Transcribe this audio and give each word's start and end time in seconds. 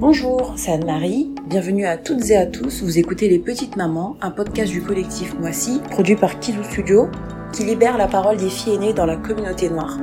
Bonjour, 0.00 0.52
c'est 0.54 0.70
Anne-Marie. 0.70 1.34
Bienvenue 1.46 1.84
à 1.84 1.96
toutes 1.96 2.30
et 2.30 2.36
à 2.36 2.46
tous. 2.46 2.84
Vous 2.84 3.00
écoutez 3.00 3.28
Les 3.28 3.40
Petites 3.40 3.74
Mamans, 3.74 4.16
un 4.20 4.30
podcast 4.30 4.70
du 4.70 4.80
collectif 4.80 5.34
Moissy, 5.40 5.80
produit 5.90 6.14
par 6.14 6.38
Kizou 6.38 6.62
Studio, 6.62 7.08
qui 7.52 7.64
libère 7.64 7.98
la 7.98 8.06
parole 8.06 8.36
des 8.36 8.48
filles 8.48 8.74
aînées 8.76 8.92
dans 8.92 9.06
la 9.06 9.16
communauté 9.16 9.68
noire. 9.68 9.98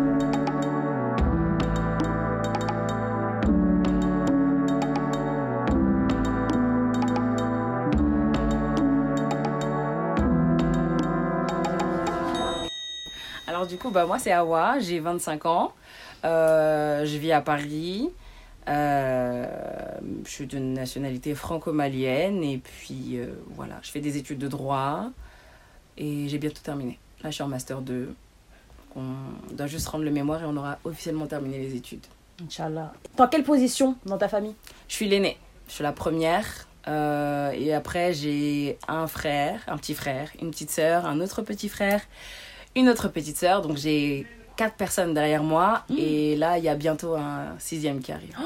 Alors 13.48 13.66
du 13.66 13.78
coup, 13.78 13.92
bah, 13.92 14.06
moi 14.06 14.20
c'est 14.20 14.34
Awa, 14.34 14.78
j'ai 14.80 15.00
25 15.00 15.46
ans, 15.46 15.72
euh, 16.26 17.06
je 17.06 17.18
vis 17.18 17.32
à 17.32 17.40
Paris, 17.40 18.12
euh, 18.68 19.46
je 20.26 20.30
suis 20.30 20.48
de 20.48 20.58
nationalité 20.58 21.36
franco-malienne 21.36 22.44
et 22.44 22.58
puis 22.58 23.18
euh, 23.18 23.28
voilà, 23.56 23.80
je 23.84 23.92
fais 23.92 24.02
des 24.02 24.18
études 24.18 24.40
de 24.40 24.48
droit 24.48 25.10
et 25.98 26.28
j'ai 26.28 26.38
bientôt 26.38 26.62
terminé. 26.64 26.98
Là 27.24 27.30
je 27.30 27.36
suis 27.36 27.44
en 27.44 27.48
master 27.48 27.82
2, 27.82 28.14
on 28.96 29.04
doit 29.52 29.68
juste 29.68 29.88
rendre 29.88 30.04
le 30.04 30.12
mémoire 30.12 30.42
et 30.42 30.46
on 30.46 30.58
aura 30.58 30.80
officiellement 30.84 31.28
terminé 31.28 31.60
les 31.60 31.76
études. 31.76 32.06
Inch'Allah. 32.44 32.92
Dans 33.18 33.28
quelle 33.28 33.44
position 33.44 33.96
dans 34.06 34.18
ta 34.18 34.28
famille? 34.28 34.56
Je 34.88 34.96
suis 34.96 35.08
l'aînée, 35.08 35.38
je 35.68 35.74
suis 35.74 35.84
la 35.84 35.94
première 35.94 36.68
euh, 36.88 37.52
et 37.52 37.74
après 37.74 38.14
j'ai 38.14 38.78
un 38.88 39.08
frère, 39.08 39.62
un 39.68 39.78
petit 39.78 39.94
frère, 39.94 40.32
une 40.42 40.52
petite 40.52 40.72
sœur, 40.72 41.06
un 41.06 41.22
autre 41.22 41.44
petit 41.44 41.70
frère, 41.70 42.02
une 42.76 42.90
autre 42.90 43.10
petite 43.10 43.38
sœur, 43.38 43.62
donc 43.62 43.78
j'ai 43.78 44.26
quatre 44.56 44.76
personnes 44.76 45.14
derrière 45.14 45.44
moi 45.44 45.84
et 45.98 46.36
là 46.36 46.58
il 46.58 46.64
y 46.64 46.70
a 46.70 46.76
bientôt 46.76 47.16
un 47.16 47.56
sixième 47.60 48.00
qui 48.00 48.12
arrive. 48.12 48.36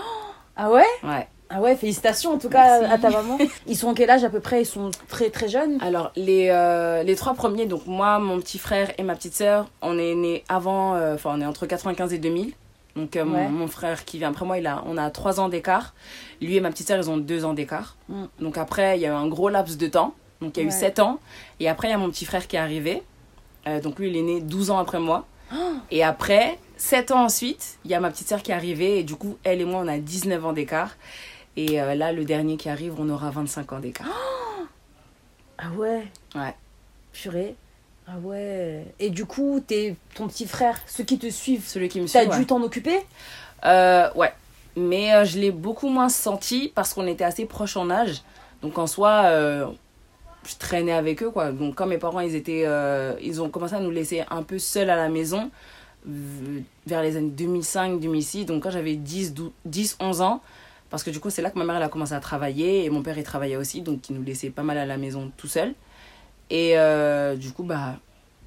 Ah 0.62 0.70
ouais? 0.72 0.84
Ouais. 1.06 1.26
Ah 1.50 1.62
ouais, 1.62 1.74
félicitations 1.78 2.34
en 2.34 2.38
tout 2.38 2.50
cas 2.50 2.82
Merci. 2.82 2.94
à 2.94 2.98
ta 2.98 3.10
maman. 3.12 3.38
Ils 3.66 3.78
sont 3.78 3.88
en 3.88 3.94
quel 3.94 4.10
âge 4.10 4.26
à 4.26 4.30
peu 4.30 4.42
près? 4.42 4.64
Ils 4.64 4.66
sont 4.66 4.92
très 5.08 5.30
très 5.30 5.48
jeunes? 5.48 5.78
Alors, 5.82 6.12
les, 6.18 6.50
euh, 6.50 7.02
les 7.04 7.16
trois 7.16 7.34
premiers, 7.34 7.66
donc 7.66 7.88
moi, 7.88 8.20
mon 8.20 8.40
petit 8.42 8.58
frère 8.60 8.92
et 8.98 9.04
ma 9.04 9.16
petite 9.16 9.34
sœur, 9.36 9.68
on 9.82 9.98
est 9.98 10.16
nés 10.16 10.44
avant, 10.50 10.96
euh, 10.96 11.16
enfin, 11.16 11.32
on 11.34 11.40
est 11.40 11.46
entre 11.46 11.66
95 11.66 12.12
et 12.12 12.18
2000. 12.18 12.52
Donc, 12.98 13.16
euh, 13.16 13.24
mon- 13.24 13.36
Ouais. 13.38 13.48
mon, 13.48 13.68
frère 13.68 14.04
qui 14.04 14.18
vient 14.18 14.32
après 14.32 14.46
moi, 14.46 14.58
il 14.58 14.68
a, 14.68 14.84
on 14.86 14.98
a 14.98 15.10
trois 15.12 15.40
ans 15.40 15.48
d'écart. 15.48 15.94
Lui 16.42 16.58
et 16.58 16.60
ma 16.60 16.72
petite 16.72 16.90
sœur, 16.90 16.98
ils 16.98 17.10
ont 17.10 17.16
deux 17.18 17.46
ans 17.46 17.54
d'écart. 17.54 17.96
Mm. 18.10 18.24
Donc, 18.42 18.58
après, 18.58 18.98
il 18.98 19.02
y 19.02 19.06
a 19.06 19.10
eu 19.10 19.14
un 19.14 19.28
gros 19.30 19.48
laps 19.48 19.78
de 19.78 19.88
temps. 19.88 20.14
Donc, 20.42 20.58
il 20.58 20.60
y 20.60 20.64
a 20.64 20.68
Ouais. 20.70 20.76
eu 20.76 20.78
sept 20.78 21.00
ans. 21.00 21.20
Et 21.62 21.70
après, 21.70 21.88
il 21.88 21.92
y 21.92 21.94
a 21.94 21.98
mon 21.98 22.10
petit 22.10 22.26
frère 22.26 22.46
qui 22.50 22.58
est 22.58 22.60
arrivé. 22.60 23.02
Euh, 23.66 23.80
donc, 23.80 23.98
lui, 23.98 24.10
il 24.10 24.18
est 24.18 24.22
né 24.24 24.42
12 24.42 24.72
ans 24.72 24.78
après 24.78 25.00
moi. 25.00 25.26
Et 25.92 26.04
après, 26.04 26.60
7 26.78 27.12
ans 27.12 27.24
ensuite, 27.26 27.78
il 27.86 27.92
y 27.92 27.96
a 27.96 28.00
ma 28.00 28.10
petite 28.12 28.28
sœur 28.28 28.42
qui 28.44 28.52
est 28.52 28.56
arrivée. 28.56 29.00
Et 29.00 29.04
du 29.04 29.16
coup, 29.16 29.38
elle 29.44 29.62
et 29.62 29.66
moi, 29.66 29.82
on 29.84 29.88
a 29.88 29.98
19 29.98 30.46
ans 30.46 30.54
d'écart. 30.54 30.96
Et 31.58 31.82
euh, 31.82 31.96
là, 31.96 32.12
le 32.14 32.26
dernier 32.26 32.58
qui 32.58 32.70
arrive, 32.70 32.94
on 33.00 33.10
aura 33.10 33.32
25 33.32 33.74
ans 33.74 33.80
d'écart. 33.80 34.08
Ah 35.58 35.70
ouais 35.76 36.08
Ouais. 36.36 36.56
Purée. 37.12 37.56
Ah 38.08 38.18
ouais. 38.24 38.86
Et 39.00 39.10
du 39.10 39.26
coup, 39.26 39.62
t'es 39.66 39.96
ton 40.16 40.28
petit 40.28 40.48
frère, 40.48 40.80
ceux 40.88 41.04
qui 41.04 41.20
te 41.20 41.30
suivent, 41.30 41.68
Celui 41.68 41.90
qui 41.90 42.00
me 42.02 42.08
suit. 42.08 42.20
t'as 42.20 42.30
ouais. 42.30 42.38
dû 42.38 42.46
t'en 42.46 42.62
occuper? 42.62 43.00
Euh, 43.66 44.10
ouais. 44.14 44.34
Mais 44.78 45.14
euh, 45.14 45.26
je 45.26 45.38
l'ai 45.40 45.52
beaucoup 45.52 45.90
moins 45.90 46.10
senti 46.10 46.72
parce 46.74 46.94
qu'on 46.94 47.08
était 47.08 47.24
assez 47.26 47.46
proches 47.46 47.76
en 47.76 47.90
âge. 47.90 48.22
Donc 48.62 48.78
en 48.78 48.88
soi, 48.88 49.24
je 50.46 50.56
traînais 50.58 50.94
avec 50.94 51.24
eux, 51.24 51.32
quoi. 51.32 51.52
Donc 51.52 51.76
quand 51.76 51.86
mes 51.86 51.98
parents, 51.98 52.20
ils 52.20 52.36
étaient... 52.36 52.64
euh, 52.66 53.16
ils 53.22 53.42
ont 53.42 53.50
commencé 53.50 53.76
à 53.76 53.80
nous 53.80 53.92
laisser 53.92 54.24
un 54.30 54.44
peu 54.44 54.60
seuls 54.60 54.90
à 54.90 54.96
la 54.96 55.10
maison 55.10 55.52
vers 56.06 57.04
les 57.04 57.18
années 57.18 57.34
2005-2006. 57.36 58.46
Donc 58.46 58.64
quand 58.64 58.72
j'avais 58.72 58.96
10, 58.96 59.34
12 59.34 59.52
10, 59.66 59.98
11 60.00 60.22
ans. 60.22 60.42
Parce 60.90 61.04
que 61.04 61.12
du 61.12 61.20
coup, 61.20 61.30
c'est 61.30 61.42
là 61.42 61.52
que 61.52 61.60
ma 61.60 61.66
mère, 61.66 61.82
a 61.82 61.90
commencé 61.90 62.14
à 62.14 62.20
travailler. 62.20 62.86
Et 62.86 62.90
mon 62.90 63.04
père, 63.04 63.18
il 63.18 63.24
travaillait 63.24 63.58
aussi. 63.58 63.82
Donc 63.82 64.10
il 64.10 64.16
nous 64.16 64.24
laissait 64.24 64.50
pas 64.50 64.64
mal 64.64 64.78
à 64.78 64.86
la 64.86 64.98
maison 64.98 65.32
tout 65.38 65.48
seul. 65.48 65.74
Et 66.50 66.78
euh, 66.78 67.36
du 67.36 67.52
coup, 67.52 67.64
bah... 67.64 68.00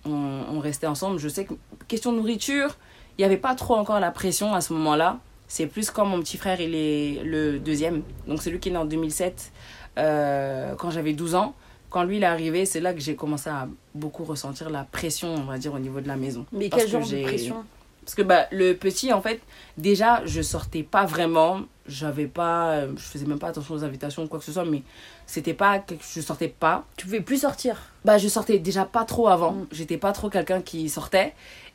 On, 0.04 0.58
restait 0.58 0.86
ensemble. 0.86 1.18
Je 1.18 1.28
sais 1.28 1.44
que, 1.44 1.54
question 1.88 2.12
nourriture, 2.12 2.76
il 3.16 3.20
n'y 3.20 3.24
avait 3.24 3.36
pas 3.36 3.54
trop 3.54 3.76
encore 3.76 4.00
la 4.00 4.10
pression 4.10 4.54
à 4.54 4.60
ce 4.60 4.72
moment-là. 4.72 5.18
C'est 5.48 5.66
plus 5.66 5.90
quand 5.90 6.04
mon 6.04 6.20
petit 6.20 6.36
frère, 6.36 6.60
il 6.60 6.74
est 6.74 7.22
le 7.22 7.58
deuxième. 7.58 8.02
Donc, 8.26 8.42
c'est 8.42 8.50
lui 8.50 8.58
qui 8.58 8.70
est 8.70 8.72
né 8.72 8.78
en 8.78 8.84
2007, 8.84 9.52
euh, 9.98 10.74
quand 10.76 10.90
j'avais 10.90 11.12
12 11.12 11.34
ans. 11.34 11.54
Quand 11.92 12.04
lui, 12.04 12.16
il 12.16 12.22
est 12.22 12.26
arrivé, 12.26 12.64
c'est 12.64 12.80
là 12.80 12.94
que 12.94 13.00
j'ai 13.00 13.14
commencé 13.14 13.50
à 13.50 13.68
beaucoup 13.94 14.24
ressentir 14.24 14.70
la 14.70 14.84
pression, 14.84 15.34
on 15.34 15.44
va 15.44 15.58
dire, 15.58 15.74
au 15.74 15.78
niveau 15.78 16.00
de 16.00 16.08
la 16.08 16.16
maison. 16.16 16.46
Mais 16.50 16.70
Parce 16.70 16.84
quel 16.84 16.90
que 16.92 16.98
genre 16.98 17.08
de 17.10 17.22
pression? 17.22 17.64
Parce 18.02 18.14
que 18.14 18.22
bah, 18.22 18.46
le 18.50 18.72
petit, 18.72 19.12
en 19.12 19.20
fait, 19.20 19.40
déjà, 19.76 20.22
je 20.24 20.40
sortais 20.40 20.82
pas 20.82 21.04
vraiment. 21.04 21.60
J'avais 21.86 22.26
pas. 22.26 22.70
euh, 22.70 22.92
Je 22.96 23.02
faisais 23.02 23.26
même 23.26 23.38
pas 23.38 23.48
attention 23.48 23.74
aux 23.74 23.84
invitations 23.84 24.22
ou 24.24 24.26
quoi 24.26 24.38
que 24.38 24.44
ce 24.46 24.52
soit, 24.52 24.64
mais 24.64 24.82
c'était 25.26 25.52
pas. 25.54 25.80
que 25.80 25.94
Je 26.14 26.20
sortais 26.22 26.48
pas. 26.48 26.84
Tu 26.96 27.04
pouvais 27.04 27.20
plus 27.20 27.42
sortir? 27.42 27.76
Bah, 28.06 28.16
je 28.16 28.26
sortais 28.26 28.58
déjà 28.58 28.86
pas 28.86 29.04
trop 29.04 29.28
avant. 29.28 29.52
Mm. 29.52 29.66
J'étais 29.72 29.98
pas 29.98 30.12
trop 30.12 30.30
quelqu'un 30.30 30.62
qui 30.62 30.88
sortait. 30.88 31.34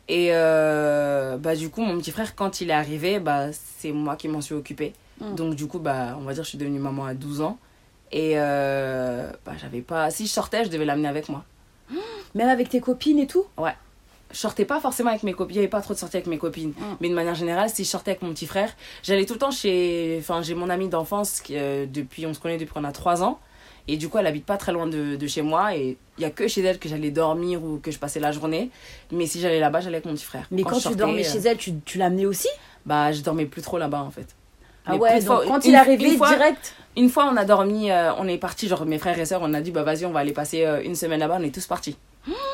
Et 0.10 0.30
euh, 0.32 1.38
bah, 1.38 1.56
du 1.56 1.70
coup, 1.70 1.82
mon 1.82 1.98
petit 2.00 2.12
frère, 2.12 2.36
quand 2.36 2.60
il 2.60 2.72
est 2.72 2.74
arrivé, 2.74 3.20
bah, 3.20 3.52
c'est 3.54 3.92
moi 3.92 4.16
qui 4.16 4.28
m'en 4.28 4.42
suis 4.42 4.56
occupée. 4.56 4.94
Mm. 5.22 5.36
Donc, 5.36 5.56
du 5.56 5.68
coup, 5.68 5.80
bah, 5.80 6.18
on 6.20 6.24
va 6.24 6.34
dire, 6.34 6.44
je 6.44 6.50
suis 6.50 6.58
devenue 6.58 6.80
maman 6.80 7.06
à 7.06 7.14
12 7.14 7.42
ans. 7.42 7.58
Et 8.12 8.34
euh, 8.36 9.30
bah, 9.46 9.54
j'avais 9.60 9.82
pas. 9.82 10.10
Si 10.12 10.28
je 10.28 10.32
sortais, 10.32 10.66
je 10.66 10.70
devais 10.70 10.86
l'amener 10.86 11.08
avec 11.08 11.30
moi. 11.30 11.44
Même 12.36 12.50
avec 12.50 12.70
tes 12.70 12.80
copines 12.80 13.20
et 13.20 13.28
tout? 13.28 13.46
Je 14.32 14.38
sortais 14.38 14.66
pas 14.66 14.82
forcément 14.82 15.10
avec 15.10 15.24
mes 15.24 15.34
copines. 15.34 15.56
Il 15.56 15.60
y 15.60 15.60
avait 15.60 15.70
pas 15.70 15.82
trop 15.82 15.94
de 15.94 16.00
sorties 16.00 16.18
avec 16.18 16.28
mes 16.28 16.38
copines. 16.38 16.72
Mm. 16.72 16.98
Mais 17.00 17.10
de 17.10 17.14
manière 17.14 17.36
générale, 17.36 17.70
si 17.70 17.86
je 17.86 17.90
sortais 17.90 18.12
avec 18.12 18.22
mon 18.22 18.32
petit 18.32 18.46
frère, 18.46 18.70
j'allais 19.02 19.26
tout 19.26 19.34
le 19.34 19.40
temps 19.40 19.52
chez. 19.52 20.18
Enfin, 20.20 20.42
j'ai 20.42 20.54
mon 20.54 20.70
amie 20.70 20.90
d'enfance 20.90 21.40
qui, 21.40 21.58
euh, 21.58 21.86
depuis. 21.88 22.26
On 22.26 22.34
se 22.34 22.40
connaît 22.40 22.58
depuis 22.58 22.74
qu'on 22.74 22.84
a 22.84 22.92
3 22.92 23.24
ans. 23.24 23.40
Et 23.90 23.96
du 23.96 24.10
coup, 24.10 24.18
elle 24.18 24.28
habite 24.28 24.46
pas 24.46 24.58
très 24.58 24.74
loin 24.74 24.86
de, 24.86 25.16
de 25.16 25.28
chez 25.28 25.42
moi. 25.42 25.76
Et 25.78 25.98
il 26.18 26.22
y 26.22 26.26
a 26.26 26.30
que 26.30 26.48
chez 26.50 26.62
elle 26.62 26.78
que 26.78 26.90
j'allais 26.90 27.12
dormir 27.12 27.64
ou 27.64 27.78
que 27.78 27.90
je 27.90 28.00
passais 28.00 28.20
la 28.20 28.34
journée. 28.34 28.70
Mais 29.12 29.28
si 29.28 29.40
j'allais 29.40 29.62
là-bas, 29.62 29.80
j'allais 29.80 29.98
avec 29.98 30.06
mon 30.06 30.14
petit 30.14 30.26
frère. 30.26 30.46
Mais 30.52 30.64
quand, 30.64 30.76
tu 30.76 30.82
sortais, 30.82 30.98
dormais 30.98 31.26
euh, 31.26 31.32
chez 31.32 31.40
elle, 31.40 31.58
tu, 31.58 31.74
tu 31.86 31.98
l'amenais 31.98 32.26
aussi? 32.26 32.50
Bah, 32.86 33.14
je 33.14 33.22
dormais 33.22 33.46
plus 33.46 33.62
trop 33.62 33.78
là-bas 33.78 34.02
en 34.02 34.12
fait. 34.12 34.36
Ah 34.88 34.94
Mais 34.94 35.00
ouais, 35.00 35.20
donc 35.20 35.26
fois- 35.26 35.44
quand 35.48 35.66
il 35.66 35.74
est 35.74 35.78
arrivé 35.78 36.18
fois- 36.18 36.30
direct 36.30 36.74
Une 36.96 37.10
fois, 37.10 37.30
on 37.32 37.38
a 37.38 37.46
dormi, 37.46 37.92
euh, 37.92 38.12
on 38.18 38.28
est 38.28 38.38
parti, 38.40 38.68
genre 38.68 38.86
mes 38.86 38.98
frères 38.98 39.20
et 39.20 39.26
sœurs, 39.26 39.42
on 39.44 39.54
a 39.54 39.62
dit, 39.62 39.70
bah 39.72 39.84
vas-y, 39.84 40.06
on 40.06 40.12
va 40.12 40.22
aller 40.22 40.32
passer 40.32 40.66
euh, 40.66 40.82
une 40.84 40.96
semaine 40.96 41.20
là-bas, 41.20 41.38
on 41.40 41.44
est 41.44 41.54
tous 41.54 41.68
partis. 41.68 41.96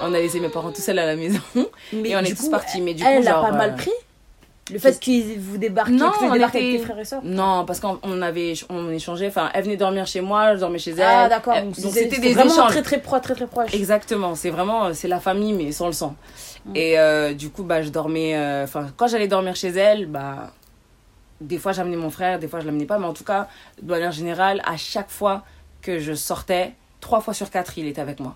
On 0.01 0.13
a 0.13 0.17
laissé 0.19 0.39
mes 0.39 0.49
parents 0.49 0.71
tout 0.71 0.81
seuls 0.81 0.99
à 0.99 1.05
la 1.05 1.15
maison. 1.15 1.39
mais 1.93 2.09
Et 2.09 2.15
on 2.15 2.19
est 2.19 2.35
tous 2.35 2.43
coup, 2.45 2.49
partis. 2.51 2.81
Mais 2.81 2.93
du 2.93 3.03
elle 3.03 3.19
coup, 3.19 3.23
l'a 3.25 3.31
genre, 3.31 3.41
pas 3.45 3.51
mal 3.53 3.71
euh, 3.71 3.75
pris 3.77 3.91
Le 4.71 4.79
fait 4.79 4.99
qu'ils 4.99 5.39
vous 5.39 5.57
débarquent, 5.57 5.89
Non, 5.91 6.11
que 6.11 6.19
tu 6.25 6.31
débarques 6.31 6.55
avec 6.55 6.67
était- 6.67 6.77
tes 6.79 6.83
frères 6.85 6.99
et 6.99 7.05
sœurs 7.05 7.21
Non, 7.23 7.63
parce 7.65 7.79
qu'on 7.79 7.99
on 8.03 8.21
avait, 8.21 8.53
on 8.69 8.89
échangeait. 8.91 9.27
Enfin, 9.27 9.49
elle 9.53 9.63
venait 9.63 9.77
dormir 9.77 10.05
chez 10.05 10.21
moi, 10.21 10.55
je 10.55 10.59
dormais 10.59 10.77
chez 10.77 10.91
elle. 10.91 11.01
Ah 11.07 11.29
d'accord, 11.29 11.53
Elle- 11.55 11.65
donc 11.71 11.75
c'était 11.75 12.19
des 12.19 12.33
vraiment 12.33 12.51
échanges. 12.53 12.69
très 12.71 12.81
très 12.83 12.99
proche, 12.99 13.21
très 13.21 13.33
très 13.35 13.47
proche. 13.47 13.73
Exactement, 13.73 14.35
c'est 14.35 14.49
vraiment, 14.51 14.93
c'est 14.93 15.07
la 15.07 15.19
famille, 15.21 15.53
mais 15.53 15.71
sans 15.71 15.87
le 15.87 15.93
sang. 15.93 16.15
Mm. 16.65 16.75
Et 16.75 16.99
euh, 16.99 17.33
du 17.33 17.49
coup, 17.49 17.63
bah, 17.63 17.81
je 17.81 17.89
dormais, 17.89 18.35
euh, 18.35 18.65
enfin, 18.65 18.87
quand 18.97 19.07
j'allais 19.07 19.27
dormir 19.29 19.55
chez 19.55 19.69
elle, 19.69 20.05
bah, 20.05 20.51
des 21.47 21.57
fois 21.57 21.71
j'amenais 21.71 21.97
mon 21.97 22.09
frère, 22.09 22.39
des 22.39 22.47
fois 22.47 22.59
je 22.59 22.65
l'amenais 22.65 22.85
pas, 22.85 22.97
mais 22.99 23.05
en 23.05 23.13
tout 23.13 23.23
cas, 23.23 23.47
de 23.81 23.89
manière 23.89 24.11
générale, 24.11 24.61
à 24.65 24.77
chaque 24.77 25.09
fois 25.09 25.43
que 25.81 25.99
je 25.99 26.13
sortais, 26.13 26.73
trois 27.01 27.21
fois 27.21 27.33
sur 27.33 27.49
quatre, 27.49 27.77
il 27.77 27.87
était 27.87 28.01
avec 28.01 28.19
moi. 28.19 28.35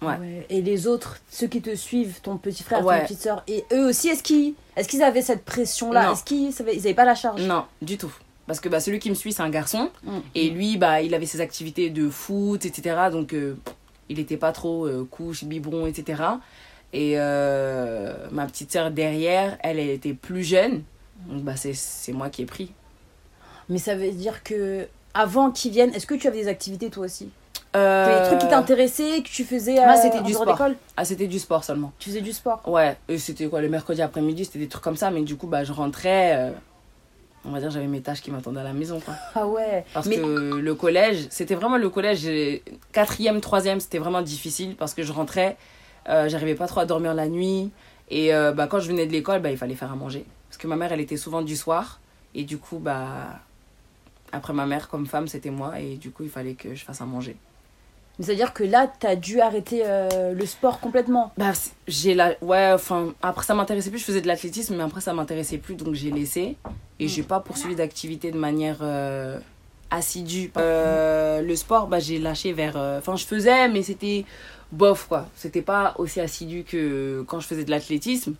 Ouais. 0.00 0.16
Ouais. 0.16 0.46
Et 0.48 0.62
les 0.62 0.86
autres, 0.86 1.18
ceux 1.30 1.48
qui 1.48 1.60
te 1.60 1.74
suivent, 1.74 2.20
ton 2.22 2.36
petit 2.36 2.62
frère, 2.62 2.84
Ouais. 2.84 2.98
ta 3.00 3.04
petite 3.04 3.20
sœur, 3.20 3.42
et 3.48 3.64
eux 3.72 3.88
aussi, 3.88 4.08
est-ce 4.08 4.22
qu'ils 4.22 4.54
est 4.76 4.86
qu'ils 4.88 5.02
avaient 5.02 5.22
cette 5.22 5.44
pression-là? 5.44 6.12
Est-ce 6.12 6.22
qu'ils 6.22 6.52
savaient- 6.52 6.76
ils 6.76 6.80
avaient 6.80 6.94
pas 6.94 7.04
la 7.04 7.16
charge? 7.16 7.42
Non, 7.42 7.64
du 7.82 7.98
tout. 7.98 8.12
Parce 8.46 8.60
que 8.60 8.68
bah, 8.68 8.78
celui 8.80 9.00
qui 9.00 9.10
me 9.10 9.14
suit, 9.16 9.32
c'est 9.32 9.42
un 9.42 9.50
garçon. 9.50 9.90
Mm. 10.04 10.18
Et 10.36 10.50
lui, 10.50 10.76
bah, 10.76 11.02
il 11.02 11.14
avait 11.14 11.26
ses 11.26 11.40
activités 11.40 11.90
de 11.90 12.08
foot, 12.08 12.64
etc. 12.64 12.96
Donc, 13.10 13.34
euh, 13.34 13.56
il 14.08 14.20
était 14.20 14.36
pas 14.36 14.52
trop 14.52 14.86
euh, 14.86 15.04
couche, 15.10 15.42
biberon, 15.44 15.86
etc. 15.86 16.22
Et 16.92 17.14
euh, 17.18 18.28
ma 18.30 18.46
petite 18.46 18.72
sœur 18.72 18.90
derrière, 18.92 19.58
elle, 19.62 19.78
elle 19.80 19.90
était 19.90 20.14
plus 20.14 20.44
jeune. 20.44 20.82
Donc, 21.26 21.42
bah, 21.42 21.56
c'est- 21.56 22.12
moi 22.12 22.30
qui 22.30 22.42
ai 22.42 22.46
pris. 22.46 22.72
Mais 23.68 23.78
ça 23.78 23.94
veut 23.94 24.10
dire 24.10 24.42
que 24.42 24.86
avant 25.14 25.50
qu'ils 25.50 25.72
viennent, 25.72 25.92
est-ce 25.94 26.06
que 26.06 26.14
tu 26.14 26.26
avais 26.26 26.42
des 26.42 26.48
activités 26.48 26.90
toi 26.90 27.04
aussi? 27.04 27.28
Euh, 27.76 28.20
Des 28.22 28.26
trucs 28.28 28.38
qui 28.40 28.48
t'intéressaient, 28.48 29.22
que 29.22 29.28
tu 29.28 29.44
faisais 29.44 29.78
euh, 29.78 29.94
c'était 30.00 30.22
du 30.22 30.32
sport. 30.32 30.58
Ah, 30.96 31.04
c'était 31.04 31.26
du 31.26 31.38
sport 31.38 31.64
seulement. 31.64 31.92
Tu 31.98 32.08
faisais 32.08 32.22
du 32.22 32.32
sport? 32.32 32.62
Ouais, 32.66 32.96
et 33.08 33.18
c'était 33.18 33.46
quoi, 33.46 33.60
le 33.60 33.68
mercredi 33.68 34.00
après-midi, 34.00 34.46
c'était 34.46 34.58
des 34.60 34.68
trucs 34.68 34.82
comme 34.82 34.96
ça. 34.96 35.10
Mais 35.10 35.20
du 35.22 35.36
coup, 35.36 35.46
bah, 35.46 35.64
je 35.64 35.72
rentrais. 35.72 36.34
euh, 36.36 36.50
on 37.44 37.50
va 37.50 37.60
dire, 37.60 37.70
j'avais 37.70 37.86
mes 37.86 38.00
tâches 38.00 38.20
qui 38.22 38.30
m'attendaient 38.30 38.60
à 38.60 38.64
la 38.64 38.72
maison, 38.72 39.00
quoi. 39.00 39.14
Ah 39.34 39.46
ouais. 39.46 39.84
Parce 39.94 40.06
Mais- 40.06 40.16
que 40.16 40.54
le 40.56 40.74
collège, 40.74 41.26
c'était 41.30 41.54
vraiment 41.54 41.76
le 41.76 41.88
collège, 41.90 42.28
quatrième, 42.92 43.40
troisième, 43.40 43.80
c'était 43.80 43.98
vraiment 43.98 44.22
difficile 44.22 44.74
parce 44.76 44.92
que 44.94 45.02
je 45.02 45.12
rentrais, 45.12 45.56
euh, 46.08 46.28
j'arrivais 46.28 46.54
pas 46.56 46.66
trop 46.66 46.80
à 46.80 46.86
dormir 46.86 47.14
la 47.14 47.28
nuit. 47.28 47.70
Et 48.10 48.34
euh, 48.34 48.52
bah, 48.52 48.66
quand 48.66 48.80
je 48.80 48.88
venais 48.88 49.06
de 49.06 49.12
l'école, 49.12 49.40
bah, 49.40 49.50
il 49.50 49.56
fallait 49.58 49.74
faire 49.76 49.92
à 49.92 49.96
manger. 49.96 50.24
Parce 50.48 50.58
que 50.58 50.66
ma 50.66 50.76
mère, 50.76 50.92
elle 50.92 51.00
était 51.00 51.16
souvent 51.16 51.42
du 51.42 51.56
soir. 51.56 52.00
Et 52.34 52.44
du 52.44 52.58
coup, 52.58 52.78
bah, 52.78 53.40
après 54.32 54.52
ma 54.52 54.66
mère, 54.66 54.88
comme 54.88 55.06
femme, 55.06 55.28
c'était 55.28 55.50
moi. 55.50 55.80
Et 55.80 55.96
du 55.96 56.10
coup, 56.10 56.22
il 56.24 56.30
fallait 56.30 56.54
que 56.54 56.74
je 56.74 56.84
fasse 56.84 57.00
à 57.00 57.06
manger. 57.06 57.36
Mais 58.18 58.24
c'est-à-dire 58.24 58.52
que 58.52 58.64
là, 58.64 58.90
t'as 58.98 59.14
dû 59.14 59.40
arrêter 59.40 59.82
euh, 59.84 60.32
le 60.32 60.46
sport 60.46 60.80
complètement. 60.80 61.32
Bah, 61.38 61.52
j'ai 61.86 62.14
la. 62.14 62.34
Ouais, 62.42 62.72
enfin, 62.74 63.14
après 63.22 63.44
ça 63.44 63.54
m'intéressait 63.54 63.90
plus, 63.90 64.00
je 64.00 64.04
faisais 64.04 64.20
de 64.20 64.26
l'athlétisme, 64.26 64.76
mais 64.76 64.82
après 64.82 65.00
ça 65.00 65.12
m'intéressait 65.12 65.58
plus, 65.58 65.76
donc 65.76 65.94
j'ai 65.94 66.10
laissé. 66.10 66.56
Et 66.98 67.06
j'ai 67.06 67.22
pas 67.22 67.38
poursuivi 67.38 67.76
d'activité 67.76 68.32
de 68.32 68.38
manière 68.38 68.78
euh, 68.80 69.38
assidue. 69.90 70.50
Euh, 70.56 71.42
le 71.42 71.54
sport, 71.54 71.86
bah, 71.86 72.00
j'ai 72.00 72.18
lâché 72.18 72.52
vers. 72.52 72.76
Enfin, 72.76 73.14
je 73.14 73.24
faisais, 73.24 73.68
mais 73.68 73.82
c'était 73.84 74.24
bof, 74.72 75.06
quoi. 75.06 75.28
C'était 75.36 75.62
pas 75.62 75.94
aussi 75.98 76.20
assidu 76.20 76.64
que 76.64 77.24
quand 77.28 77.38
je 77.38 77.46
faisais 77.46 77.64
de 77.64 77.70
l'athlétisme. 77.70 78.34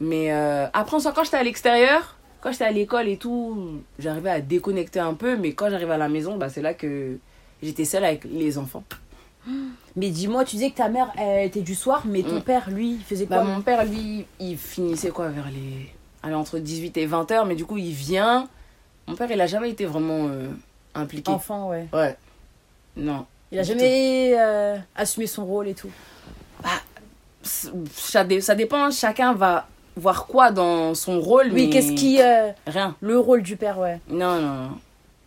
Mais 0.00 0.32
euh, 0.32 0.66
après, 0.72 0.96
quand 1.14 1.24
j'étais 1.24 1.36
à 1.38 1.42
l'extérieur, 1.42 2.16
quand 2.40 2.52
j'étais 2.52 2.64
à 2.64 2.70
l'école 2.70 3.08
et 3.08 3.16
tout, 3.16 3.80
j'arrivais 3.98 4.30
à 4.30 4.40
déconnecter 4.40 5.00
un 5.00 5.14
peu, 5.14 5.36
mais 5.36 5.52
quand 5.52 5.70
j'arrivais 5.70 5.94
à 5.94 5.98
la 5.98 6.08
maison, 6.08 6.36
bah, 6.36 6.48
c'est 6.50 6.62
là 6.62 6.74
que 6.74 7.18
j'étais 7.62 7.84
seule 7.84 8.04
avec 8.04 8.24
les 8.24 8.58
enfants. 8.58 8.84
Mais 9.96 10.10
dis-moi, 10.10 10.44
tu 10.44 10.56
disais 10.56 10.70
que 10.70 10.76
ta 10.76 10.88
mère, 10.90 11.10
elle 11.16 11.46
était 11.46 11.62
du 11.62 11.74
soir, 11.74 12.02
mais 12.04 12.22
ton 12.22 12.36
Mm. 12.40 12.42
père, 12.42 12.68
lui, 12.68 12.90
il 12.96 13.02
faisait 13.02 13.24
Bah, 13.24 13.36
quoi 13.36 13.44
mon 13.46 13.62
père, 13.62 13.82
lui, 13.86 14.26
il 14.38 14.58
finissait 14.58 15.08
quoi 15.10 15.28
vers 15.28 15.46
les. 15.48 15.88
Allez, 16.22 16.34
entre 16.34 16.58
18 16.58 16.96
et 16.98 17.06
20 17.06 17.30
heures, 17.30 17.46
mais 17.46 17.54
du 17.54 17.64
coup, 17.64 17.78
il 17.78 17.92
vient. 17.92 18.46
Mon 19.06 19.14
père, 19.14 19.30
il 19.30 19.40
a 19.40 19.46
jamais 19.46 19.70
été 19.70 19.86
vraiment 19.86 20.26
euh, 20.28 20.48
impliqué. 20.94 21.30
Enfant, 21.32 21.70
ouais. 21.70 21.86
Ouais. 21.94 22.14
Non. 22.96 23.24
Il 23.52 23.58
a 23.58 23.62
jamais 23.62 24.34
euh, 24.36 24.76
assumé 24.96 25.26
son 25.26 25.46
rôle 25.46 25.68
et 25.68 25.74
tout. 25.74 25.90
C'est- 27.42 27.70
Ça, 27.94 28.24
dé- 28.24 28.40
ça 28.40 28.54
dépend, 28.54 28.90
chacun 28.90 29.32
va 29.32 29.68
voir 29.96 30.26
quoi 30.26 30.50
dans 30.50 30.94
son 30.94 31.20
rôle. 31.20 31.46
Oui, 31.52 31.64
mais 31.66 31.70
qu'est-ce 31.70 31.92
qui. 31.92 32.20
euh, 32.22 32.50
Rien. 32.66 32.94
le 33.00 33.18
rôle 33.18 33.42
du 33.42 33.56
père, 33.56 33.78
ouais. 33.78 34.00
Non, 34.08 34.40
non, 34.40 34.54
non. 34.54 34.70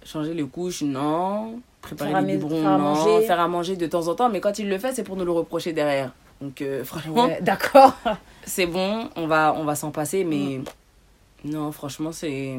Changer 0.05 0.33
les 0.33 0.43
couches, 0.45 0.81
non. 0.83 1.59
Préparer 1.81 2.09
Faire 2.11 2.17
à 2.19 2.21
les 2.21 2.33
biberons, 2.37 2.61
faire 2.61 2.71
à 2.71 2.77
non. 2.77 2.83
manger. 2.95 3.25
Faire 3.25 3.39
à 3.39 3.47
manger 3.47 3.75
de 3.75 3.87
temps 3.87 4.07
en 4.07 4.15
temps, 4.15 4.29
mais 4.29 4.39
quand 4.39 4.57
il 4.59 4.69
le 4.69 4.77
fait, 4.77 4.93
c'est 4.93 5.03
pour 5.03 5.15
nous 5.15 5.25
le 5.25 5.31
reprocher 5.31 5.73
derrière. 5.73 6.11
Donc, 6.41 6.61
euh, 6.61 6.83
franchement, 6.85 7.25
Ouais, 7.25 7.39
D'accord. 7.41 7.93
c'est 8.43 8.65
bon, 8.65 9.09
on 9.15 9.27
va, 9.27 9.53
on 9.57 9.63
va 9.65 9.75
s'en 9.75 9.91
passer, 9.91 10.23
mais 10.23 10.59
Mm. 10.59 11.51
non, 11.51 11.71
franchement, 11.71 12.11
c'est. 12.11 12.57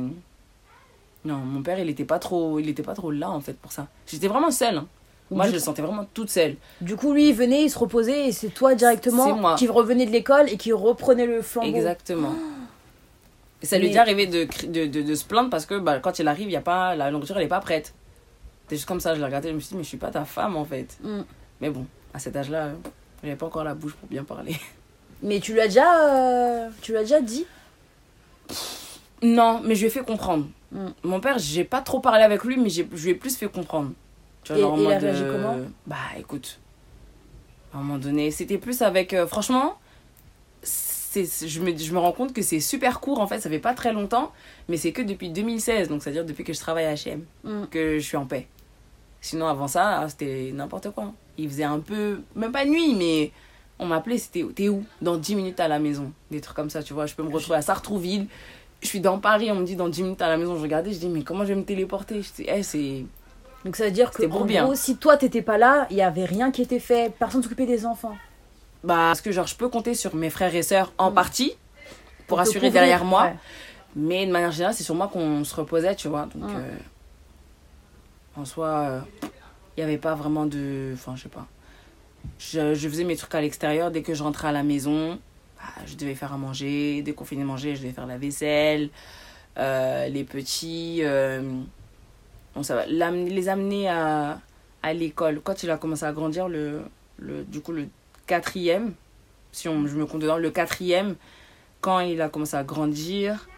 Non, 1.25 1.35
mon 1.37 1.61
père, 1.62 1.79
il 1.79 1.89
était 1.91 2.05
pas 2.05 2.19
trop, 2.19 2.59
il 2.59 2.69
était 2.71 2.83
pas 2.83 2.95
trop 2.95 3.11
là 3.11 3.29
en 3.31 3.41
fait 3.41 3.53
pour 3.53 3.73
ça. 3.73 3.89
J'étais 4.07 4.27
vraiment 4.29 4.51
seule. 4.51 4.79
hein. 4.79 4.87
Moi, 5.31 5.44
Du 5.44 5.50
je 5.50 5.55
le 5.56 5.61
sentais 5.61 5.82
vraiment 5.82 6.06
toute 6.12 6.29
seule. 6.31 6.56
Du 6.81 6.97
coup, 6.97 7.12
lui, 7.12 7.29
il 7.29 7.35
venait, 7.35 7.65
il 7.65 7.71
se 7.71 7.79
reposait, 7.79 8.29
et 8.29 8.32
c'est 8.32 8.49
toi 8.49 8.75
directement 8.75 9.35
moi. 9.37 9.55
qui 9.55 9.69
revenait 9.69 10.06
de 10.06 10.11
l'école 10.11 10.49
et 10.49 10.56
qui 10.56 10.73
reprenait 10.73 11.27
le 11.27 11.41
flambeau. 11.41 11.69
Exactement. 11.69 12.35
Et 13.62 13.67
ça 13.67 13.79
lui 13.79 13.88
est 13.88 13.97
arrivé 13.97 14.27
de, 14.27 14.49
de, 14.67 14.87
de, 14.87 15.03
de 15.03 15.15
se 15.15 15.25
plaindre 15.25 15.50
parce 15.50 15.67
que 15.67 15.79
bah, 15.79 15.99
quand 16.00 16.19
il 16.19 16.27
arrive, 16.27 16.50
y 16.50 16.56
a 16.56 16.61
pas, 16.62 16.97
la 16.97 17.11
nourriture, 17.11 17.37
elle 17.37 17.44
est 17.44 17.49
pas 17.49 17.61
prête. 17.61 17.93
C'est 18.69 18.77
juste 18.77 18.88
comme 18.88 19.00
ça, 19.00 19.15
je 19.15 19.19
l'ai 19.19 19.25
regardé, 19.25 19.50
je 19.50 19.55
me 19.55 19.61
suis 19.61 19.71
dit, 19.71 19.77
mais 19.77 19.82
je 19.82 19.88
suis 19.88 19.99
pas 19.99 20.11
ta 20.11 20.25
femme 20.25 20.56
en 20.56 20.65
fait. 20.65 20.97
Mm. 21.03 21.21
Mais 21.61 21.71
bon, 21.71 21.87
à 22.15 22.19
cet 22.19 22.37
âge-là, 22.37 22.67
euh, 22.67 22.73
j'avais 23.23 23.37
pas 23.37 23.47
encore 23.47 23.65
la 23.65 23.75
bouche 23.75 23.94
pour 23.94 24.09
bien 24.09 24.25
parler. 24.25 24.56
Mais 25.23 25.38
tu 25.41 25.53
lui 25.53 25.61
as 25.61 25.67
déjà, 25.67 26.09
euh, 26.09 26.69
tu 26.81 26.93
lui 26.93 26.99
as 26.99 27.03
déjà 27.03 27.21
dit? 27.21 27.44
Non, 29.23 29.61
mais 29.62 29.75
je 29.75 29.81
lui 29.81 29.88
ai 29.88 29.91
fait 29.91 30.03
comprendre. 30.03 30.47
Mm. 30.73 30.87
Mon 31.03 31.21
père, 31.21 31.38
j'ai 31.38 31.65
pas 31.65 31.83
trop 31.83 32.00
parlé 32.00 32.23
avec 32.23 32.43
lui, 32.43 32.56
mais 32.56 32.71
je 32.71 32.83
lui 32.85 33.11
ai 33.11 33.15
plus 33.15 33.37
fait 33.37 33.49
comprendre. 33.49 33.91
Tu 34.45 34.53
Et- 34.55 34.61
genre 34.61 34.73
en 34.75 34.79
et 34.79 34.83
il 34.83 34.87
a 34.87 34.95
mode, 34.95 35.03
réagi 35.03 35.23
euh, 35.23 35.33
comment 35.33 35.57
Bah 35.87 35.97
écoute, 36.19 36.59
à 37.75 37.79
un 37.79 37.83
moment 37.83 37.99
donné, 37.99 38.31
c'était 38.31 38.59
plus 38.59 38.83
avec. 38.83 39.13
euh, 39.15 39.27
franchement, 39.27 39.79
je, 41.15 41.61
me, 41.61 41.77
je 41.77 41.93
me 41.93 41.99
rends 41.99 42.13
compte 42.13 42.33
que 42.33 42.43
c'est 42.43 42.61
super 42.61 43.01
court 43.01 43.21
en 43.21 43.27
fait, 43.27 43.41
ça 43.41 43.51
fait 43.51 43.59
pas 43.59 43.75
très 43.75 43.93
longtemps, 43.93 44.33
mais 44.69 44.77
c'est 44.77 44.93
que 44.93 45.03
depuis 45.03 45.31
2016, 45.31 45.89
donc 45.89 46.03
c'est-à-dire 46.03 46.25
depuis 46.25 46.45
que 46.45 46.53
je 46.53 46.61
travaille 46.61 46.85
à 46.87 46.95
HM, 46.95 47.23
Mm. 47.45 47.67
que 47.71 47.99
je 47.99 48.05
suis 48.05 48.17
en 48.17 48.27
paix. 48.27 48.47
Sinon, 49.21 49.47
avant 49.49 49.69
ça, 49.69 50.01
ah, 50.01 50.09
c'était 50.09 50.51
n'importe 50.55 50.91
quoi. 50.93 51.13
Il 51.37 51.49
faisait 51.49 51.65
un 51.65 51.79
peu. 51.81 52.21
Même 52.35 52.53
pas 52.53 52.65
nuit, 52.65 52.95
mais 52.95 53.33
on 53.79 53.85
m'appelait, 53.87 54.17
c'était 54.17 54.45
t'es 54.55 54.69
où? 54.71 54.83
Dans 55.03 55.17
10 55.19 55.35
minutes 55.35 55.61
à 55.61 55.69
la 55.69 55.79
maison. 55.79 56.11
Des 56.31 56.41
trucs 56.41 56.57
comme 56.57 56.71
ça, 56.71 56.83
tu 56.83 56.95
vois. 56.95 57.05
Je 57.05 57.15
peux 57.15 57.23
me 57.23 57.29
retrouver 57.31 57.57
à 57.59 57.63
Sartrouville. 57.63 58.29
Je 58.81 58.87
suis 58.89 59.01
dans 59.01 59.19
Paris, 59.19 59.51
on 59.51 59.57
me 59.57 59.65
dit 59.67 59.77
dans 59.77 59.91
10 59.91 60.03
minutes 60.05 60.23
à 60.23 60.29
la 60.29 60.39
maison. 60.39 60.57
Je 60.57 60.63
regardais, 60.63 60.91
je 60.93 60.99
dis, 60.99 61.09
mais 61.11 61.23
comment 61.23 61.43
je 61.45 61.49
vais 61.49 61.55
me 61.57 61.65
téléporter? 61.65 62.23
Je 62.23 62.33
dis, 62.33 62.45
eh, 62.49 62.63
c'est. 62.63 63.05
Donc 63.65 63.77
ça 63.77 63.85
veut 63.85 63.91
dire 63.91 64.11
que 64.11 64.25
pour 64.27 64.43
en 64.43 64.45
bien. 64.47 64.65
gros, 64.65 64.75
si 64.75 64.97
toi 64.97 65.17
t'étais 65.17 65.43
pas 65.43 65.59
là, 65.59 65.87
il 65.91 65.97
y 65.97 66.03
avait 66.03 66.25
rien 66.25 66.51
qui 66.51 66.62
était 66.62 66.79
fait, 66.81 67.12
personne 67.19 67.43
s'occupait 67.43 67.67
des 67.67 67.85
enfants. 67.87 68.17
Bah, 68.83 68.95
parce 68.97 69.21
que 69.21 69.31
genre, 69.33 69.47
je 69.47 69.55
peux 69.57 69.69
compter 69.69 69.95
sur 69.95 70.15
mes 70.15 70.31
frères 70.31 70.55
et 70.55 70.62
sœurs 70.62 70.93
en 70.97 71.11
Mm. 71.11 71.15
partie 71.15 71.53
pour 72.27 72.41
assurer 72.41 72.69
couvrir, 72.69 72.73
derrière 72.73 73.05
moi. 73.05 73.25
ouais. 73.25 73.37
Mais 73.97 74.25
de 74.27 74.33
manière 74.33 74.53
générale, 74.53 74.75
c'est 74.75 74.85
sur 74.85 74.95
moi 74.95 75.09
qu'on 75.09 75.45
se 75.45 75.55
reposait, 75.55 75.95
tu 75.97 76.09
vois. 76.09 76.29
Donc, 76.35 76.51
Mm. 76.51 76.57
euh, 76.57 76.77
en 78.37 78.45
soi, 78.47 79.05
il 79.77 79.81
n'y 79.81 79.83
avait 79.85 79.99
pas 79.99 80.15
vraiment 80.15 80.47
de. 80.47 80.93
Enfin, 80.95 81.15
je 81.17 81.25
sais 81.25 81.29
pas. 81.29 81.47
Je, 82.39 82.75
je 82.75 82.89
faisais 82.89 83.05
mes 83.05 83.17
trucs 83.17 83.35
à 83.35 83.41
l'extérieur. 83.43 83.91
Dès 83.91 84.03
que 84.03 84.15
je 84.15 84.23
rentrais 84.23 84.49
à 84.49 84.53
la 84.53 84.62
maison, 84.62 85.19
bah, 85.59 85.83
je 85.87 85.97
devais 85.97 86.15
faire 86.15 86.33
à 86.33 86.39
manger. 86.39 87.03
Dès 87.03 87.12
qu'on 87.12 87.25
finit 87.27 87.43
de 87.43 87.47
manger, 87.47 87.75
je 87.77 87.83
devais 87.83 87.93
faire 87.93 88.07
la 88.07 88.17
vaisselle. 88.17 88.89
Euh, 89.59 90.09
les 90.09 90.25
petits. 90.25 91.01
Bon, 92.55 92.62
ça 92.62 92.75
va. 92.76 92.87
Les 92.87 93.49
amener 93.49 93.88
à, 93.88 94.41
à 94.82 94.93
l'école. 94.93 95.41
Quand 95.43 95.62
il 95.62 95.70
a 95.70 95.76
commencé 95.79 96.05
à 96.05 96.12
grandir, 96.12 96.49
le, 96.49 96.82
le, 97.19 97.44
du 97.44 97.61
coup, 97.61 97.73
le 97.73 97.88
quatrième, 98.26 98.94
si 99.52 99.69
on, 99.69 99.87
je 99.87 99.97
me 99.97 100.06
compte 100.06 100.20
dedans, 100.23 100.37
le 100.38 100.50
quatrième, 100.50 101.17
quand 101.81 102.00
il 102.00 102.20
a 102.20 102.29
commencé 102.29 102.56
à 102.56 102.64
grandir, 102.64 103.49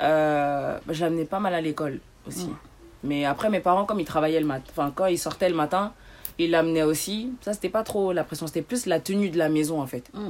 euh, 0.00 0.78
bah, 0.86 0.92
je 0.92 1.04
l'amenais 1.04 1.24
pas 1.24 1.40
mal 1.40 1.54
à 1.54 1.60
l'école 1.60 2.00
aussi. 2.26 2.46
Mm. 2.46 2.56
Mais 3.04 3.24
après, 3.24 3.50
mes 3.50 3.60
parents, 3.60 3.84
comme 3.84 4.00
ils 4.00 4.04
travaillaient 4.06 4.40
le 4.40 4.46
matin, 4.46 4.64
enfin, 4.70 4.92
quand 4.94 5.06
ils 5.06 5.18
sortaient 5.18 5.48
le 5.48 5.56
matin, 5.56 5.92
ils 6.38 6.50
l'amenaient 6.50 6.84
aussi. 6.84 7.32
Ça, 7.40 7.52
c'était 7.52 7.68
pas 7.68 7.82
trop 7.82 8.12
la 8.12 8.24
pression, 8.24 8.46
c'était 8.46 8.62
plus 8.62 8.86
la 8.86 9.00
tenue 9.00 9.28
de 9.30 9.38
la 9.38 9.48
maison, 9.48 9.80
en 9.80 9.86
fait, 9.86 10.08
Mm. 10.14 10.28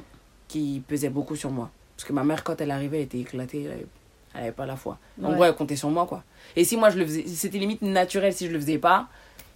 qui 0.48 0.82
pesait 0.88 1.10
beaucoup 1.10 1.36
sur 1.36 1.50
moi. 1.50 1.70
Parce 1.96 2.08
que 2.08 2.12
ma 2.14 2.24
mère, 2.24 2.42
quand 2.44 2.60
elle 2.60 2.70
arrivait, 2.70 2.98
elle 2.98 3.04
était 3.04 3.18
éclatée, 3.20 3.64
elle 3.64 3.72
avait, 3.72 3.86
elle 4.34 4.42
avait 4.42 4.52
pas 4.52 4.66
la 4.66 4.76
foi. 4.76 4.98
En 5.22 5.28
Ouais. 5.28 5.34
gros, 5.34 5.44
elle 5.44 5.54
comptait 5.54 5.76
sur 5.76 5.90
moi, 5.90 6.06
quoi. 6.06 6.22
Et 6.56 6.64
si 6.64 6.76
moi, 6.76 6.90
je 6.90 6.98
le 6.98 7.04
faisais, 7.06 7.24
c'était 7.26 7.58
limite 7.58 7.82
naturel 7.82 8.32
si 8.32 8.46
je 8.46 8.52
le 8.52 8.60
faisais 8.60 8.78
pas, 8.78 9.08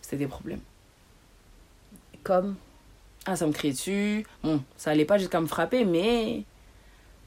c'était 0.03 0.17
des 0.19 0.27
problèmes. 0.27 0.61
Comme? 2.23 2.57
Ah, 3.25 3.37
ça 3.37 3.47
me 3.47 3.53
criait 3.53 3.73
dessus. 3.73 4.27
Bon, 4.43 4.63
ça 4.77 4.91
allait 4.91 5.05
pas 5.05 5.19
jusqu'à 5.19 5.41
me 5.41 5.47
frapper, 5.47 5.85
mais. 5.85 6.45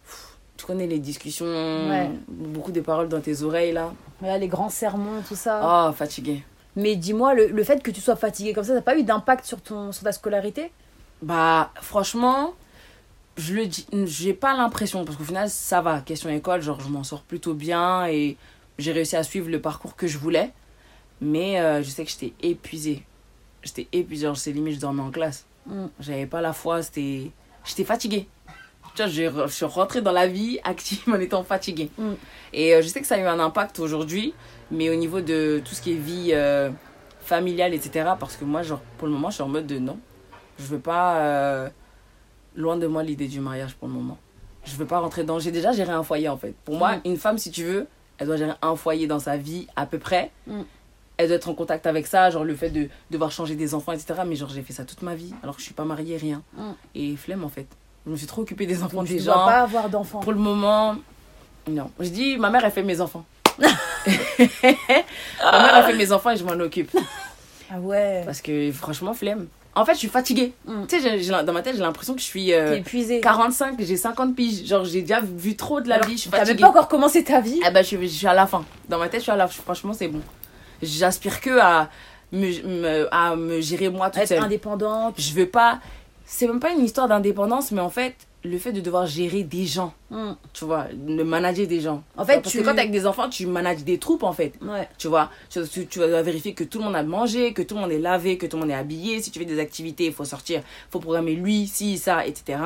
Pff, 0.05 0.37
Tu 0.57 0.65
connais 0.65 0.87
les 0.87 0.99
discussions, 0.99 1.45
Ouais. 1.45 2.09
beaucoup 2.27 2.71
de 2.71 2.81
paroles 2.81 3.07
dans 3.09 3.21
tes 3.21 3.43
oreilles, 3.43 3.71
là. 3.73 3.93
Les 4.21 4.47
grands 4.47 4.69
sermons, 4.69 5.21
tout 5.27 5.35
ça. 5.35 5.87
Oh, 5.89 5.93
fatigué. 5.93 6.43
Mais 6.75 6.95
dis-moi, 6.95 7.33
le, 7.33 7.47
le 7.47 7.63
fait 7.63 7.81
que 7.81 7.91
tu 7.91 8.01
sois 8.01 8.15
fatigué 8.15 8.53
comme 8.53 8.63
ça, 8.63 8.69
ça 8.69 8.75
n'a 8.75 8.81
pas 8.81 8.97
eu 8.97 9.03
d'impact 9.03 9.45
sur, 9.45 9.61
ton, 9.61 9.91
sur 9.91 10.03
ta 10.03 10.11
scolarité? 10.11 10.71
Bah, 11.21 11.71
franchement, 11.81 12.53
je 13.39 13.53
le 13.53 13.65
dis, 13.65 13.87
j'ai 14.05 14.33
pas 14.33 14.55
l'impression, 14.55 15.05
parce 15.05 15.17
qu'au 15.17 15.23
final, 15.23 15.49
ça 15.49 15.81
va. 15.81 16.01
Question 16.01 16.29
école, 16.29 16.61
genre, 16.61 16.79
je 16.81 16.89
m'en 16.89 17.03
sors 17.03 17.21
plutôt 17.21 17.53
bien 17.53 18.05
et 18.07 18.37
j'ai 18.77 18.91
réussi 18.91 19.15
à 19.15 19.23
suivre 19.23 19.49
le 19.49 19.61
parcours 19.61 19.95
que 19.95 20.07
je 20.07 20.17
voulais. 20.17 20.51
Mais 21.21 21.59
euh, 21.59 21.81
je 21.81 21.89
sais 21.89 22.03
que 22.05 22.11
j'étais 22.11 22.33
épuisée. 22.41 23.03
J'étais 23.63 23.87
épuisée, 23.91 24.27
genre, 24.27 24.37
c'est 24.37 24.51
limite, 24.51 24.75
je 24.75 24.79
dormais 24.79 25.01
en 25.01 25.11
classe. 25.11 25.45
Mm. 25.65 25.85
J'avais 25.99 26.25
pas 26.25 26.41
la 26.41 26.53
foi, 26.53 26.81
c'était. 26.81 27.31
J'étais 27.65 27.83
fatiguée. 27.83 28.27
Tu 28.95 29.03
vois, 29.03 29.11
je, 29.11 29.47
je 29.47 29.53
suis 29.53 29.65
rentrée 29.65 30.01
dans 30.01 30.11
la 30.11 30.27
vie 30.27 30.59
active 30.63 31.03
en 31.07 31.19
étant 31.19 31.43
fatiguée. 31.43 31.89
Mm. 31.97 32.13
Et 32.53 32.75
euh, 32.75 32.81
je 32.81 32.87
sais 32.87 33.01
que 33.01 33.07
ça 33.07 33.15
a 33.15 33.19
eu 33.19 33.25
un 33.25 33.39
impact 33.39 33.79
aujourd'hui, 33.79 34.33
mais 34.71 34.89
au 34.89 34.95
niveau 34.95 35.21
de 35.21 35.61
tout 35.63 35.75
ce 35.75 35.81
qui 35.81 35.93
est 35.93 35.97
vie 35.97 36.31
euh, 36.33 36.69
familiale, 37.21 37.73
etc. 37.73 38.11
Parce 38.19 38.35
que 38.35 38.43
moi, 38.43 38.63
genre, 38.63 38.81
pour 38.97 39.07
le 39.07 39.13
moment, 39.13 39.29
je 39.29 39.35
suis 39.35 39.43
en 39.43 39.49
mode 39.49 39.67
de 39.67 39.79
non. 39.79 39.97
Je 40.57 40.65
veux 40.65 40.79
pas. 40.79 41.69
Loin 42.55 42.77
de 42.77 42.87
moi 42.87 43.03
l'idée 43.03 43.27
du 43.27 43.39
mariage 43.39 43.75
pour 43.75 43.87
le 43.87 43.93
moment. 43.93 44.17
Je 44.65 44.75
veux 44.75 44.85
pas 44.85 44.99
rentrer 44.99 45.23
dans. 45.23 45.39
J'ai 45.39 45.51
déjà 45.51 45.71
géré 45.71 45.91
un 45.91 46.03
foyer 46.03 46.29
en 46.29 46.37
fait. 46.37 46.53
Pour 46.65 46.75
moi, 46.77 46.97
Mm. 46.97 47.01
une 47.05 47.17
femme, 47.17 47.37
si 47.37 47.49
tu 47.51 47.63
veux, 47.63 47.87
elle 48.17 48.27
doit 48.27 48.37
gérer 48.37 48.53
un 48.61 48.75
foyer 48.75 49.07
dans 49.07 49.19
sa 49.19 49.37
vie 49.37 49.67
à 49.75 49.85
peu 49.85 49.97
près. 49.99 50.31
Mm. 50.47 50.61
Elle 51.17 51.27
doit 51.27 51.35
être 51.37 51.49
en 51.49 51.53
contact 51.53 51.85
avec 51.87 52.07
ça, 52.07 52.29
genre 52.29 52.43
le 52.45 52.55
fait 52.55 52.69
de 52.69 52.87
devoir 53.11 53.31
changer 53.31 53.55
des 53.55 53.73
enfants, 53.73 53.91
etc. 53.93 54.21
Mais 54.25 54.35
genre, 54.35 54.49
j'ai 54.49 54.61
fait 54.61 54.73
ça 54.73 54.85
toute 54.85 55.01
ma 55.01 55.15
vie, 55.15 55.33
alors 55.43 55.55
que 55.55 55.61
je 55.61 55.65
suis 55.65 55.73
pas 55.73 55.83
mariée, 55.85 56.17
rien. 56.17 56.41
Mm. 56.55 56.71
Et 56.95 57.15
flemme 57.15 57.43
en 57.43 57.49
fait. 57.49 57.67
Je 58.05 58.11
me 58.11 58.15
suis 58.17 58.27
trop 58.27 58.41
occupée 58.41 58.65
des 58.65 58.81
enfants 58.83 58.97
Donc, 58.97 59.07
des 59.07 59.17
tu 59.17 59.23
gens. 59.23 59.33
dois 59.33 59.45
pas 59.45 59.61
avoir 59.61 59.89
d'enfants. 59.89 60.19
Pour 60.21 60.31
le 60.31 60.39
moment, 60.39 60.95
non. 61.69 61.91
Je 61.99 62.09
dis, 62.09 62.37
ma 62.37 62.49
mère, 62.49 62.63
elle 62.65 62.71
fait 62.71 62.83
mes 62.83 63.01
enfants. 63.01 63.25
ma 63.59 63.65
mère, 65.61 65.75
elle 65.77 65.83
fait 65.91 65.97
mes 65.97 66.11
enfants 66.11 66.31
et 66.31 66.37
je 66.37 66.43
m'en 66.43 66.51
occupe. 66.53 66.91
Ah 67.71 67.79
ouais. 67.79 68.23
Parce 68.25 68.41
que 68.41 68.71
franchement, 68.71 69.13
flemme. 69.13 69.47
En 69.75 69.85
fait, 69.85 69.93
je 69.93 69.99
suis 69.99 70.07
fatiguée. 70.09 70.53
Mm. 70.65 70.85
Tu 70.87 70.99
sais, 70.99 71.19
j'ai- 71.21 71.29
dans 71.43 71.53
ma 71.53 71.61
tête, 71.61 71.75
j'ai 71.75 71.81
l'impression 71.81 72.13
que 72.13 72.19
je 72.19 72.25
suis 72.25 72.53
euh, 72.53 72.71
T'es 72.73 72.79
épuisé. 72.79 73.21
45, 73.21 73.75
j'ai 73.79 73.97
50 73.97 74.35
piges. 74.35 74.65
Genre, 74.65 74.83
j'ai 74.83 75.01
déjà 75.01 75.21
vu 75.21 75.55
trop 75.55 75.79
de 75.79 75.87
la 75.87 75.95
Alors, 75.95 76.07
vie, 76.07 76.15
je 76.17 76.21
suis 76.21 76.29
T'avais 76.29 76.43
fatiguée. 76.45 76.61
pas 76.61 76.69
encore 76.69 76.87
commencé 76.87 77.23
ta 77.23 77.39
vie? 77.39 77.59
Ah 77.63 77.71
bah, 77.71 77.81
je, 77.81 77.87
suis- 77.87 78.01
je 78.09 78.13
suis 78.13 78.27
à 78.27 78.33
la 78.33 78.47
fin. 78.47 78.65
Dans 78.89 78.97
ma 78.97 79.07
tête, 79.07 79.19
je 79.21 79.23
suis 79.23 79.31
à 79.31 79.35
la 79.35 79.47
fin. 79.47 79.61
Franchement, 79.63 79.93
c'est 79.93 80.07
bon. 80.07 80.21
J'aspire 80.81 81.39
que 81.41 81.59
à 81.59 81.89
me, 82.31 82.47
me- 82.63 83.07
à 83.13 83.35
me 83.35 83.61
gérer 83.61 83.89
moi 83.89 84.09
toute 84.09 84.21
Être 84.23 84.29
seule. 84.29 84.43
indépendante. 84.43 85.15
Je 85.17 85.33
veux 85.33 85.47
pas. 85.47 85.79
C'est 86.25 86.47
même 86.47 86.59
pas 86.59 86.71
une 86.71 86.83
histoire 86.83 87.07
d'indépendance, 87.07 87.71
mais 87.71 87.81
en 87.81 87.89
fait, 87.89 88.15
le 88.43 88.57
fait 88.57 88.71
de 88.71 88.79
devoir 88.79 89.05
gérer 89.05 89.43
des 89.43 89.65
gens, 89.65 89.93
Mm. 90.11 90.31
tu 90.53 90.63
vois, 90.65 90.85
de 90.93 91.23
manager 91.23 91.67
des 91.67 91.81
gens. 91.81 92.03
En 92.15 92.23
fait, 92.25 92.39
parce 92.41 92.51
tu- 92.53 92.59
que 92.59 92.63
quand 92.63 92.73
t'es 92.73 92.79
avec 92.79 92.91
des 92.91 93.05
enfants, 93.05 93.27
tu 93.29 93.45
manages 93.45 93.83
des 93.83 93.97
troupes 93.97 94.23
en 94.23 94.31
fait. 94.33 94.53
Ouais. 94.61 94.87
Tu 94.97 95.07
vois, 95.09 95.29
tu, 95.49 95.85
tu, 95.87 95.99
dois 95.99 96.21
vérifier 96.21 96.53
que 96.53 96.63
tout 96.63 96.77
le 96.79 96.85
monde 96.85 96.95
a 96.95 97.03
mangé, 97.03 97.51
que 97.53 97.61
tout 97.61 97.75
le 97.75 97.81
monde 97.81 97.91
est 97.91 97.99
lavé, 97.99 98.37
que 98.37 98.45
tout 98.45 98.55
le 98.55 98.61
monde 98.61 98.71
est 98.71 98.75
habillé. 98.75 99.21
Si 99.21 99.29
tu 99.31 99.39
fais 99.39 99.45
des 99.45 99.59
activités, 99.59 100.05
il 100.05 100.13
faut 100.13 100.23
sortir, 100.25 100.59
il 100.61 100.91
faut 100.91 100.99
programmer 100.99 101.33
lui, 101.33 101.67
si, 101.67 101.97
ça, 101.97 102.25
etc. 102.25 102.59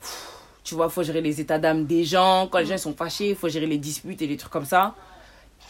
Pff, 0.00 0.26
Tu 0.62 0.74
vois, 0.74 0.86
il 0.86 0.92
faut 0.92 1.02
gérer 1.02 1.22
les 1.22 1.40
états 1.40 1.58
d'âme 1.58 1.86
des 1.86 2.04
gens. 2.04 2.46
Quand 2.46 2.58
les 2.58 2.66
gens 2.66 2.74
ils 2.74 2.78
sont 2.78 2.94
fâchés, 2.94 3.30
il 3.30 3.36
faut 3.36 3.48
gérer 3.48 3.66
les 3.66 3.78
disputes 3.78 4.20
et 4.20 4.26
les 4.26 4.36
trucs 4.36 4.52
comme 4.52 4.66
ça. 4.66 4.94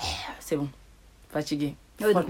Eh, 0.02 0.06
C'est 0.40 0.56
bon, 0.56 0.68
fatigué. 1.32 1.74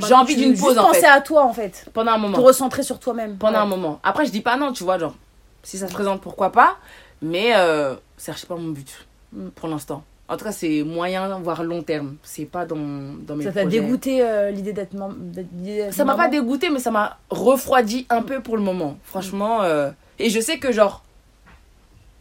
J'ai 0.07 0.15
envie 0.15 0.37
d'une 0.37 0.57
pause 0.59 0.77
en 0.79 0.89
penser 0.89 1.01
fait. 1.01 1.07
à 1.07 1.21
toi 1.21 1.45
en 1.47 1.53
fait. 1.55 1.89
Pendant 1.95 2.13
un 2.13 2.17
Te 2.17 2.21
moment. 2.21 2.43
recentrer 2.43 2.83
sur 2.83 2.99
toi-même. 3.01 3.39
Pendant 3.39 3.53
Ouais. 3.55 3.59
un 3.61 3.67
moment. 3.67 4.01
Après, 4.03 4.27
je 4.27 4.31
dis 4.31 4.41
pas 4.43 4.57
non, 4.57 4.73
tu 4.73 4.85
vois, 4.85 4.99
genre, 4.99 5.15
si 5.63 5.79
ça 5.79 5.89
se 5.89 5.93
présente, 5.93 6.21
pourquoi 6.21 6.51
pas. 6.53 6.79
Mais 7.23 7.53
euh, 7.57 7.95
c'est 8.17 8.31
archi 8.31 8.47
pas 8.47 8.57
mon 8.57 8.69
but 8.71 9.07
Mm. 9.33 9.49
pour 9.51 9.69
l'instant. 9.69 10.03
En 10.29 10.37
tout 10.37 10.45
cas, 10.45 10.53
c'est 10.53 10.83
moyen, 10.85 11.39
voire 11.41 11.63
long 11.65 11.83
terme. 11.83 12.17
C'est 12.23 12.45
pas 12.47 12.65
dans, 12.67 12.77
dans 12.77 13.37
mes 13.37 13.45
Ça 13.45 13.53
t'a 13.53 13.65
dégoûté 13.65 14.23
euh, 14.23 14.51
l'idée 14.51 14.73
d'être 14.73 14.95
mam- 14.95 15.17
d'être- 15.19 15.49
l'idée 15.57 15.77
d'être 15.79 15.95
Ça 15.95 16.05
m'a 16.05 16.13
maman? 16.17 16.25
pas 16.25 16.29
dégoûté, 16.31 16.71
mais 16.71 16.79
ça 16.79 16.91
m'a 16.91 17.19
refroidi 17.31 18.07
un 18.11 18.23
peu 18.23 18.41
pour 18.41 18.57
le 18.57 18.63
moment. 18.63 18.97
Franchement. 19.05 19.63
euh, 19.63 19.91
Et 20.19 20.31
je 20.31 20.41
sais 20.41 20.59
que, 20.59 20.71
genre, 20.73 21.03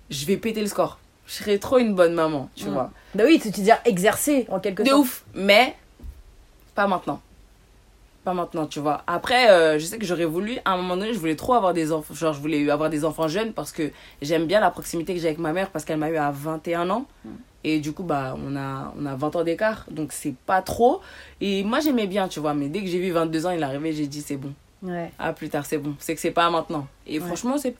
je 0.09 0.25
vais 0.25 0.37
péter 0.37 0.61
le 0.61 0.67
score. 0.67 0.99
Je 1.27 1.33
serai 1.35 1.59
trop 1.59 1.77
une 1.77 1.93
bonne 1.95 2.13
maman, 2.13 2.49
tu 2.55 2.65
Mm. 2.65 2.73
vois. 2.73 2.91
Bah 3.15 3.23
oui, 3.25 3.39
tu 3.39 3.49
veux 3.49 3.63
dire 3.63 3.77
exercer 3.85 4.45
en 4.49 4.59
quelque 4.59 4.81
De 4.83 4.89
sorte. 4.89 5.01
ouf. 5.01 5.23
Mais, 5.35 5.75
pas 6.75 6.87
maintenant. 6.87 7.21
Pas 8.23 8.33
maintenant, 8.33 8.65
tu 8.65 8.79
vois. 8.79 9.03
Après, 9.07 9.49
euh, 9.49 9.79
je 9.79 9.85
sais 9.85 9.97
que 9.97 10.05
j'aurais 10.05 10.25
voulu, 10.25 10.57
à 10.65 10.73
un 10.73 10.77
moment 10.77 10.97
donné, 10.97 11.13
je 11.13 11.19
voulais 11.19 11.37
trop 11.37 11.53
avoir 11.53 11.73
des 11.73 11.91
enfants. 11.93 12.13
Genre, 12.13 12.33
je 12.33 12.41
voulais 12.41 12.69
avoir 12.69 12.89
des 12.89 13.05
enfants 13.05 13.27
jeunes 13.29 13.53
parce 13.53 13.71
que 13.71 13.91
j'aime 14.21 14.45
bien 14.45 14.59
la 14.59 14.71
proximité 14.71 15.13
que 15.13 15.19
j'ai 15.21 15.27
avec 15.27 15.39
ma 15.39 15.53
mère 15.53 15.69
parce 15.71 15.85
qu'elle 15.85 15.97
m'a 15.99 16.09
eu 16.09 16.17
à 16.17 16.29
21 16.31 16.89
ans. 16.89 17.05
Et 17.63 17.79
du 17.79 17.91
coup, 17.93 18.03
bah, 18.03 18.35
on 18.45 18.55
a, 18.55 18.93
on 18.99 19.05
a 19.05 19.15
20 19.15 19.35
ans 19.37 19.43
d'écart. 19.43 19.85
Donc, 19.89 20.11
c'est 20.11 20.35
pas 20.45 20.61
trop. 20.61 21.01
Et 21.41 21.63
moi, 21.63 21.79
j'aimais 21.79 22.07
bien, 22.07 22.27
tu 22.27 22.39
vois. 22.39 22.53
Mais 22.53 22.67
dès 22.67 22.81
que 22.81 22.87
j'ai 22.87 22.99
vu 22.99 23.11
22 23.11 23.45
ans, 23.45 23.51
il 23.51 23.59
est 23.59 23.63
arrivé, 23.63 23.93
j'ai 23.93 24.07
dit, 24.07 24.21
c'est 24.21 24.37
bon. 24.37 24.53
Ouais. 24.81 25.11
Ah, 25.19 25.33
plus 25.33 25.49
tard, 25.49 25.65
c'est 25.65 25.77
bon. 25.77 25.95
C'est 25.99 26.15
que 26.15 26.21
c'est 26.21 26.31
pas 26.31 26.49
maintenant. 26.49 26.87
Et 27.07 27.19
Ouais. 27.19 27.25
franchement, 27.25 27.57
c'est. 27.57 27.75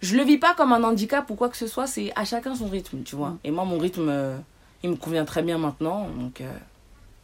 Je 0.00 0.16
le 0.16 0.22
vis 0.22 0.36
pas 0.38 0.52
comme 0.54 0.72
un 0.72 0.82
handicap 0.84 1.28
ou 1.30 1.34
quoi 1.34 1.48
que 1.48 1.56
ce 1.56 1.66
soit. 1.66 1.86
C'est 1.86 2.12
à 2.16 2.24
chacun 2.24 2.54
son 2.54 2.66
rythme, 2.68 3.02
tu 3.04 3.14
vois. 3.16 3.30
Mm. 3.30 3.38
Et 3.44 3.50
moi, 3.50 3.64
mon 3.64 3.78
rythme, 3.78 4.08
euh, 4.08 4.36
il 4.82 4.90
me 4.90 4.96
convient 4.96 5.24
très 5.24 5.42
bien 5.42 5.56
maintenant. 5.58 6.08
Donc, 6.18 6.40
euh, 6.42 6.52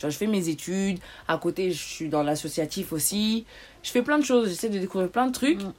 je 0.01 0.09
fais 0.11 0.27
mes 0.27 0.49
études. 0.49 0.99
À 1.27 1.39
côté, 1.39 1.71
je 1.73 1.83
suis 1.83 2.09
dans 2.09 2.23
l'associatif 2.23 2.93
aussi. 2.93 3.45
Je 3.83 3.91
fais 3.91 4.03
plein 4.03 4.19
de 4.19 4.25
choses. 4.25 4.49
J'essaie 4.49 4.69
de 4.69 4.79
découvrir 4.79 5.09
plein 5.11 5.27
de 5.27 5.33
trucs. 5.33 5.63
Mm. 5.63 5.73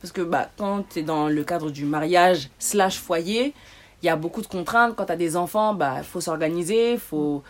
Parce 0.00 0.12
que 0.12 0.20
bah, 0.22 0.50
quand 0.56 0.84
tu 0.90 0.98
es 1.00 1.02
dans 1.02 1.28
le 1.28 1.44
cadre 1.44 1.70
du 1.70 1.84
mariage 1.84 2.50
slash 2.58 2.98
foyer, 2.98 3.54
il 4.02 4.06
y 4.06 4.08
a 4.10 4.16
beaucoup 4.16 4.42
de 4.42 4.46
contraintes. 4.46 4.94
Quand 4.96 5.06
tu 5.06 5.12
as 5.12 5.16
des 5.16 5.36
enfants, 5.36 5.74
bah, 5.74 5.94
il 5.98 6.04
faut 6.04 6.20
s'organiser. 6.20 6.98
Faut... 6.98 7.42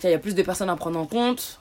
vois, 0.00 0.10
Il 0.10 0.12
y 0.12 0.14
a 0.14 0.18
plus 0.18 0.34
de 0.34 0.42
personnes 0.42 0.68
à 0.70 0.76
prendre 0.76 0.98
en 0.98 1.06
compte. 1.06 1.60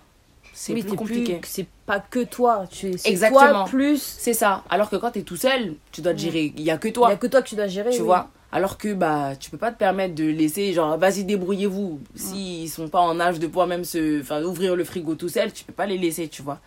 C'est 0.53 0.74
Oui, 0.74 0.82
plus 0.84 0.96
compliqué. 0.96 1.39
C'est 1.46 1.68
pas 1.86 2.00
que 2.00 2.24
toi. 2.24 2.65
Tu... 2.70 2.98
C'est 2.98 3.10
Exactement. 3.10 3.39
toi 3.63 3.65
plus. 3.70 4.01
C'est 4.01 4.34
ça. 4.34 4.63
Alors 4.70 4.89
que 4.89 4.96
quand 4.98 5.12
tu 5.12 5.20
es 5.20 5.22
tout 5.22 5.38
seul, 5.38 5.75
tu 5.91 6.01
dois 6.01 6.13
te 6.13 6.18
Mm. 6.18 6.22
gérer. 6.22 6.53
Il 6.58 6.63
y 6.63 6.72
a 6.72 6.77
que 6.77 6.88
Il 6.89 6.94
toi. 6.94 7.10
y 7.10 7.13
a 7.13 7.18
que 7.18 7.27
toi 7.27 7.41
que 7.41 7.48
tu 7.48 7.56
dois 7.56 7.68
gérer. 7.68 7.91
tu 7.91 8.00
oui. 8.00 8.06
vois 8.06 8.30
alors 8.51 8.77
que 8.77 8.93
bah 8.93 9.34
tu 9.39 9.50
peux 9.50 9.58
pas 9.58 9.72
te 9.72 9.77
permettre 9.77 10.13
de 10.15 10.25
laisser 10.25 10.74
genre 10.74 10.98
vas-y 10.98 11.24
débrouillez-vous. 11.24 12.00
S'ils 12.15 12.70
sont 12.70 12.89
pas 12.89 13.00
en 13.01 13.20
âge 13.20 13.39
de 13.39 13.48
pouvoir 13.48 13.67
même 13.67 13.84
se 13.86 14.22
enfin 14.22 14.43
ouvrir 14.43 14.75
le 14.75 14.84
frigo 14.84 15.15
tout 15.15 15.29
seul 15.29 15.51
tu 15.53 15.63
peux 15.63 15.74
pas 15.74 15.86
les 15.86 15.98
laisser 15.98 16.27
tu 16.27 16.41
vois. 16.41 16.60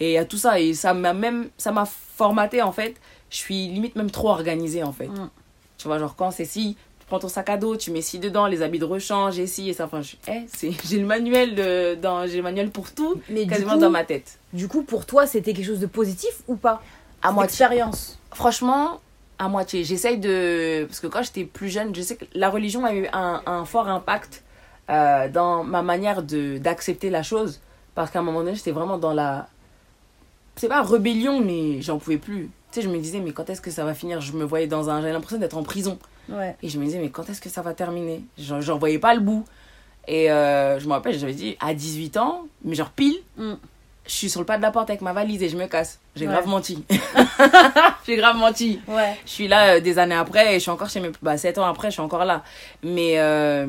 Et 0.00 0.18
a 0.18 0.24
tout 0.24 0.38
ça 0.38 0.58
et 0.58 0.74
ça 0.74 0.94
m'a 0.94 1.12
même 1.12 1.48
ça 1.58 1.70
m'a 1.72 1.84
formaté 1.84 2.60
en 2.62 2.72
fait. 2.72 2.94
Je 3.30 3.36
suis 3.36 3.68
limite 3.68 3.94
même 3.96 4.10
trop 4.10 4.28
organisée 4.30 4.82
en 4.82 4.92
fait. 4.92 5.10
Tu 5.78 5.86
vois 5.88 5.98
genre 5.98 6.16
quand 6.16 6.30
c'est 6.30 6.44
si 6.44 6.76
tu 7.00 7.06
prends 7.06 7.18
ton 7.18 7.28
sac 7.28 7.50
à 7.50 7.56
dos 7.56 7.76
tu 7.76 7.90
mets 7.92 8.00
ci 8.02 8.18
dedans 8.18 8.46
les 8.46 8.62
habits 8.62 8.78
de 8.80 8.84
rechange 8.84 9.38
et 9.38 9.46
ci 9.46 9.68
et 9.68 9.74
ça. 9.74 9.84
Enfin 9.84 10.02
je- 10.02 10.16
eh, 10.28 10.42
c'est 10.52 10.72
j'ai 10.84 10.98
le 10.98 11.06
manuel 11.06 11.54
de 11.54 11.94
dans 11.94 12.26
j'ai 12.26 12.38
le 12.38 12.42
manuel 12.42 12.70
pour 12.70 12.90
tout 12.92 13.20
Mais 13.28 13.46
quasiment 13.46 13.74
coup, 13.74 13.78
dans 13.80 13.90
ma 13.90 14.04
tête. 14.04 14.38
du 14.52 14.66
coup, 14.66 14.82
pour 14.82 15.06
toi, 15.06 15.26
c'était 15.26 15.52
quelque 15.54 15.66
chose 15.66 15.80
de 15.80 15.86
positif 15.86 16.42
ou 16.48 16.56
pas? 16.56 16.82
À 17.22 17.30
moi 17.30 17.44
expérience. 17.44 18.18
Franchement, 18.34 19.00
à 19.38 19.48
moitié. 19.48 19.84
J'essaye 19.84 20.18
de. 20.18 20.84
Parce 20.86 21.00
que 21.00 21.06
quand 21.06 21.22
j'étais 21.22 21.44
plus 21.44 21.68
jeune, 21.68 21.94
je 21.94 22.02
sais 22.02 22.16
que 22.16 22.24
la 22.34 22.50
religion 22.50 22.84
a 22.84 22.94
eu 22.94 23.06
un, 23.12 23.42
un 23.46 23.64
fort 23.64 23.88
impact 23.88 24.42
euh, 24.90 25.28
dans 25.28 25.64
ma 25.64 25.82
manière 25.82 26.22
d'accepter 26.22 27.10
la 27.10 27.22
chose. 27.22 27.60
Parce 27.94 28.10
qu'à 28.10 28.20
un 28.20 28.22
moment 28.22 28.40
donné, 28.40 28.54
j'étais 28.54 28.70
vraiment 28.72 28.98
dans 28.98 29.12
la. 29.12 29.48
C'est 30.56 30.68
pas 30.68 30.82
rébellion, 30.82 31.40
mais 31.40 31.80
j'en 31.82 31.98
pouvais 31.98 32.18
plus. 32.18 32.50
Tu 32.70 32.80
sais, 32.80 32.82
je 32.82 32.88
me 32.88 32.98
disais, 32.98 33.20
mais 33.20 33.32
quand 33.32 33.48
est-ce 33.50 33.60
que 33.60 33.70
ça 33.70 33.84
va 33.84 33.94
finir? 33.94 34.20
Je 34.20 34.32
me 34.32 34.44
voyais 34.44 34.66
dans 34.66 34.88
un. 34.90 35.00
J'avais 35.00 35.12
l'impression 35.12 35.38
d'être 35.38 35.56
en 35.56 35.62
prison. 35.62 35.98
Ouais. 36.28 36.56
Et 36.62 36.68
je 36.68 36.78
me 36.78 36.84
disais, 36.84 36.98
mais 36.98 37.10
quand 37.10 37.28
est-ce 37.28 37.40
que 37.40 37.48
ça 37.48 37.62
va 37.62 37.74
terminer? 37.74 38.22
J'en 38.38 38.60
j'en 38.60 38.78
voyais 38.78 38.98
pas 38.98 39.14
le 39.14 39.20
bout. 39.20 39.44
Et 40.08 40.30
euh, 40.32 40.80
je 40.80 40.86
me 40.88 40.92
rappelle, 40.92 41.16
j'avais 41.18 41.34
dit, 41.34 41.56
à 41.60 41.74
18 41.74 42.16
ans, 42.16 42.46
mais 42.64 42.74
genre 42.74 42.90
pile, 42.90 43.16
Mm. 43.36 43.52
Je 44.06 44.12
suis 44.12 44.30
sur 44.30 44.40
le 44.40 44.46
pas 44.46 44.56
de 44.56 44.62
la 44.62 44.70
porte 44.70 44.90
avec 44.90 45.00
ma 45.02 45.12
valise 45.12 45.42
et 45.42 45.48
je 45.48 45.56
me 45.56 45.66
casse. 45.66 45.98
J'ai 46.16 46.26
Ouais. 46.26 46.32
grave 46.32 46.46
menti. 46.48 46.84
J'ai 48.06 48.16
grave 48.16 48.36
menti. 48.36 48.80
Ouais. 48.88 49.16
Je 49.24 49.30
suis 49.30 49.48
là 49.48 49.74
euh, 49.76 49.80
des 49.80 49.98
années 49.98 50.14
après 50.14 50.50
et 50.50 50.54
je 50.54 50.58
suis 50.60 50.70
encore 50.70 50.88
chez 50.90 51.00
mes... 51.00 51.10
Bah, 51.22 51.36
7 51.38 51.58
ans 51.58 51.64
après, 51.66 51.88
je 51.88 51.92
suis 51.92 52.00
encore 52.02 52.24
là. 52.24 52.42
Mais... 52.82 53.18
euh, 53.18 53.66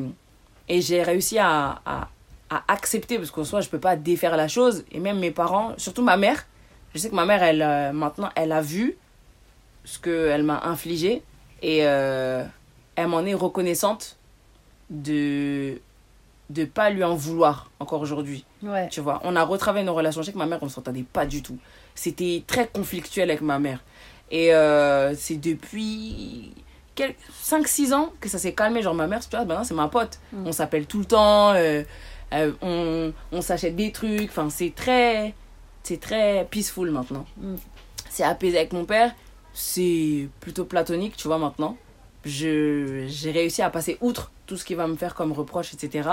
et 0.68 0.80
j'ai 0.80 1.02
réussi 1.02 1.38
à, 1.38 1.80
à, 1.86 2.08
à 2.50 2.62
accepter, 2.68 3.18
parce 3.18 3.30
qu'en 3.30 3.44
soi, 3.44 3.60
je 3.60 3.68
peux 3.68 3.78
pas 3.78 3.96
défaire 3.96 4.36
la 4.36 4.48
chose. 4.48 4.84
Et 4.92 4.98
même 4.98 5.18
mes 5.18 5.30
parents, 5.30 5.74
surtout 5.76 6.02
ma 6.02 6.16
mère, 6.16 6.46
je 6.94 7.00
sais 7.00 7.10
que 7.10 7.14
ma 7.14 7.26
mère, 7.26 7.42
elle, 7.42 7.62
euh, 7.62 7.92
maintenant, 7.92 8.30
elle 8.34 8.50
a 8.52 8.60
vu 8.62 8.96
ce 9.84 9.98
qu'elle 9.98 10.42
m'a 10.42 10.62
infligé. 10.64 11.22
Et 11.62 11.78
elle 11.78 12.48
m'en 13.08 13.20
est 13.24 13.34
reconnaissante 13.34 14.16
de 14.90 15.80
de 16.50 16.66
pas 16.66 16.90
lui 16.90 17.02
en 17.02 17.14
vouloir 17.14 17.70
encore 17.80 18.02
aujourd'hui. 18.02 18.44
Ouais. 18.64 18.88
Tu 18.88 19.00
vois, 19.00 19.20
on 19.24 19.36
a 19.36 19.42
retravaillé 19.44 19.84
nos 19.84 19.94
relations. 19.94 20.22
Je 20.22 20.26
sais 20.26 20.32
que 20.32 20.38
ma 20.38 20.46
mère, 20.46 20.58
on 20.62 20.66
ne 20.66 20.70
s'entendait 20.70 21.04
pas 21.04 21.26
du 21.26 21.42
tout. 21.42 21.58
C'était 21.94 22.42
très 22.46 22.66
conflictuel 22.68 23.30
avec 23.30 23.42
ma 23.42 23.58
mère. 23.58 23.80
Et 24.30 24.54
euh, 24.54 25.14
c'est 25.14 25.36
depuis 25.36 26.52
5-6 27.44 27.92
ans 27.94 28.12
que 28.20 28.28
ça 28.28 28.38
s'est 28.38 28.54
calmé. 28.54 28.82
Genre, 28.82 28.94
ma 28.94 29.06
mère, 29.06 29.20
tu 29.20 29.30
vois, 29.36 29.44
maintenant, 29.44 29.64
c'est 29.64 29.74
ma 29.74 29.88
pote. 29.88 30.18
Mm. 30.32 30.46
On 30.46 30.52
s'appelle 30.52 30.86
tout 30.86 30.98
le 30.98 31.04
temps. 31.04 31.52
euh, 31.52 31.82
euh, 32.32 32.52
on 32.62 33.12
on 33.32 33.40
s'achète 33.42 33.76
des 33.76 33.92
trucs. 33.92 34.30
Enfin, 34.30 34.48
c'est 34.50 34.74
très, 34.74 35.34
c'est 35.82 36.00
très 36.00 36.46
peaceful 36.50 36.90
maintenant. 36.90 37.26
Mm. 37.36 37.54
C'est 38.08 38.24
apaisé 38.24 38.56
avec 38.58 38.72
mon 38.72 38.84
père. 38.84 39.14
C'est 39.52 40.28
plutôt 40.40 40.64
platonique, 40.64 41.16
tu 41.16 41.28
vois, 41.28 41.38
maintenant. 41.38 41.76
J'ai 42.24 43.06
réussi 43.32 43.62
à 43.62 43.70
passer 43.70 43.98
outre 44.00 44.32
tout 44.46 44.56
ce 44.56 44.64
qui 44.64 44.74
va 44.74 44.86
me 44.86 44.96
faire 44.96 45.14
comme 45.14 45.32
reproche, 45.32 45.74
etc. 45.74 46.08